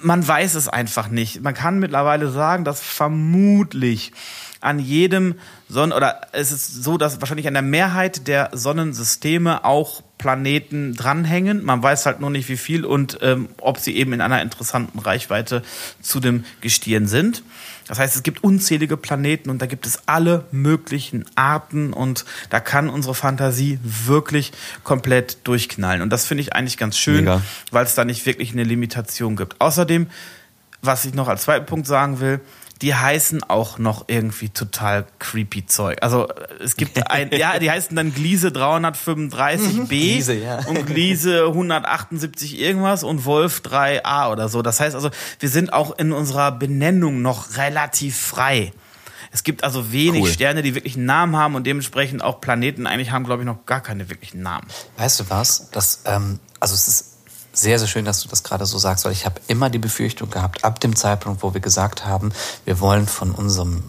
man 0.00 0.26
weiß 0.26 0.54
es 0.54 0.68
einfach 0.68 1.08
nicht. 1.08 1.42
Man 1.42 1.54
kann 1.54 1.78
mittlerweile 1.78 2.30
sagen, 2.30 2.64
dass 2.64 2.80
vermutlich 2.80 4.12
an 4.60 4.78
jedem 4.78 5.36
Sonnen 5.68 5.92
oder 5.92 6.22
es 6.32 6.50
ist 6.50 6.82
so, 6.82 6.98
dass 6.98 7.20
wahrscheinlich 7.20 7.46
an 7.46 7.54
der 7.54 7.62
Mehrheit 7.62 8.26
der 8.26 8.50
Sonnensysteme 8.52 9.64
auch 9.64 10.02
Planeten 10.18 10.94
dranhängen. 10.94 11.64
Man 11.64 11.82
weiß 11.82 12.06
halt 12.06 12.20
nur 12.20 12.30
nicht, 12.30 12.48
wie 12.48 12.56
viel 12.56 12.84
und 12.84 13.18
ähm, 13.22 13.48
ob 13.60 13.78
sie 13.78 13.96
eben 13.96 14.12
in 14.12 14.20
einer 14.20 14.42
interessanten 14.42 14.98
Reichweite 14.98 15.62
zu 16.02 16.18
dem 16.18 16.44
Gestirn 16.60 17.06
sind. 17.06 17.44
Das 17.88 17.98
heißt, 17.98 18.14
es 18.14 18.22
gibt 18.22 18.44
unzählige 18.44 18.96
Planeten 18.96 19.50
und 19.50 19.60
da 19.60 19.66
gibt 19.66 19.86
es 19.86 20.06
alle 20.06 20.44
möglichen 20.52 21.24
Arten 21.34 21.92
und 21.92 22.24
da 22.50 22.60
kann 22.60 22.90
unsere 22.90 23.14
Fantasie 23.14 23.80
wirklich 23.82 24.52
komplett 24.84 25.38
durchknallen. 25.44 26.02
Und 26.02 26.10
das 26.10 26.26
finde 26.26 26.42
ich 26.42 26.54
eigentlich 26.54 26.76
ganz 26.76 26.98
schön, 26.98 27.28
weil 27.70 27.84
es 27.84 27.94
da 27.94 28.04
nicht 28.04 28.26
wirklich 28.26 28.52
eine 28.52 28.64
Limitation 28.64 29.36
gibt. 29.36 29.60
Außerdem, 29.60 30.06
was 30.82 31.04
ich 31.06 31.14
noch 31.14 31.28
als 31.28 31.42
zweiten 31.42 31.66
Punkt 31.66 31.86
sagen 31.86 32.20
will, 32.20 32.40
die 32.82 32.94
heißen 32.94 33.42
auch 33.42 33.78
noch 33.78 34.04
irgendwie 34.06 34.50
total 34.50 35.06
creepy 35.18 35.66
Zeug. 35.66 35.98
Also 36.00 36.28
es 36.62 36.76
gibt 36.76 37.10
ein, 37.10 37.30
ja, 37.32 37.58
die 37.58 37.70
heißen 37.70 37.96
dann 37.96 38.14
Gliese 38.14 38.48
335b 38.48 39.58
mhm. 39.58 39.88
Gliese, 39.88 40.34
ja. 40.34 40.58
und 40.66 40.86
Gliese 40.86 41.46
178 41.46 42.58
irgendwas 42.58 43.02
und 43.02 43.24
Wolf 43.24 43.62
3a 43.64 44.30
oder 44.30 44.48
so. 44.48 44.62
Das 44.62 44.80
heißt 44.80 44.94
also, 44.94 45.10
wir 45.40 45.48
sind 45.48 45.72
auch 45.72 45.98
in 45.98 46.12
unserer 46.12 46.52
Benennung 46.52 47.22
noch 47.22 47.56
relativ 47.56 48.16
frei. 48.16 48.72
Es 49.30 49.42
gibt 49.42 49.64
also 49.64 49.92
wenig 49.92 50.22
cool. 50.22 50.30
Sterne, 50.30 50.62
die 50.62 50.74
wirklich 50.74 50.96
einen 50.96 51.06
Namen 51.06 51.36
haben 51.36 51.54
und 51.54 51.66
dementsprechend 51.66 52.22
auch 52.22 52.40
Planeten 52.40 52.86
eigentlich 52.86 53.10
haben, 53.10 53.24
glaube 53.24 53.42
ich, 53.42 53.46
noch 53.46 53.66
gar 53.66 53.82
keine 53.82 54.08
wirklichen 54.08 54.42
Namen. 54.42 54.66
Weißt 54.96 55.20
du 55.20 55.24
was? 55.28 55.70
Das, 55.70 56.02
ähm, 56.06 56.38
also 56.60 56.74
es 56.74 56.88
ist 56.88 57.17
sehr, 57.60 57.78
sehr 57.78 57.88
schön, 57.88 58.04
dass 58.04 58.22
du 58.22 58.28
das 58.28 58.42
gerade 58.42 58.66
so 58.66 58.78
sagst, 58.78 59.04
weil 59.04 59.12
ich 59.12 59.24
habe 59.24 59.40
immer 59.48 59.70
die 59.70 59.78
Befürchtung 59.78 60.30
gehabt, 60.30 60.64
ab 60.64 60.80
dem 60.80 60.94
Zeitpunkt, 60.96 61.42
wo 61.42 61.54
wir 61.54 61.60
gesagt 61.60 62.04
haben, 62.04 62.32
wir 62.64 62.80
wollen 62.80 63.06
von 63.06 63.32
unserem 63.32 63.82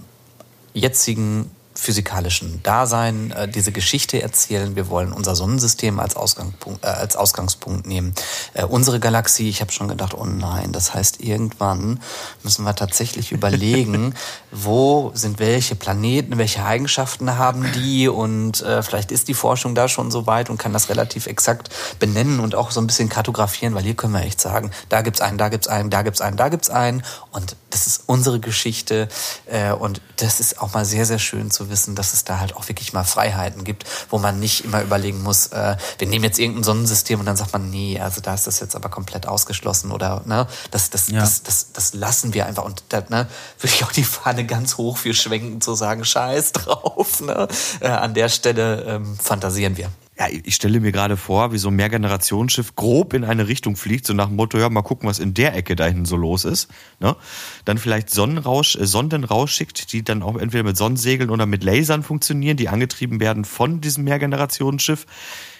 jetzigen 0.73 1.51
physikalischen 1.79 2.61
Dasein 2.63 3.31
äh, 3.31 3.47
diese 3.47 3.71
Geschichte 3.71 4.21
erzählen. 4.21 4.75
Wir 4.75 4.89
wollen 4.89 5.13
unser 5.13 5.35
Sonnensystem 5.35 5.99
als 5.99 6.15
Ausgangspunkt, 6.15 6.83
äh, 6.83 6.87
als 6.87 7.15
Ausgangspunkt 7.15 7.87
nehmen. 7.87 8.13
Äh, 8.53 8.65
unsere 8.65 8.99
Galaxie, 8.99 9.49
ich 9.49 9.61
habe 9.61 9.71
schon 9.71 9.87
gedacht, 9.87 10.13
oh 10.13 10.25
nein, 10.25 10.71
das 10.71 10.93
heißt, 10.93 11.21
irgendwann 11.21 12.01
müssen 12.43 12.65
wir 12.65 12.75
tatsächlich 12.75 13.31
überlegen, 13.31 14.13
wo 14.51 15.11
sind 15.13 15.39
welche 15.39 15.75
Planeten, 15.75 16.37
welche 16.37 16.63
Eigenschaften 16.63 17.37
haben 17.37 17.65
die 17.73 18.07
und 18.07 18.61
äh, 18.61 18.83
vielleicht 18.83 19.11
ist 19.11 19.27
die 19.27 19.33
Forschung 19.33 19.75
da 19.75 19.87
schon 19.87 20.11
so 20.11 20.27
weit 20.27 20.49
und 20.49 20.57
kann 20.57 20.73
das 20.73 20.89
relativ 20.89 21.27
exakt 21.27 21.69
benennen 21.99 22.39
und 22.39 22.55
auch 22.55 22.71
so 22.71 22.81
ein 22.81 22.87
bisschen 22.87 23.09
kartografieren, 23.09 23.73
weil 23.73 23.83
hier 23.83 23.95
können 23.95 24.13
wir 24.13 24.21
echt 24.21 24.41
sagen, 24.41 24.71
da 24.89 25.01
gibt's 25.01 25.21
einen, 25.21 25.37
da 25.37 25.49
gibt's 25.49 25.67
einen, 25.67 25.89
da 25.89 26.01
gibt's 26.01 26.21
einen, 26.21 26.37
da 26.37 26.49
gibt's 26.49 26.69
einen 26.69 27.03
und 27.31 27.55
das 27.69 27.87
ist 27.87 28.03
unsere 28.07 28.39
Geschichte 28.39 29.07
äh, 29.45 29.71
und 29.71 30.01
das 30.17 30.39
ist 30.39 30.61
auch 30.61 30.73
mal 30.73 30.85
sehr, 30.85 31.05
sehr 31.05 31.19
schön 31.19 31.51
zu 31.51 31.68
wissen, 31.69 31.95
dass 31.95 32.13
es 32.13 32.23
da 32.23 32.39
halt 32.39 32.55
auch 32.55 32.67
wirklich 32.67 32.93
mal 32.93 33.03
Freiheiten 33.03 33.63
gibt, 33.63 33.85
wo 34.09 34.17
man 34.17 34.39
nicht 34.39 34.65
immer 34.65 34.81
überlegen 34.81 35.23
muss, 35.23 35.47
äh, 35.47 35.77
wir 35.97 36.07
nehmen 36.07 36.23
jetzt 36.23 36.39
irgendein 36.39 36.63
Sonnensystem 36.63 37.19
und 37.19 37.25
dann 37.25 37.37
sagt 37.37 37.53
man, 37.53 37.69
nee, 37.69 37.99
also 37.99 38.21
da 38.21 38.33
ist 38.33 38.47
das 38.47 38.59
jetzt 38.59 38.75
aber 38.75 38.89
komplett 38.89 39.27
ausgeschlossen 39.27 39.91
oder 39.91 40.21
ne, 40.25 40.47
das, 40.71 40.89
das, 40.89 41.09
ja. 41.09 41.19
das, 41.19 41.43
das, 41.43 41.71
das 41.73 41.93
lassen 41.93 42.33
wir 42.33 42.45
einfach 42.45 42.65
und 42.65 42.83
da 42.89 42.99
ne, 43.09 43.27
würde 43.59 43.73
ich 43.73 43.83
auch 43.83 43.91
die 43.91 44.03
Fahne 44.03 44.45
ganz 44.45 44.77
hoch 44.77 44.97
für 44.97 45.13
schwenken 45.13 45.61
zu 45.61 45.75
sagen, 45.75 46.05
scheiß 46.05 46.51
drauf. 46.53 47.21
Ne? 47.21 47.47
Äh, 47.79 47.87
an 47.87 48.13
der 48.13 48.29
Stelle 48.29 48.83
ähm, 48.83 49.17
fantasieren 49.17 49.77
wir 49.77 49.89
ja, 50.19 50.27
ich 50.29 50.55
stelle 50.55 50.81
mir 50.81 50.91
gerade 50.91 51.15
vor, 51.15 51.53
wie 51.53 51.57
so 51.57 51.69
ein 51.69 51.75
Mehrgenerationsschiff 51.75 52.75
grob 52.75 53.13
in 53.13 53.23
eine 53.23 53.47
Richtung 53.47 53.77
fliegt, 53.77 54.05
so 54.05 54.13
nach 54.13 54.27
dem 54.27 54.35
Motto, 54.35 54.57
ja, 54.57 54.69
mal 54.69 54.81
gucken, 54.81 55.07
was 55.07 55.17
in 55.17 55.33
der 55.33 55.55
Ecke 55.55 55.77
da 55.77 55.85
hinten 55.85 56.03
so 56.03 56.17
los 56.17 56.43
ist. 56.43 56.69
Ne? 56.99 57.15
Dann 57.63 57.77
vielleicht 57.77 58.09
Sonnenrausch, 58.09 58.75
äh, 58.75 58.85
Sonden 58.85 59.23
rausschickt, 59.23 59.93
die 59.93 60.03
dann 60.03 60.21
auch 60.21 60.35
entweder 60.35 60.65
mit 60.65 60.75
Sonnensegeln 60.75 61.29
oder 61.29 61.45
mit 61.45 61.63
Lasern 61.63 62.03
funktionieren, 62.03 62.57
die 62.57 62.67
angetrieben 62.67 63.21
werden 63.21 63.45
von 63.45 63.79
diesem 63.79 64.03
Mehrgenerationsschiff, 64.03 65.05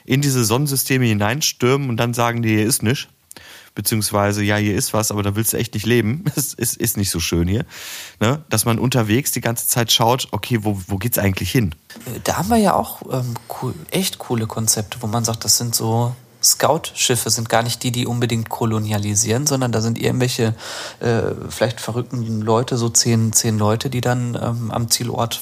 in 0.04 0.20
diese 0.22 0.44
Sonnensysteme 0.44 1.06
hineinstürmen 1.06 1.90
und 1.90 1.98
dann 1.98 2.14
sagen 2.14 2.42
die, 2.42 2.50
hier 2.50 2.66
ist 2.66 2.84
nichts 2.84 3.08
beziehungsweise 3.76 4.44
ja, 4.44 4.58
hier 4.58 4.76
ist 4.76 4.94
was, 4.94 5.12
aber 5.12 5.24
da 5.24 5.36
willst 5.36 5.54
du 5.54 5.58
echt 5.58 5.74
nicht 5.74 5.86
leben. 5.86 6.26
Es 6.36 6.54
ist, 6.54 6.78
ist 6.78 6.98
nicht 6.98 7.12
so 7.12 7.20
schön 7.20 7.48
hier. 7.48 7.66
Ne? 8.20 8.44
Dass 8.50 8.66
man 8.66 8.80
unterwegs 8.80 9.32
die 9.32 9.42
ganze 9.42 9.68
Zeit 9.68 9.92
schaut, 9.92 10.28
okay, 10.32 10.60
wo, 10.64 10.80
wo 10.88 10.98
geht's 10.98 11.18
eigentlich 11.18 11.52
hin? 11.52 11.76
Da 12.24 12.38
haben 12.38 12.50
wir 12.50 12.58
ja 12.58 12.74
auch 12.74 13.02
ähm, 13.12 13.36
cool, 13.62 13.74
echt 13.92 14.20
coole 14.20 14.48
Konzepte, 14.48 14.98
wo 15.02 15.08
man 15.08 15.26
sagt, 15.26 15.44
das 15.44 15.58
sind 15.58 15.76
so 15.76 16.16
Scout-Schiffe 16.42 17.30
sind 17.30 17.50
gar 17.50 17.64
nicht 17.64 17.84
die, 17.84 17.92
die 17.92 18.06
unbedingt 18.06 18.50
kolonialisieren, 18.50 19.46
sondern 19.46 19.72
da 19.72 19.82
sind 19.82 20.00
irgendwelche 20.00 20.56
äh, 21.02 21.22
vielleicht 21.50 21.82
verrückten 21.82 22.42
Leute, 22.42 22.78
so 22.78 22.90
zehn, 22.90 23.34
zehn 23.34 23.58
Leute, 23.58 23.90
die 23.90 24.02
dann 24.02 24.40
ähm, 24.42 24.72
am 24.72 24.90
Zielort 24.90 25.42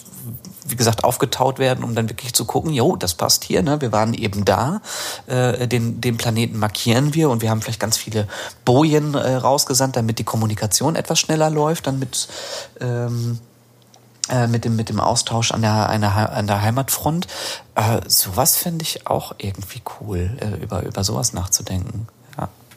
wie 0.67 0.75
gesagt, 0.75 1.03
aufgetaut 1.03 1.59
werden, 1.59 1.83
um 1.83 1.95
dann 1.95 2.09
wirklich 2.09 2.33
zu 2.33 2.45
gucken, 2.45 2.73
jo, 2.73 2.95
das 2.95 3.13
passt 3.13 3.43
hier, 3.43 3.63
ne? 3.63 3.81
wir 3.81 3.91
waren 3.91 4.13
eben 4.13 4.45
da, 4.45 4.81
äh, 5.27 5.67
den, 5.67 6.01
den 6.01 6.17
Planeten 6.17 6.59
markieren 6.59 7.13
wir 7.13 7.29
und 7.29 7.41
wir 7.41 7.49
haben 7.49 7.61
vielleicht 7.61 7.79
ganz 7.79 7.97
viele 7.97 8.27
Bojen 8.65 9.13
äh, 9.13 9.35
rausgesandt, 9.35 9.95
damit 9.95 10.19
die 10.19 10.23
Kommunikation 10.23 10.95
etwas 10.95 11.19
schneller 11.19 11.49
läuft, 11.49 11.87
dann 11.87 11.99
mit, 11.99 12.27
ähm, 12.81 13.39
äh, 14.29 14.47
mit, 14.47 14.65
dem, 14.65 14.75
mit 14.75 14.89
dem 14.89 14.99
Austausch 14.99 15.51
an 15.51 15.61
der, 15.61 15.97
der, 15.99 16.33
an 16.33 16.47
der 16.47 16.61
Heimatfront. 16.61 17.27
Äh, 17.75 18.01
sowas 18.07 18.57
finde 18.57 18.83
ich 18.83 19.07
auch 19.07 19.35
irgendwie 19.37 19.81
cool, 19.99 20.37
äh, 20.39 20.61
über, 20.61 20.83
über 20.83 21.03
sowas 21.03 21.33
nachzudenken. 21.33 22.07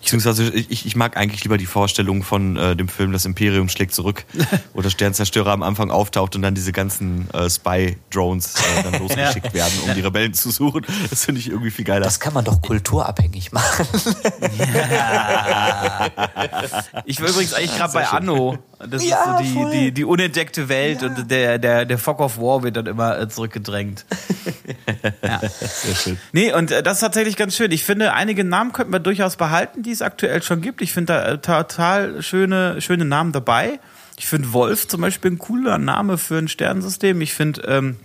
Beziehungsweise 0.01 0.51
ich, 0.51 0.87
ich 0.87 0.97
mag 0.97 1.17
eigentlich 1.17 1.43
lieber 1.45 1.59
die 1.59 1.67
Vorstellung 1.67 2.23
von 2.23 2.57
äh, 2.57 2.75
dem 2.75 2.89
Film 2.89 3.13
Das 3.13 3.25
Imperium 3.25 3.69
schlägt 3.69 3.95
zurück, 3.95 4.25
wo 4.75 4.81
der 4.81 4.91
Sternzerstörer 4.91 5.53
am 5.53 5.63
Anfang 5.63 5.91
auftaucht 5.91 6.35
und 6.37 6.43
dann 6.43 6.55
diese 6.55 6.73
ganzen 6.73 7.29
äh, 7.33 7.49
Spy-Drones 7.49 8.55
äh, 8.55 8.83
dann 8.83 8.95
losgeschickt 9.01 9.47
ja. 9.47 9.53
werden, 9.55 9.73
um 9.87 9.95
die 9.95 10.01
Rebellen 10.01 10.35
zu 10.35 10.51
suchen. 10.51 10.87
Das 11.11 11.25
finde 11.25 11.41
ich 11.41 11.49
irgendwie 11.49 11.71
viel 11.71 11.85
geiler. 11.85 12.05
Das 12.05 12.19
kann 12.19 12.33
man 12.33 12.45
doch 12.45 12.61
kulturabhängig 12.63 13.53
machen. 13.53 13.87
Ja. 14.91 16.09
Ich 17.05 17.21
war 17.21 17.29
übrigens 17.29 17.55
eigentlich 17.55 17.77
gerade 17.77 17.93
bei 17.93 18.07
Anno. 18.07 18.59
Das 18.89 19.05
ja, 19.05 19.39
ist 19.41 19.53
so 19.53 19.71
die, 19.71 19.79
die, 19.79 19.93
die 19.93 20.05
unentdeckte 20.05 20.69
Welt 20.69 21.03
ja. 21.03 21.09
und 21.09 21.31
der, 21.31 21.59
der, 21.59 21.85
der 21.85 21.99
Fog 21.99 22.21
of 22.21 22.39
War 22.39 22.63
wird 22.63 22.77
dann 22.77 22.87
immer 22.87 23.19
äh, 23.19 23.29
zurückgedrängt. 23.29 24.07
ja. 25.23 25.41
Sehr 25.41 25.95
schön. 25.95 26.19
Nee, 26.33 26.53
und 26.53 26.71
äh, 26.71 26.83
das 26.83 26.95
ist 26.95 27.01
tatsächlich 27.01 27.37
ganz 27.37 27.57
schön. 27.57 27.71
Ich 27.73 27.85
finde, 27.85 28.15
einige 28.15 28.43
Namen 28.43 28.73
könnten 28.73 28.93
wir 28.93 29.01
durchaus 29.01 29.37
behalten, 29.37 29.83
die 29.83 29.91
es 29.91 30.01
aktuell 30.01 30.43
schon 30.43 30.63
gibt. 30.63 30.81
Ich 30.81 30.93
finde 30.93 31.13
da 31.13 31.27
äh, 31.27 31.39
total 31.39 32.23
schöne, 32.23 32.81
schöne 32.81 33.05
Namen 33.05 33.33
dabei. 33.33 33.81
Ich 34.17 34.27
finde 34.27 34.53
Wolf 34.53 34.89
zum 34.89 35.03
Beispiel 35.03 35.33
ein 35.33 35.39
cooler 35.39 35.79
Name 35.79 36.17
für 36.17 36.39
ein 36.39 36.49
Sternensystem. 36.49 37.21
Ich 37.21 37.35
finde 37.35 37.63
ähm, 37.63 37.97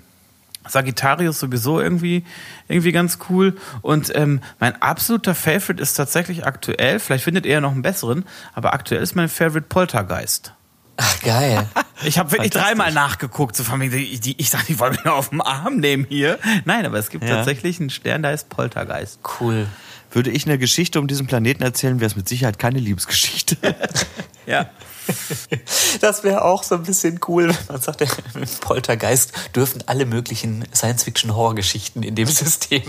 Sagittarius 0.68 1.40
sowieso 1.40 1.80
irgendwie, 1.80 2.26
irgendwie 2.68 2.92
ganz 2.92 3.20
cool. 3.30 3.56
Und 3.82 4.14
ähm, 4.16 4.42
mein 4.60 4.82
absoluter 4.82 5.36
Favorite 5.36 5.82
ist 5.82 5.94
tatsächlich 5.94 6.46
aktuell, 6.46 7.00
vielleicht 7.00 7.24
findet 7.24 7.46
ihr 7.46 7.54
ja 7.54 7.62
noch 7.62 7.72
einen 7.72 7.82
besseren, 7.82 8.26
aber 8.54 8.74
aktuell 8.74 9.02
ist 9.02 9.16
mein 9.16 9.30
Favorite 9.30 9.68
Poltergeist. 9.68 10.54
Ach, 10.98 11.22
geil. 11.22 11.70
Ich 12.04 12.20
habe 12.20 12.30
wirklich 12.32 12.52
dreimal 12.52 12.92
nachgeguckt. 12.92 13.56
So 13.56 13.64
von 13.64 13.80
mir, 13.80 13.92
ich, 13.92 14.38
ich 14.38 14.50
dachte, 14.50 14.74
ich 14.74 14.80
wollte 14.80 14.98
mich 14.98 15.06
nur 15.06 15.16
auf 15.16 15.30
den 15.30 15.42
Arm 15.42 15.78
nehmen 15.78 16.06
hier. 16.08 16.38
Nein, 16.66 16.86
aber 16.86 17.00
es 17.00 17.10
gibt 17.10 17.24
ja. 17.24 17.38
tatsächlich 17.38 17.80
einen 17.80 17.90
Stern, 17.90 18.22
da 18.22 18.32
ist 18.32 18.50
Poltergeist. 18.50 19.22
Cool. 19.40 19.66
würde 20.12 20.30
ich 20.30 20.46
eine 20.46 20.60
Geschichte 20.60 21.00
um 21.00 21.08
diesen 21.08 21.26
Planeten 21.26 21.64
erzählen, 21.64 22.02
wäre 22.02 22.08
es 22.08 22.18
mit 22.18 22.28
Sicherheit 22.28 22.60
keine 22.60 22.80
Liebesgeschichte. 22.80 23.58
ja. 24.46 24.70
Das 26.02 26.24
wäre 26.24 26.44
auch 26.44 26.64
so 26.64 26.76
ein 26.76 26.84
bisschen 26.84 27.20
cool. 27.28 27.54
Man 27.70 27.82
sagt, 27.82 28.02
im 28.02 28.10
Poltergeist 28.62 29.32
dürfen 29.56 29.84
alle 29.86 30.06
möglichen 30.06 30.66
Science-Fiction-Horror-Geschichten 30.74 32.04
in 32.04 32.16
dem 32.16 32.28
System 32.28 32.84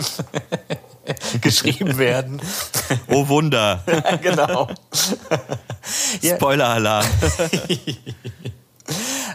geschrieben 1.40 1.98
werden. 1.98 2.40
Oh 3.08 3.28
Wunder. 3.28 3.84
genau. 4.22 4.68
Spoiler-Alarm. 6.22 7.06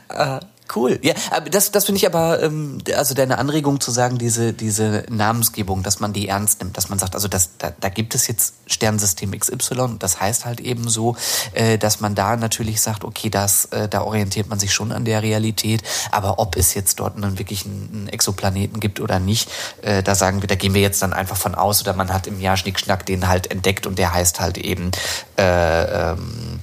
Äh, 0.10 0.40
Cool. 0.74 1.00
Ja, 1.02 1.14
aber 1.32 1.50
das, 1.50 1.72
das 1.72 1.86
finde 1.86 1.98
ich 1.98 2.06
aber, 2.06 2.42
ähm, 2.42 2.78
also 2.96 3.14
deine 3.14 3.38
Anregung 3.38 3.82
zu 3.82 3.92
sagen, 3.92 4.18
diese, 4.18 4.54
diese 4.54 5.04
Namensgebung, 5.10 5.84
dass 5.84 6.00
man 6.00 6.14
die 6.14 6.30
ernst 6.30 6.62
nimmt, 6.62 6.78
dass 6.78 6.88
man 6.90 6.98
sagt, 6.98 7.16
also 7.16 7.28
das, 7.28 7.58
da, 7.58 7.74
da 7.78 7.90
gibt 7.90 8.16
es 8.16 8.28
jetzt 8.28 8.54
Sternsystem 8.68 9.38
XY, 9.38 9.98
das 10.00 10.22
heißt 10.22 10.46
halt 10.46 10.62
eben 10.62 10.88
so, 10.88 11.16
äh, 11.54 11.78
dass 11.78 12.00
man 12.00 12.16
da 12.16 12.38
natürlich 12.38 12.80
sagt, 12.80 13.04
okay, 13.04 13.30
das, 13.30 13.66
äh, 13.66 13.90
da 13.90 14.04
orientiert 14.04 14.48
man 14.48 14.60
sich 14.60 14.74
schon 14.74 14.92
an 14.92 15.04
der 15.04 15.24
Realität, 15.24 15.84
aber 16.12 16.40
ob 16.40 16.56
es 16.56 16.74
jetzt 16.74 17.00
dort 17.00 17.18
einen 17.18 17.38
wirklich 17.38 17.66
einen 17.66 18.08
Exoplaneten 18.08 18.80
gibt 18.80 19.02
oder 19.02 19.20
nicht, 19.20 19.50
äh, 19.82 20.04
da 20.04 20.16
sagen 20.16 20.42
wir, 20.42 20.48
da 20.48 20.56
gehen 20.56 20.74
wir 20.74 20.82
jetzt 20.82 21.02
dann 21.02 21.12
einfach 21.12 21.38
von 21.38 21.56
aus 21.56 21.82
oder 21.82 21.94
man 21.94 22.14
hat 22.14 22.28
im 22.28 22.40
Jahr 22.40 22.56
Schnickschnack 22.56 23.06
den 23.06 23.28
halt 23.28 23.52
entdeckt 23.52 23.88
und 23.88 24.00
der 24.00 24.14
heißt 24.14 24.40
halt 24.40 24.58
eben 24.58 24.92
äh, 25.38 26.12
ähm, 26.12 26.62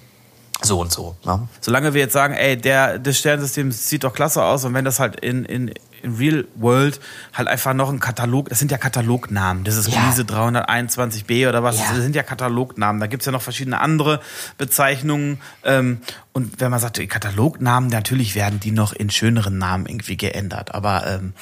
so 0.62 0.80
und 0.80 0.92
so. 0.92 1.16
Ne? 1.24 1.48
Solange 1.60 1.94
wir 1.94 2.00
jetzt 2.00 2.12
sagen, 2.12 2.34
ey, 2.34 2.56
der, 2.56 2.98
das 2.98 3.18
Sternensystem 3.18 3.70
sieht 3.70 4.04
doch 4.04 4.12
klasse 4.12 4.42
aus 4.42 4.64
und 4.64 4.74
wenn 4.74 4.84
das 4.84 4.98
halt 4.98 5.20
in, 5.20 5.44
in, 5.44 5.72
in 6.02 6.14
Real 6.16 6.46
World 6.56 7.00
halt 7.32 7.48
einfach 7.48 7.74
noch 7.74 7.90
ein 7.90 8.00
Katalog, 8.00 8.48
das 8.48 8.58
sind 8.58 8.70
ja 8.72 8.78
Katalognamen, 8.78 9.64
das 9.64 9.76
ist 9.76 9.88
ja. 9.88 10.06
Riese 10.06 10.22
321b 10.22 11.48
oder 11.48 11.62
was, 11.62 11.78
ja. 11.78 11.84
das 11.90 12.02
sind 12.02 12.16
ja 12.16 12.22
Katalognamen, 12.22 13.00
da 13.00 13.06
gibt's 13.06 13.26
ja 13.26 13.32
noch 13.32 13.42
verschiedene 13.42 13.80
andere 13.80 14.20
Bezeichnungen 14.56 15.40
ähm, 15.64 16.00
und 16.32 16.60
wenn 16.60 16.70
man 16.70 16.80
sagt, 16.80 16.98
Katalognamen, 17.08 17.88
natürlich 17.88 18.34
werden 18.34 18.58
die 18.58 18.72
noch 18.72 18.92
in 18.92 19.10
schöneren 19.10 19.58
Namen 19.58 19.86
irgendwie 19.86 20.16
geändert, 20.16 20.74
aber 20.74 21.06
ähm, 21.06 21.34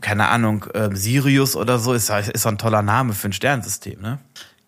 keine 0.00 0.28
Ahnung, 0.28 0.66
ähm, 0.74 0.96
Sirius 0.96 1.56
oder 1.56 1.78
so 1.78 1.92
ist, 1.92 2.10
ist 2.10 2.42
so 2.42 2.48
ein 2.48 2.58
toller 2.58 2.82
Name 2.82 3.12
für 3.12 3.28
ein 3.28 3.32
Sternsystem, 3.32 4.00
ne? 4.00 4.18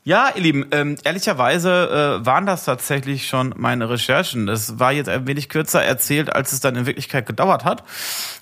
Ja, 0.06 0.30
ihr 0.34 0.42
Lieben, 0.42 0.66
ähm, 0.70 0.96
ehrlicherweise 1.02 2.20
äh, 2.20 2.26
waren 2.26 2.44
das 2.44 2.66
tatsächlich 2.66 3.26
schon 3.26 3.54
meine 3.56 3.88
Recherchen. 3.88 4.48
Es 4.50 4.78
war 4.78 4.92
jetzt 4.92 5.08
ein 5.08 5.26
wenig 5.26 5.48
kürzer 5.48 5.82
erzählt, 5.82 6.30
als 6.30 6.52
es 6.52 6.60
dann 6.60 6.76
in 6.76 6.84
Wirklichkeit 6.84 7.24
gedauert 7.24 7.64
hat. 7.64 7.84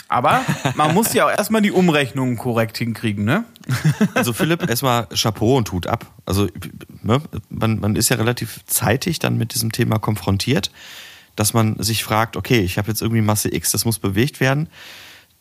Aber 0.09 0.41
man 0.75 0.93
muss 0.93 1.15
ja 1.15 1.27
auch 1.27 1.31
erstmal 1.31 1.63
die 1.63 1.71
Umrechnungen 1.71 2.37
korrekt 2.37 2.79
hinkriegen, 2.79 3.25
ne? 3.25 3.45
Also 4.15 4.33
Philipp, 4.33 4.69
erstmal 4.69 5.07
Chapeau 5.15 5.57
und 5.57 5.69
tut 5.69 5.87
ab. 5.87 6.05
Also 6.27 6.49
ne, 7.01 7.23
man, 7.49 7.79
man 7.79 7.95
ist 7.95 8.09
ja 8.09 8.17
relativ 8.17 8.65
zeitig 8.67 9.21
dann 9.21 9.39
mit 9.39 9.55
diesem 9.55 9.71
Thema 9.71 10.01
konfrontiert, 10.01 10.73
dass 11.37 11.55
man 11.55 11.81
sich 11.81 12.03
fragt, 12.03 12.37
okay, 12.37 12.59
ich 12.59 12.77
habe 12.77 12.89
jetzt 12.89 13.03
irgendwie 13.03 13.23
Masse 13.23 13.55
X, 13.55 13.71
das 13.71 13.85
muss 13.85 14.01
bewegt 14.01 14.41
werden 14.41 14.69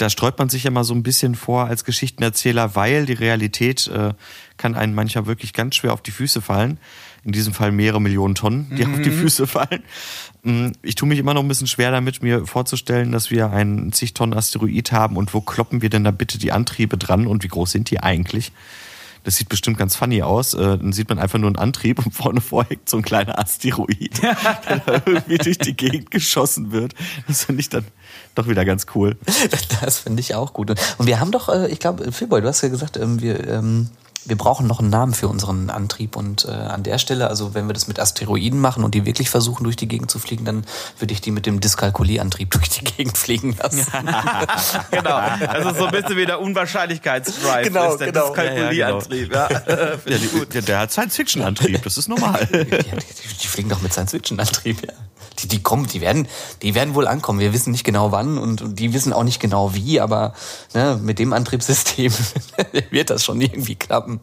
da 0.02 0.10
sträubt 0.10 0.39
man 0.39 0.49
sich 0.49 0.64
ja 0.64 0.72
mal 0.72 0.84
so 0.84 0.95
ein 0.95 1.04
bisschen 1.04 1.36
vor 1.36 1.66
als 1.66 1.86
Geschichtenerzähler, 1.86 2.76
weil 2.76 3.06
die 3.06 3.14
Realität 3.14 3.88
äh, 3.88 4.14
kann 4.58 4.74
einen 4.74 4.95
manchmal 4.95 5.28
wirklich 5.28 5.54
ganz 5.54 5.76
schwer 5.76 5.93
auf 5.93 6.02
die 6.02 6.12
Füße 6.12 6.41
fallen. 6.41 6.80
In 7.24 7.34
diesem 7.34 7.54
Fall 7.54 7.72
mehrere 7.72 8.02
Millionen 8.02 8.34
Tonnen, 8.34 8.76
die 8.76 8.84
mhm. 8.84 8.95
auf 8.95 9.02
die 9.02 9.12
mhm. 9.12 9.20
Füße 9.20 9.45
fallen. 9.45 9.84
Mm, 10.41 10.70
ich 10.82 10.95
tue 10.95 11.08
mich 11.08 11.20
immer 11.20 11.36
noch 11.36 11.43
ein 11.43 11.47
bisschen 11.47 11.68
schwer 11.68 11.91
damit, 11.91 12.24
mir 12.24 12.47
vorzustellen, 12.47 13.12
dass 13.12 13.30
wir 13.30 13.52
einen 13.52 13.93
zig 13.93 14.16
Tonnen 14.16 14.34
Asteroid 14.34 14.91
haben 14.91 15.18
und 15.18 15.36
wo 15.36 15.41
kloppen 15.41 15.84
wir 15.84 15.91
denn 15.91 16.04
da 16.04 16.10
bitte 16.10 16.39
die 16.39 16.52
Antriebe 16.52 16.97
dran 16.97 17.28
und 17.28 17.43
wie 17.43 17.49
groß 17.49 17.72
sind 17.72 17.91
die 17.91 17.99
eigentlich? 17.99 18.52
Das 19.24 19.38
sieht 19.38 19.49
bestimmt 19.49 19.78
ganz 19.78 19.95
funny 19.95 20.24
aus. 20.24 20.56
Äh, 20.56 20.80
dann 20.80 20.93
sieht 20.93 21.10
man 21.10 21.20
einfach 21.20 21.38
nur 21.38 21.49
einen 21.49 21.58
Antrieb 21.58 22.04
und 22.04 22.12
vorne 22.12 22.41
vorhängt 22.41 22.89
so 22.89 22.97
ein 22.97 23.04
kleiner 23.04 23.38
Asteroid, 23.38 24.20
der 24.24 24.82
da 24.84 25.02
irgendwie 25.06 25.38
durch 25.38 25.60
die 25.60 25.76
Gegend 25.76 26.10
geschossen 26.10 26.72
wird. 26.72 26.95
Das 27.28 27.45
finde 27.45 27.62
ich 27.62 27.70
dann 27.70 27.86
doch 28.36 28.47
wieder 28.47 28.65
ganz 28.65 28.86
cool. 28.95 29.17
Das 29.82 29.99
finde 29.99 30.19
ich 30.19 30.36
auch 30.36 30.53
gut. 30.53 30.69
Und 30.69 31.07
wir 31.07 31.19
haben 31.19 31.32
doch, 31.32 31.49
äh, 31.49 31.67
ich 31.67 31.79
glaube, 31.79 32.11
Philboy, 32.11 32.41
du 32.41 32.47
hast 32.47 32.61
ja 32.61 32.69
gesagt, 32.69 32.97
ähm, 32.97 33.21
wir 33.21 33.47
ähm, 33.47 33.89
wir 34.26 34.38
brauchen 34.38 34.67
noch 34.67 34.80
einen 34.80 34.89
Namen 34.89 35.13
für 35.13 35.28
unseren 35.28 35.69
Antrieb 35.69 36.15
und 36.15 36.45
äh, 36.45 36.51
an 36.51 36.84
der 36.84 36.97
Stelle, 36.99 37.28
also 37.28 37.53
wenn 37.53 37.67
wir 37.67 37.74
das 37.74 37.88
mit 37.88 37.99
Asteroiden 37.99 38.59
machen 38.59 38.84
und 38.84 38.93
die 38.93 39.05
wirklich 39.05 39.30
versuchen 39.30 39.63
durch 39.63 39.76
die 39.76 39.88
Gegend 39.88 40.11
zu 40.11 40.19
fliegen, 40.19 40.45
dann 40.45 40.65
würde 40.99 41.13
ich 41.13 41.22
die 41.22 41.32
mit 41.32 41.45
dem 41.45 41.59
Dyskalkulierantrieb 41.59 42.51
durch 42.51 42.69
die 42.69 42.84
Gegend 42.84 43.17
fliegen 43.17 43.55
lassen. 43.57 43.86
genau, 44.91 45.22
das 45.39 45.72
ist 45.72 45.78
so 45.78 45.86
ein 45.86 45.91
bisschen 45.91 46.17
wie 46.17 46.26
der 46.26 46.39
Unwahrscheinlichkeitsdrive, 46.39 47.63
genau, 47.63 47.93
ist 47.93 47.99
der 47.99 48.11
genau. 48.11 48.28
Dyskalkulierantrieb. 48.28 49.34
Ja, 49.34 49.49
ja, 49.51 49.59
genau. 49.59 50.38
ja, 50.38 50.45
der, 50.45 50.61
der 50.61 50.80
hat 50.80 50.91
Science-Fiction-Antrieb, 50.91 51.82
das 51.84 51.97
ist 51.97 52.07
normal. 52.07 52.45
die, 52.51 52.65
die, 52.65 53.38
die, 53.41 53.47
fliegen 53.47 53.69
doch 53.69 53.82
mit 53.82 53.91
Science-Fiction-Antrieb, 53.91 54.86
ja 54.86 54.93
die, 55.39 55.47
die 55.47 55.61
kommen, 55.61 55.88
die 55.88 56.01
werden, 56.01 56.28
die 56.61 56.76
werden 56.76 56.95
wohl 56.95 57.07
ankommen. 57.07 57.39
Wir 57.39 57.53
wissen 57.53 57.72
nicht 57.72 57.84
genau 57.84 58.11
wann 58.11 58.38
und, 58.38 58.61
und 58.61 58.80
die 58.80 58.93
wissen 58.93 59.13
auch 59.13 59.24
nicht 59.24 59.39
genau 59.39 59.74
wie, 59.74 59.99
aber 59.99 60.34
ne, 60.74 60.99
mit 61.01 61.19
dem 61.19 61.34
Antriebssystem 61.34 62.13
wird 62.91 63.09
das 63.09 63.24
schon 63.24 63.41
irgendwie 63.41 63.76
klappen. 63.76 64.19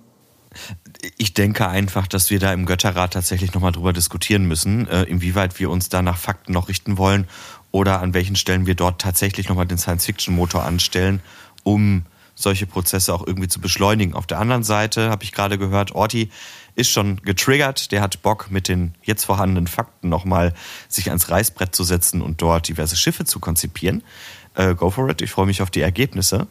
Ich 1.17 1.35
denke 1.35 1.69
einfach, 1.69 2.07
dass 2.07 2.31
wir 2.31 2.39
da 2.39 2.53
im 2.53 2.67
Götterrat 2.67 3.13
tatsächlich 3.13 3.55
nochmal 3.55 3.73
drüber 3.73 3.93
diskutieren 3.93 4.47
müssen, 4.47 4.89
äh, 4.89 5.03
inwieweit 5.05 5.59
wir 5.59 5.71
uns 5.71 5.89
da 5.89 6.03
nach 6.03 6.17
Fakten 6.17 6.53
noch 6.53 6.69
richten 6.69 6.99
wollen 6.99 7.29
oder 7.71 8.01
an 8.01 8.15
welchen 8.15 8.37
Stellen 8.37 8.67
wir 8.67 8.75
dort 8.75 9.01
tatsächlich 9.01 9.49
nochmal 9.49 9.67
den 9.67 9.79
Science-Fiction-Motor 9.79 10.65
anstellen, 10.65 11.21
um 11.63 12.05
solche 12.35 12.67
Prozesse 12.67 13.13
auch 13.13 13.27
irgendwie 13.27 13.49
zu 13.49 13.61
beschleunigen. 13.61 14.15
Auf 14.15 14.27
der 14.27 14.39
anderen 14.39 14.63
Seite 14.63 15.11
habe 15.11 15.25
ich 15.25 15.33
gerade 15.33 15.59
gehört, 15.59 15.93
Orti 15.93 16.31
ist 16.77 16.91
schon 16.91 17.17
getriggert, 17.23 17.91
der 17.91 18.01
hat 18.01 18.23
Bock 18.23 18.51
mit 18.51 18.69
den 18.69 18.95
jetzt 19.03 19.25
vorhandenen 19.25 19.67
Fakten 19.67 20.09
nochmal 20.09 20.55
sich 20.89 21.09
ans 21.09 21.31
Reißbrett 21.31 21.75
zu 21.75 21.83
setzen 21.83 22.23
und 22.23 22.41
dort 22.41 22.69
diverse 22.69 22.97
Schiffe 22.97 23.25
zu 23.25 23.41
konzipieren. 23.41 24.05
Äh, 24.55 24.77
go 24.77 24.91
for 24.91 25.11
it, 25.11 25.21
ich 25.21 25.31
freue 25.31 25.47
mich 25.47 25.61
auf 25.63 25.71
die 25.71 25.81
Ergebnisse. 25.81 26.47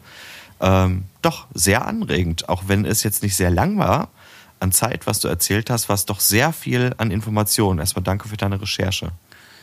Ähm, 0.60 1.04
doch, 1.22 1.46
sehr 1.54 1.86
anregend, 1.86 2.48
auch 2.48 2.64
wenn 2.66 2.84
es 2.84 3.02
jetzt 3.02 3.22
nicht 3.22 3.36
sehr 3.36 3.50
lang 3.50 3.78
war 3.78 4.08
an 4.60 4.72
Zeit, 4.72 5.06
was 5.06 5.20
du 5.20 5.28
erzählt 5.28 5.70
hast, 5.70 5.88
war 5.88 5.94
es 5.94 6.06
doch 6.06 6.20
sehr 6.20 6.52
viel 6.52 6.94
an 6.98 7.10
Informationen. 7.10 7.78
Erstmal 7.78 8.02
danke 8.02 8.28
für 8.28 8.36
deine 8.36 8.60
Recherche. 8.60 9.12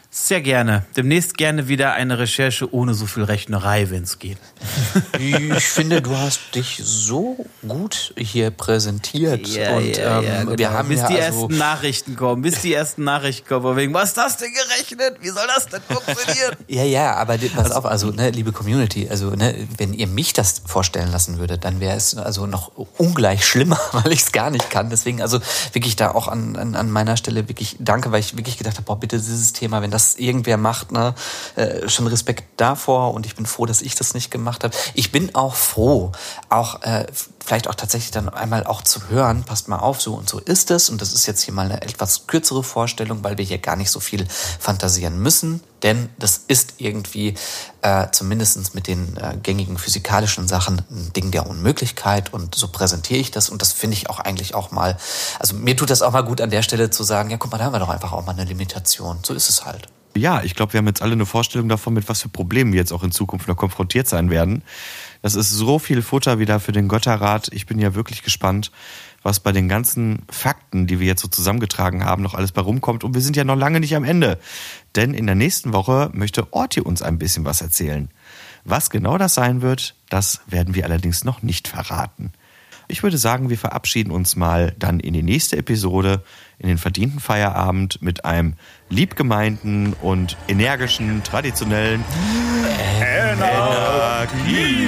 Sehr 0.10 0.42
gerne. 0.42 0.86
Demnächst 0.96 1.38
gerne 1.38 1.68
wieder 1.68 1.94
eine 1.94 2.18
Recherche 2.18 2.74
ohne 2.74 2.94
so 2.94 3.06
viel 3.06 3.24
Rechnerei, 3.24 3.90
wenn 3.90 4.04
es 4.04 4.18
geht. 4.18 4.38
Ich 5.20 5.66
finde, 5.66 6.02
du 6.02 6.16
hast 6.16 6.40
dich 6.56 6.82
so 6.84 7.46
gut 7.68 8.14
hier 8.18 8.52
präsentiert. 8.52 9.46
Ja, 9.48 9.76
und 9.76 9.98
ja, 9.98 10.22
ja, 10.22 10.40
ähm, 10.42 10.46
genau. 10.46 10.58
wir 10.58 10.72
haben 10.72 10.88
bis 10.88 11.02
ja 11.02 11.08
die 11.10 11.22
also 11.22 11.42
ersten 11.42 11.58
Nachrichten 11.58 12.16
kommen, 12.16 12.42
bis 12.42 12.62
die 12.62 12.74
ersten 12.74 13.04
Nachrichten 13.04 13.48
kommen, 13.48 13.76
wegen, 13.76 13.94
was 13.94 14.10
ist 14.10 14.18
das 14.18 14.38
denn 14.38 14.52
gerechnet? 14.54 15.18
Wie 15.22 15.30
soll 15.30 15.46
das 15.54 15.68
denn 15.68 15.82
funktionieren? 15.82 16.56
ja, 16.68 16.84
ja, 16.84 17.16
aber 17.16 17.38
pass 17.38 17.66
also, 17.66 17.76
auf, 17.76 17.86
also 17.86 18.12
ne, 18.12 18.30
liebe 18.30 18.54
Community, 18.54 19.10
also 19.10 19.32
ne, 19.32 19.68
wenn 19.78 19.94
ihr 19.94 20.08
mich 20.08 20.32
das 20.32 20.62
vorstellen 20.66 21.12
lassen 21.12 21.40
würdet, 21.40 21.66
dann 21.66 21.82
wäre 21.82 21.98
es 21.98 22.16
also 22.16 22.46
noch 22.46 22.72
ungleich 22.98 23.46
schlimmer, 23.46 23.80
weil 23.92 24.14
ich 24.14 24.22
es 24.22 24.32
gar 24.32 24.50
nicht 24.50 24.70
kann. 24.70 24.90
Deswegen 24.90 25.22
also 25.22 25.40
wirklich 25.74 25.98
da 25.98 26.12
auch 26.12 26.30
an, 26.30 26.56
an, 26.56 26.76
an 26.76 26.90
meiner 26.90 27.18
Stelle 27.18 27.50
wirklich 27.50 27.76
danke, 27.80 28.12
weil 28.12 28.22
ich 28.22 28.38
wirklich 28.38 28.58
gedacht 28.58 28.78
habe, 28.78 28.86
boah, 28.86 29.00
bitte 29.00 29.18
dieses 29.18 29.52
Thema, 29.52 29.82
wenn 29.82 29.92
das 29.92 30.05
das 30.06 30.16
irgendwer 30.16 30.58
macht, 30.58 30.92
ne, 30.92 31.16
äh, 31.56 31.88
schon 31.90 32.08
Respekt 32.08 32.46
davor 32.58 33.14
und 33.14 33.26
ich 33.26 33.36
bin 33.36 33.46
froh, 33.46 33.66
dass 33.66 33.82
ich 33.82 33.96
das 33.96 34.14
nicht 34.14 34.32
gemacht 34.32 34.64
habe. 34.64 34.76
Ich 34.94 35.12
bin 35.12 35.34
auch 35.36 35.56
froh, 35.56 36.12
auch 36.50 36.82
äh, 36.84 37.06
vielleicht 37.44 37.68
auch 37.68 37.76
tatsächlich 37.76 38.12
dann 38.12 38.30
einmal 38.30 38.66
auch 38.66 38.82
zu 38.82 39.10
hören, 39.10 39.44
passt 39.44 39.68
mal 39.68 39.78
auf, 39.78 40.02
so 40.02 40.16
und 40.16 40.28
so 40.30 40.40
ist 40.40 40.72
es. 40.72 40.90
Und 40.90 41.02
das 41.02 41.14
ist 41.14 41.28
jetzt 41.28 41.42
hier 41.44 41.54
mal 41.54 41.66
eine 41.66 41.82
etwas 41.82 42.28
kürzere 42.28 42.64
Vorstellung, 42.64 43.24
weil 43.24 43.38
wir 43.38 43.46
hier 43.46 43.60
gar 43.60 43.76
nicht 43.76 43.92
so 43.92 44.00
viel 44.00 44.26
fantasieren 44.60 45.20
müssen. 45.20 45.62
Denn 45.84 46.10
das 46.18 46.42
ist 46.48 46.76
irgendwie 46.78 47.36
äh, 47.82 48.08
zumindest 48.12 48.76
mit 48.76 48.88
den 48.88 49.18
äh, 49.18 49.38
gängigen 49.42 49.78
physikalischen 49.78 50.48
Sachen 50.48 50.82
ein 50.90 51.14
Ding 51.14 51.32
der 51.32 51.48
Unmöglichkeit. 51.48 52.34
Und 52.34 52.56
so 52.56 52.70
präsentiere 52.70 53.20
ich 53.20 53.32
das. 53.32 53.50
Und 53.50 53.62
das 53.62 53.74
finde 53.74 53.96
ich 53.96 54.10
auch 54.10 54.20
eigentlich 54.20 54.56
auch 54.56 54.72
mal, 54.72 54.98
also 55.40 55.56
mir 55.56 55.76
tut 55.76 55.90
das 55.90 56.02
auch 56.02 56.12
mal 56.12 56.24
gut 56.24 56.42
an 56.42 56.50
der 56.50 56.62
Stelle 56.62 56.90
zu 56.90 57.04
sagen, 57.04 57.30
ja 57.30 57.38
guck 57.38 57.52
mal, 57.52 57.58
da 57.58 57.66
haben 57.66 57.74
wir 57.74 57.80
doch 57.80 57.90
einfach 57.90 58.14
auch 58.14 58.26
mal 58.26 58.32
eine 58.32 58.46
Limitation. 58.46 59.20
So 59.24 59.34
ist 59.34 59.50
es 59.50 59.66
halt. 59.66 59.88
Ja, 60.18 60.42
ich 60.44 60.56
glaube, 60.56 60.72
wir 60.72 60.78
haben 60.78 60.88
jetzt 60.88 61.02
alle 61.02 61.12
eine 61.12 61.26
Vorstellung 61.26 61.68
davon, 61.68 61.94
mit 61.94 62.08
was 62.08 62.22
für 62.22 62.30
Problemen 62.30 62.72
wir 62.72 62.80
jetzt 62.80 62.94
auch 62.94 63.04
in 63.04 63.12
Zukunft 63.12 63.50
noch 63.50 63.58
konfrontiert 63.58 64.08
sein 64.08 64.30
werden. 64.30 64.64
Das 65.22 65.36
ist 65.36 65.50
so 65.50 65.78
viel 65.78 66.02
Futter 66.02 66.40
wieder 66.40 66.62
für 66.62 66.72
den 66.72 66.88
Götterrat. 66.88 67.50
Ich 67.52 67.66
bin 67.66 67.80
ja 67.80 67.96
wirklich 67.96 68.24
gespannt, 68.24 68.72
was 69.26 69.40
bei 69.40 69.52
den 69.52 69.68
ganzen 69.68 70.20
Fakten, 70.30 70.86
die 70.86 71.00
wir 71.00 71.08
jetzt 71.08 71.24
so 71.24 71.28
zusammengetragen 71.28 72.06
haben, 72.06 72.22
noch 72.22 72.36
alles 72.36 72.52
bei 72.52 72.62
rumkommt. 72.62 73.04
Und 73.04 73.16
wir 73.16 73.22
sind 73.22 73.36
ja 73.36 73.44
noch 73.44 73.56
lange 73.56 73.80
nicht 73.80 73.96
am 73.96 74.04
Ende. 74.04 74.38
Denn 74.96 75.16
in 75.16 75.26
der 75.26 75.34
nächsten 75.34 75.74
Woche 75.74 76.12
möchte 76.14 76.54
Orti 76.54 76.80
uns 76.80 77.02
ein 77.02 77.18
bisschen 77.18 77.44
was 77.44 77.60
erzählen. 77.60 78.10
Was 78.66 78.92
genau 78.92 79.18
das 79.18 79.34
sein 79.34 79.64
wird, 79.64 79.96
das 80.10 80.42
werden 80.46 80.76
wir 80.76 80.86
allerdings 80.86 81.24
noch 81.24 81.42
nicht 81.42 81.68
verraten. 81.68 82.34
Ich 82.88 83.02
würde 83.02 83.18
sagen, 83.18 83.50
wir 83.50 83.58
verabschieden 83.58 84.12
uns 84.12 84.36
mal 84.36 84.76
dann 84.78 85.00
in 85.00 85.14
die 85.14 85.24
nächste 85.24 85.58
Episode, 85.58 86.24
in 86.60 86.68
den 86.68 86.78
verdienten 86.78 87.20
Feierabend 87.20 88.00
mit 88.04 88.26
einem 88.26 88.54
liebgemeinten 88.90 89.94
und 89.94 90.38
energischen, 90.48 91.24
traditionellen 91.24 92.06
Energie. 93.02 94.88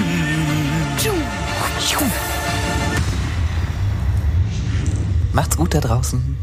Macht's 5.37 5.55
gut 5.55 5.75
da 5.75 5.81
draußen. 5.81 6.35